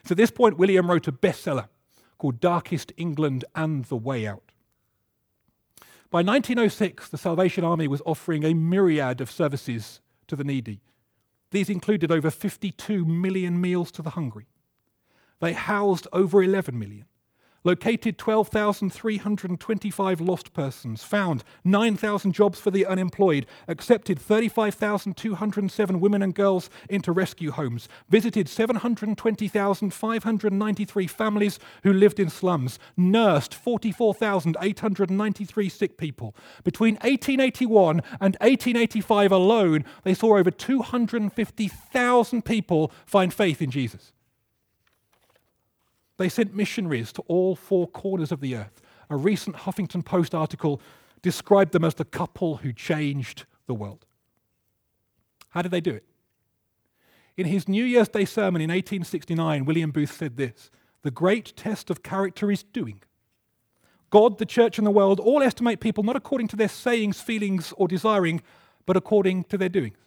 So 0.05 0.13
at 0.13 0.17
this 0.17 0.31
point, 0.31 0.57
William 0.57 0.89
wrote 0.89 1.07
a 1.07 1.11
bestseller 1.11 1.67
called 2.17 2.39
Darkest 2.39 2.93
England 2.97 3.43
and 3.55 3.85
the 3.85 3.97
Way 3.97 4.25
Out. 4.25 4.51
By 6.09 6.19
1906, 6.19 7.09
the 7.09 7.17
Salvation 7.17 7.65
Army 7.65 7.87
was 7.87 8.01
offering 8.05 8.45
a 8.45 8.53
myriad 8.53 9.19
of 9.19 9.29
services 9.29 9.99
to 10.27 10.37
the 10.37 10.45
needy. 10.45 10.81
These 11.51 11.69
included 11.69 12.11
over 12.11 12.31
52 12.31 13.05
million 13.05 13.59
meals 13.59 13.91
to 13.91 14.01
the 14.01 14.11
hungry. 14.11 14.47
They 15.39 15.53
housed 15.53 16.07
over 16.13 16.41
11 16.41 16.77
million 16.79 17.05
located 17.63 18.17
12,325 18.17 20.21
lost 20.21 20.53
persons, 20.53 21.03
found 21.03 21.43
9,000 21.63 22.33
jobs 22.33 22.59
for 22.59 22.71
the 22.71 22.85
unemployed, 22.85 23.45
accepted 23.67 24.19
35,207 24.19 25.99
women 25.99 26.21
and 26.21 26.35
girls 26.35 26.69
into 26.89 27.11
rescue 27.11 27.51
homes, 27.51 27.89
visited 28.09 28.47
720,593 28.47 31.07
families 31.07 31.59
who 31.83 31.91
lived 31.93 32.19
in 32.19 32.29
slums, 32.29 32.79
nursed 32.95 33.53
44,893 33.53 35.69
sick 35.69 35.97
people. 35.97 36.35
Between 36.63 36.95
1881 36.95 38.01
and 38.19 38.35
1885 38.41 39.31
alone, 39.31 39.85
they 40.03 40.13
saw 40.13 40.37
over 40.37 40.51
250,000 40.51 42.45
people 42.45 42.91
find 43.05 43.33
faith 43.33 43.61
in 43.61 43.71
Jesus. 43.71 44.11
They 46.17 46.29
sent 46.29 46.55
missionaries 46.55 47.11
to 47.13 47.21
all 47.23 47.55
four 47.55 47.87
corners 47.87 48.31
of 48.31 48.41
the 48.41 48.55
earth. 48.55 48.81
A 49.09 49.15
recent 49.15 49.57
Huffington 49.57 50.03
Post 50.03 50.35
article 50.35 50.81
described 51.21 51.71
them 51.71 51.83
as 51.83 51.95
the 51.95 52.05
couple 52.05 52.57
who 52.57 52.73
changed 52.73 53.45
the 53.67 53.73
world. 53.73 54.05
How 55.49 55.61
did 55.61 55.71
they 55.71 55.81
do 55.81 55.91
it? 55.91 56.03
In 57.37 57.45
his 57.45 57.67
New 57.67 57.83
Year's 57.83 58.09
Day 58.09 58.25
sermon 58.25 58.61
in 58.61 58.69
1869, 58.69 59.65
William 59.65 59.91
Booth 59.91 60.11
said 60.11 60.37
this 60.37 60.71
The 61.03 61.11
great 61.11 61.55
test 61.55 61.89
of 61.89 62.01
character 62.01 62.51
is 62.51 62.63
doing. 62.63 63.01
God, 64.09 64.39
the 64.39 64.45
church, 64.45 64.77
and 64.77 64.87
the 64.87 64.91
world 64.91 65.19
all 65.19 65.43
estimate 65.43 65.79
people 65.79 66.03
not 66.03 66.15
according 66.15 66.47
to 66.49 66.55
their 66.55 66.69
sayings, 66.69 67.21
feelings, 67.21 67.73
or 67.77 67.87
desiring, 67.87 68.41
but 68.85 68.97
according 68.97 69.43
to 69.45 69.57
their 69.57 69.69
doings. 69.69 69.97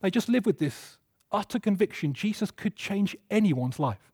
They 0.00 0.10
just 0.10 0.28
live 0.28 0.46
with 0.46 0.58
this 0.58 0.98
utter 1.32 1.58
conviction 1.58 2.12
Jesus 2.12 2.50
could 2.50 2.76
change 2.76 3.16
anyone's 3.30 3.78
life. 3.78 4.12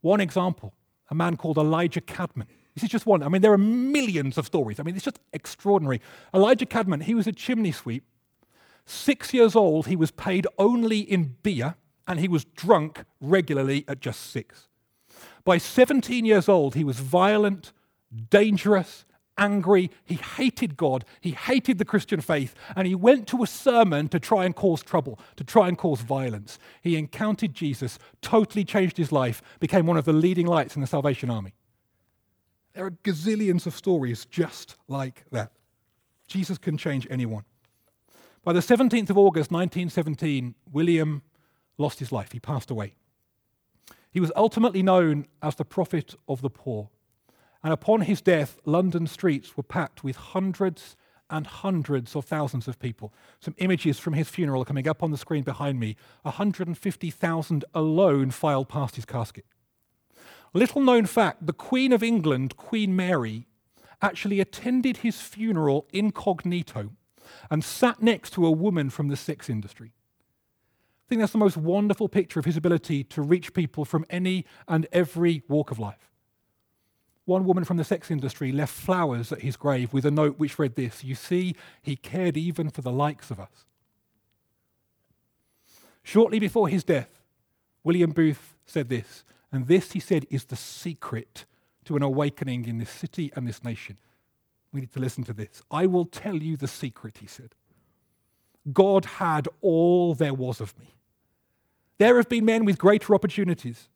One 0.00 0.20
example 0.20 0.74
a 1.10 1.14
man 1.14 1.36
called 1.36 1.58
Elijah 1.58 2.00
Cadman. 2.00 2.46
This 2.74 2.84
is 2.84 2.90
just 2.90 3.04
one. 3.04 3.22
I 3.22 3.28
mean, 3.28 3.42
there 3.42 3.52
are 3.52 3.58
millions 3.58 4.38
of 4.38 4.46
stories. 4.46 4.80
I 4.80 4.82
mean, 4.82 4.94
it's 4.94 5.04
just 5.04 5.20
extraordinary. 5.34 6.00
Elijah 6.32 6.64
Cadman, 6.64 7.02
he 7.02 7.14
was 7.14 7.26
a 7.26 7.32
chimney 7.32 7.70
sweep. 7.70 8.04
Six 8.86 9.34
years 9.34 9.54
old, 9.54 9.88
he 9.88 9.94
was 9.94 10.10
paid 10.10 10.46
only 10.58 11.00
in 11.00 11.36
beer, 11.42 11.74
and 12.08 12.18
he 12.18 12.28
was 12.28 12.44
drunk 12.44 13.04
regularly 13.20 13.84
at 13.86 14.00
just 14.00 14.30
six. 14.30 14.68
By 15.44 15.58
17 15.58 16.24
years 16.24 16.48
old, 16.48 16.74
he 16.74 16.84
was 16.84 16.98
violent, 16.98 17.72
dangerous, 18.30 19.04
angry. 19.38 19.90
He 20.04 20.14
hated 20.14 20.76
God. 20.76 21.04
He 21.20 21.30
hated 21.32 21.78
the 21.78 21.84
Christian 21.84 22.20
faith. 22.20 22.54
And 22.76 22.86
he 22.86 22.94
went 22.94 23.26
to 23.28 23.42
a 23.42 23.46
sermon 23.46 24.08
to 24.08 24.20
try 24.20 24.44
and 24.44 24.54
cause 24.54 24.82
trouble, 24.82 25.18
to 25.36 25.44
try 25.44 25.68
and 25.68 25.76
cause 25.76 26.00
violence. 26.00 26.58
He 26.80 26.96
encountered 26.96 27.54
Jesus, 27.54 27.98
totally 28.20 28.64
changed 28.64 28.96
his 28.96 29.12
life, 29.12 29.42
became 29.60 29.86
one 29.86 29.96
of 29.96 30.04
the 30.04 30.12
leading 30.12 30.46
lights 30.46 30.74
in 30.74 30.80
the 30.80 30.86
Salvation 30.86 31.30
Army. 31.30 31.54
There 32.74 32.86
are 32.86 32.90
gazillions 32.90 33.66
of 33.66 33.74
stories 33.74 34.24
just 34.24 34.76
like 34.88 35.24
that. 35.30 35.52
Jesus 36.26 36.58
can 36.58 36.78
change 36.78 37.06
anyone. 37.10 37.44
By 38.44 38.52
the 38.52 38.60
17th 38.60 39.10
of 39.10 39.18
August 39.18 39.50
1917, 39.52 40.54
William 40.72 41.22
lost 41.78 41.98
his 41.98 42.10
life. 42.10 42.32
He 42.32 42.40
passed 42.40 42.70
away. 42.70 42.94
He 44.10 44.20
was 44.20 44.32
ultimately 44.36 44.82
known 44.82 45.26
as 45.42 45.54
the 45.54 45.64
prophet 45.64 46.14
of 46.28 46.42
the 46.42 46.50
poor. 46.50 46.90
And 47.62 47.72
upon 47.72 48.02
his 48.02 48.20
death, 48.20 48.58
London 48.64 49.06
streets 49.06 49.56
were 49.56 49.62
packed 49.62 50.02
with 50.02 50.16
hundreds 50.16 50.96
and 51.30 51.46
hundreds 51.46 52.14
of 52.14 52.26
thousands 52.26 52.68
of 52.68 52.78
people. 52.78 53.12
Some 53.40 53.54
images 53.58 53.98
from 53.98 54.12
his 54.12 54.28
funeral 54.28 54.64
coming 54.64 54.86
up 54.86 55.02
on 55.02 55.10
the 55.10 55.16
screen 55.16 55.42
behind 55.42 55.80
me. 55.80 55.96
150,000 56.22 57.64
alone 57.74 58.30
filed 58.30 58.68
past 58.68 58.96
his 58.96 59.06
casket. 59.06 59.46
Little 60.52 60.82
known 60.82 61.06
fact 61.06 61.46
the 61.46 61.54
Queen 61.54 61.92
of 61.92 62.02
England, 62.02 62.56
Queen 62.58 62.94
Mary, 62.94 63.46
actually 64.02 64.40
attended 64.40 64.98
his 64.98 65.20
funeral 65.20 65.86
incognito 65.92 66.90
and 67.50 67.64
sat 67.64 68.02
next 68.02 68.30
to 68.34 68.44
a 68.44 68.50
woman 68.50 68.90
from 68.90 69.08
the 69.08 69.16
sex 69.16 69.48
industry. 69.48 69.94
I 71.06 71.08
think 71.08 71.20
that's 71.20 71.32
the 71.32 71.38
most 71.38 71.56
wonderful 71.56 72.08
picture 72.08 72.40
of 72.40 72.44
his 72.44 72.56
ability 72.56 73.04
to 73.04 73.22
reach 73.22 73.54
people 73.54 73.84
from 73.84 74.04
any 74.10 74.44
and 74.68 74.86
every 74.92 75.42
walk 75.48 75.70
of 75.70 75.78
life. 75.78 76.11
One 77.24 77.44
woman 77.44 77.64
from 77.64 77.76
the 77.76 77.84
sex 77.84 78.10
industry 78.10 78.50
left 78.50 78.74
flowers 78.74 79.30
at 79.30 79.42
his 79.42 79.56
grave 79.56 79.92
with 79.92 80.04
a 80.04 80.10
note 80.10 80.38
which 80.38 80.58
read 80.58 80.74
this 80.74 81.04
You 81.04 81.14
see, 81.14 81.54
he 81.80 81.96
cared 81.96 82.36
even 82.36 82.70
for 82.70 82.82
the 82.82 82.92
likes 82.92 83.30
of 83.30 83.38
us. 83.38 83.66
Shortly 86.02 86.40
before 86.40 86.68
his 86.68 86.82
death, 86.82 87.20
William 87.84 88.10
Booth 88.10 88.56
said 88.66 88.88
this, 88.88 89.24
and 89.52 89.66
this, 89.66 89.92
he 89.92 90.00
said, 90.00 90.26
is 90.30 90.46
the 90.46 90.56
secret 90.56 91.44
to 91.84 91.96
an 91.96 92.02
awakening 92.02 92.66
in 92.66 92.78
this 92.78 92.90
city 92.90 93.30
and 93.36 93.46
this 93.46 93.62
nation. 93.62 93.98
We 94.72 94.80
need 94.80 94.92
to 94.92 95.00
listen 95.00 95.24
to 95.24 95.32
this. 95.32 95.62
I 95.70 95.86
will 95.86 96.06
tell 96.06 96.36
you 96.36 96.56
the 96.56 96.68
secret, 96.68 97.18
he 97.18 97.26
said. 97.26 97.54
God 98.72 99.04
had 99.04 99.48
all 99.60 100.14
there 100.14 100.34
was 100.34 100.60
of 100.60 100.78
me. 100.78 100.94
There 101.98 102.16
have 102.16 102.28
been 102.28 102.44
men 102.44 102.64
with 102.64 102.78
greater 102.78 103.14
opportunities. 103.14 103.88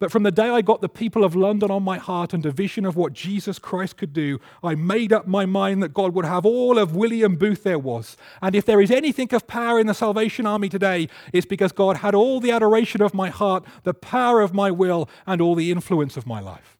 But 0.00 0.10
from 0.10 0.22
the 0.22 0.30
day 0.30 0.48
I 0.48 0.62
got 0.62 0.80
the 0.80 0.88
people 0.88 1.24
of 1.24 1.36
London 1.36 1.70
on 1.70 1.82
my 1.82 1.98
heart 1.98 2.32
and 2.32 2.44
a 2.46 2.50
vision 2.50 2.86
of 2.86 2.96
what 2.96 3.12
Jesus 3.12 3.58
Christ 3.58 3.98
could 3.98 4.14
do, 4.14 4.40
I 4.64 4.74
made 4.74 5.12
up 5.12 5.26
my 5.26 5.44
mind 5.44 5.82
that 5.82 5.92
God 5.92 6.14
would 6.14 6.24
have 6.24 6.46
all 6.46 6.78
of 6.78 6.96
William 6.96 7.36
Booth 7.36 7.64
there 7.64 7.78
was. 7.78 8.16
And 8.40 8.54
if 8.54 8.64
there 8.64 8.80
is 8.80 8.90
anything 8.90 9.32
of 9.34 9.46
power 9.46 9.78
in 9.78 9.86
the 9.86 9.92
Salvation 9.92 10.46
Army 10.46 10.70
today, 10.70 11.08
it's 11.34 11.46
because 11.46 11.70
God 11.70 11.98
had 11.98 12.14
all 12.14 12.40
the 12.40 12.50
adoration 12.50 13.02
of 13.02 13.12
my 13.12 13.28
heart, 13.28 13.62
the 13.82 13.92
power 13.92 14.40
of 14.40 14.54
my 14.54 14.70
will, 14.70 15.06
and 15.26 15.42
all 15.42 15.54
the 15.54 15.70
influence 15.70 16.16
of 16.16 16.26
my 16.26 16.40
life. 16.40 16.78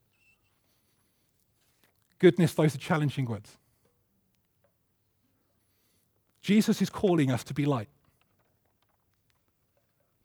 Goodness, 2.17 2.55
those 2.55 2.73
are 2.73 2.79
challenging 2.79 3.25
words. 3.25 3.55
Jesus 6.41 6.81
is 6.81 6.89
calling 6.89 7.29
us 7.29 7.43
to 7.43 7.53
be 7.53 7.67
light. 7.67 7.89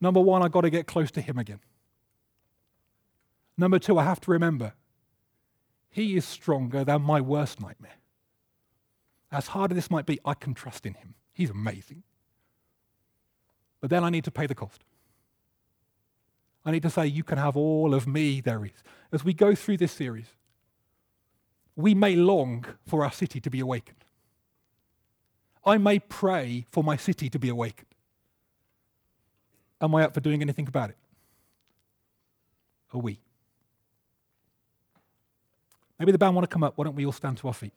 Number 0.00 0.20
one, 0.20 0.42
I've 0.42 0.52
got 0.52 0.62
to 0.62 0.70
get 0.70 0.86
close 0.86 1.10
to 1.10 1.20
Him 1.20 1.36
again. 1.36 1.60
Number 3.58 3.78
two, 3.78 3.98
I 3.98 4.04
have 4.04 4.20
to 4.20 4.30
remember 4.30 4.74
He 5.90 6.16
is 6.16 6.24
stronger 6.24 6.84
than 6.84 7.02
my 7.02 7.20
worst 7.20 7.60
nightmare. 7.60 7.98
As 9.32 9.48
hard 9.48 9.72
as 9.72 9.76
this 9.76 9.90
might 9.90 10.06
be, 10.06 10.20
I 10.24 10.34
can 10.34 10.54
trust 10.54 10.86
in 10.86 10.94
Him. 10.94 11.14
He's 11.32 11.50
amazing. 11.50 12.02
But 13.80 13.90
then 13.90 14.04
I 14.04 14.10
need 14.10 14.24
to 14.24 14.30
pay 14.30 14.46
the 14.46 14.54
cost. 14.54 14.82
I 16.64 16.70
need 16.70 16.82
to 16.82 16.90
say, 16.90 17.06
You 17.06 17.22
can 17.22 17.38
have 17.38 17.56
all 17.56 17.94
of 17.94 18.06
me 18.06 18.40
there 18.40 18.64
is. 18.64 18.82
As 19.12 19.24
we 19.24 19.32
go 19.32 19.54
through 19.54 19.76
this 19.78 19.92
series, 19.92 20.26
we 21.76 21.94
may 21.94 22.16
long 22.16 22.64
for 22.86 23.04
our 23.04 23.12
city 23.12 23.40
to 23.40 23.50
be 23.50 23.60
awakened. 23.60 24.04
I 25.64 25.78
may 25.78 25.98
pray 25.98 26.66
for 26.70 26.82
my 26.82 26.96
city 26.96 27.28
to 27.28 27.38
be 27.38 27.48
awakened. 27.48 27.88
Am 29.80 29.94
I 29.94 30.04
up 30.04 30.14
for 30.14 30.20
doing 30.20 30.40
anything 30.40 30.66
about 30.66 30.90
it? 30.90 30.96
Are 32.94 33.00
we? 33.00 33.20
Maybe 35.98 36.12
the 36.12 36.18
band 36.18 36.34
want 36.34 36.48
to 36.48 36.52
come 36.52 36.62
up. 36.62 36.74
Why 36.76 36.84
don't 36.84 36.94
we 36.94 37.06
all 37.06 37.12
stand 37.12 37.38
to 37.38 37.48
our 37.48 37.54
feet? 37.54 37.72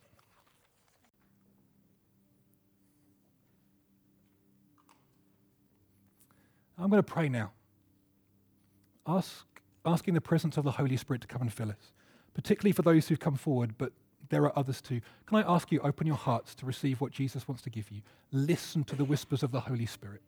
I'm 6.78 6.88
going 6.88 7.02
to 7.02 7.12
pray 7.12 7.28
now. 7.28 7.52
Ask, 9.06 9.44
asking 9.84 10.14
the 10.14 10.20
presence 10.20 10.56
of 10.56 10.64
the 10.64 10.72
Holy 10.72 10.96
Spirit 10.96 11.20
to 11.22 11.28
come 11.28 11.42
and 11.42 11.52
fill 11.52 11.70
us, 11.70 11.92
particularly 12.32 12.72
for 12.72 12.82
those 12.82 13.08
who've 13.08 13.20
come 13.20 13.36
forward, 13.36 13.74
but 13.76 13.92
there 14.30 14.44
are 14.44 14.58
others 14.58 14.80
too. 14.80 15.00
Can 15.26 15.38
I 15.38 15.42
ask 15.52 15.70
you, 15.72 15.80
open 15.80 16.06
your 16.06 16.16
hearts 16.16 16.54
to 16.56 16.66
receive 16.66 17.00
what 17.00 17.12
Jesus 17.12 17.46
wants 17.48 17.62
to 17.62 17.70
give 17.70 17.90
you? 17.90 18.00
Listen 18.32 18.84
to 18.84 18.96
the 18.96 19.04
whispers 19.04 19.42
of 19.42 19.50
the 19.50 19.60
Holy 19.60 19.86
Spirit. 19.86 20.22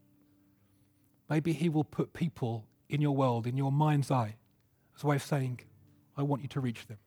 Maybe 1.30 1.52
He 1.52 1.68
will 1.68 1.84
put 1.84 2.12
people 2.12 2.66
in 2.88 3.00
your 3.00 3.16
world, 3.16 3.46
in 3.46 3.56
your 3.56 3.72
mind's 3.72 4.10
eye, 4.10 4.36
as 4.96 5.04
a 5.04 5.06
way 5.06 5.16
of 5.16 5.22
saying, 5.22 5.60
I 6.16 6.22
want 6.22 6.42
you 6.42 6.48
to 6.48 6.60
reach 6.60 6.86
them. 6.86 6.98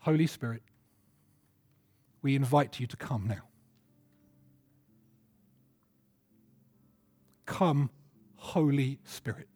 Holy 0.00 0.26
Spirit, 0.26 0.62
we 2.22 2.34
invite 2.34 2.80
you 2.80 2.86
to 2.86 2.96
come 2.96 3.26
now. 3.26 3.48
Come, 7.46 7.90
Holy 8.36 8.98
Spirit. 9.04 9.48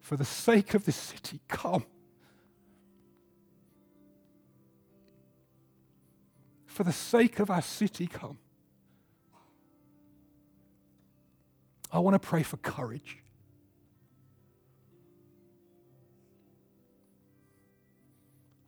For 0.00 0.16
the 0.16 0.24
sake 0.24 0.74
of 0.74 0.84
this 0.84 0.96
city, 0.96 1.40
come. 1.48 1.84
For 6.66 6.82
the 6.82 6.92
sake 6.92 7.38
of 7.38 7.50
our 7.50 7.62
city, 7.62 8.06
come. 8.06 8.38
I 11.92 11.98
want 11.98 12.14
to 12.14 12.18
pray 12.18 12.42
for 12.42 12.56
courage. 12.56 13.18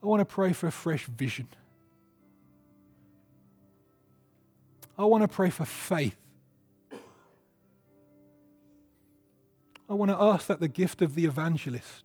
I 0.03 0.07
want 0.07 0.21
to 0.21 0.25
pray 0.25 0.53
for 0.53 0.71
fresh 0.71 1.05
vision. 1.07 1.49
I 4.99 5.05
want 5.05 5.23
to 5.23 5.29
pray 5.29 5.51
for 5.51 5.65
faith. 5.65 6.17
I 9.89 9.95
want 9.95 10.11
to 10.11 10.17
ask 10.17 10.47
that 10.47 10.61
the 10.61 10.69
gift 10.69 11.03
of 11.03 11.15
the 11.15 11.25
evangelist 11.25 12.05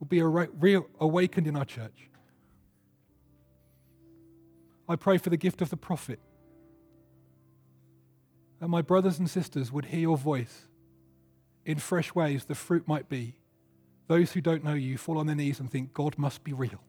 will 0.00 0.06
be 0.06 0.22
reawakened 0.22 1.46
in 1.46 1.56
our 1.56 1.64
church. 1.64 2.10
I 4.88 4.96
pray 4.96 5.18
for 5.18 5.30
the 5.30 5.36
gift 5.36 5.62
of 5.62 5.70
the 5.70 5.76
prophet. 5.76 6.18
That 8.60 8.68
my 8.68 8.82
brothers 8.82 9.18
and 9.18 9.30
sisters 9.30 9.70
would 9.72 9.86
hear 9.86 10.00
your 10.00 10.18
voice 10.18 10.66
in 11.64 11.78
fresh 11.78 12.14
ways, 12.14 12.44
the 12.44 12.54
fruit 12.54 12.86
might 12.86 13.08
be 13.08 13.36
those 14.06 14.32
who 14.32 14.40
don't 14.40 14.64
know 14.64 14.74
you 14.74 14.98
fall 14.98 15.18
on 15.18 15.26
their 15.26 15.36
knees 15.36 15.60
and 15.60 15.70
think 15.70 15.92
God 15.94 16.18
must 16.18 16.44
be 16.44 16.52
real. 16.52 16.80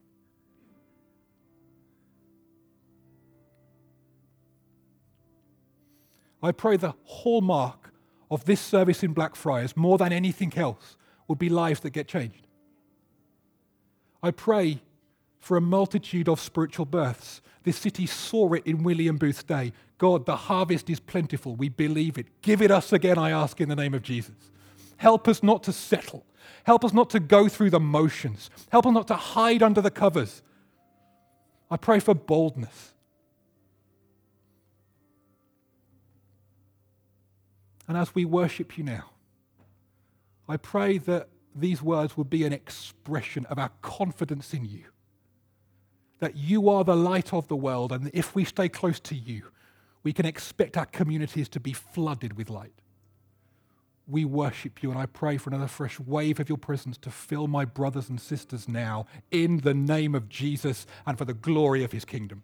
I 6.44 6.52
pray 6.52 6.78
the 6.78 6.94
hallmark 7.06 7.92
of 8.30 8.46
this 8.46 8.62
service 8.62 9.04
in 9.04 9.14
Blackfriars, 9.14 9.76
more 9.76 9.98
than 9.98 10.12
anything 10.12 10.54
else, 10.58 10.98
would 11.28 11.40
be 11.40 11.50
lives 11.50 11.80
that 11.82 11.92
get 11.92 12.08
changed. 12.08 12.46
I 14.22 14.32
pray 14.32 14.82
for 15.40 15.58
a 15.58 15.62
multitude 15.62 16.28
of 16.28 16.40
spiritual 16.40 16.86
births. 16.86 17.42
This 17.64 17.78
city 17.78 18.06
saw 18.06 18.54
it 18.54 18.66
in 18.66 18.84
William 18.84 19.18
Booth's 19.18 19.44
day. 19.44 19.74
God, 19.98 20.26
the 20.26 20.36
harvest 20.36 20.90
is 20.90 21.00
plentiful. 21.00 21.56
We 21.56 21.70
believe 21.70 22.18
it. 22.18 22.28
Give 22.42 22.62
it 22.62 22.72
us 22.72 22.92
again, 22.94 23.18
I 23.18 23.32
ask, 23.32 23.62
in 23.62 23.70
the 23.70 23.76
name 23.76 23.94
of 23.94 24.02
Jesus. 24.02 24.52
Help 24.98 25.28
us 25.28 25.42
not 25.42 25.64
to 25.64 25.74
settle. 25.74 26.26
Help 26.64 26.84
us 26.84 26.94
not 26.94 27.10
to 27.12 27.20
go 27.20 27.48
through 27.48 27.70
the 27.70 27.80
motions. 27.80 28.50
Help 28.72 28.86
us 28.86 28.94
not 28.94 29.08
to 29.08 29.16
hide 29.16 29.64
under 29.64 29.82
the 29.82 29.92
covers. 29.92 30.42
I 31.70 31.78
pray 31.78 32.00
for 32.00 32.14
boldness. 32.14 32.94
And 37.88 37.98
as 37.98 38.16
we 38.16 38.26
worship 38.26 38.78
you 38.78 38.84
now, 38.84 39.12
I 40.48 40.58
pray 40.58 40.98
that 41.00 41.30
these 41.56 41.82
words 41.82 42.18
will 42.18 42.24
be 42.24 42.44
an 42.44 42.54
expression 42.54 43.46
of 43.46 43.58
our 43.58 43.72
confidence 43.82 44.54
in 44.54 44.66
you. 44.66 44.86
That 46.20 46.36
you 46.36 46.70
are 46.70 46.84
the 46.84 46.96
light 46.96 47.34
of 47.34 47.48
the 47.48 47.56
world, 47.56 47.92
and 47.92 48.10
if 48.14 48.36
we 48.36 48.46
stay 48.46 48.70
close 48.70 49.00
to 49.02 49.16
you, 49.16 49.44
we 50.04 50.14
can 50.14 50.26
expect 50.26 50.78
our 50.78 50.86
communities 50.86 51.50
to 51.50 51.60
be 51.60 51.74
flooded 51.74 52.38
with 52.38 52.50
light 52.50 52.74
we 54.08 54.26
worship 54.26 54.84
you. 54.84 54.92
And 54.92 55.00
I 55.00 55.06
pray 55.06 55.38
for 55.38 55.50
another 55.50 55.68
fresh 55.68 56.00
wave 56.00 56.40
of 56.40 56.50
your 56.50 56.58
presence 56.58 56.98
to 57.00 57.10
fill 57.10 57.48
my 57.48 57.66
brothers 57.66 58.10
and 58.10 58.20
sisters 58.20 58.68
now 58.68 59.06
in 59.32 59.58
the 59.62 59.74
name 59.74 60.16
of 60.16 60.30
Jesus 60.30 60.86
and 61.06 61.18
for 61.18 61.26
the 61.26 61.34
glory 61.34 61.84
of 61.84 61.92
his 61.92 62.06
kingdom. 62.06 62.44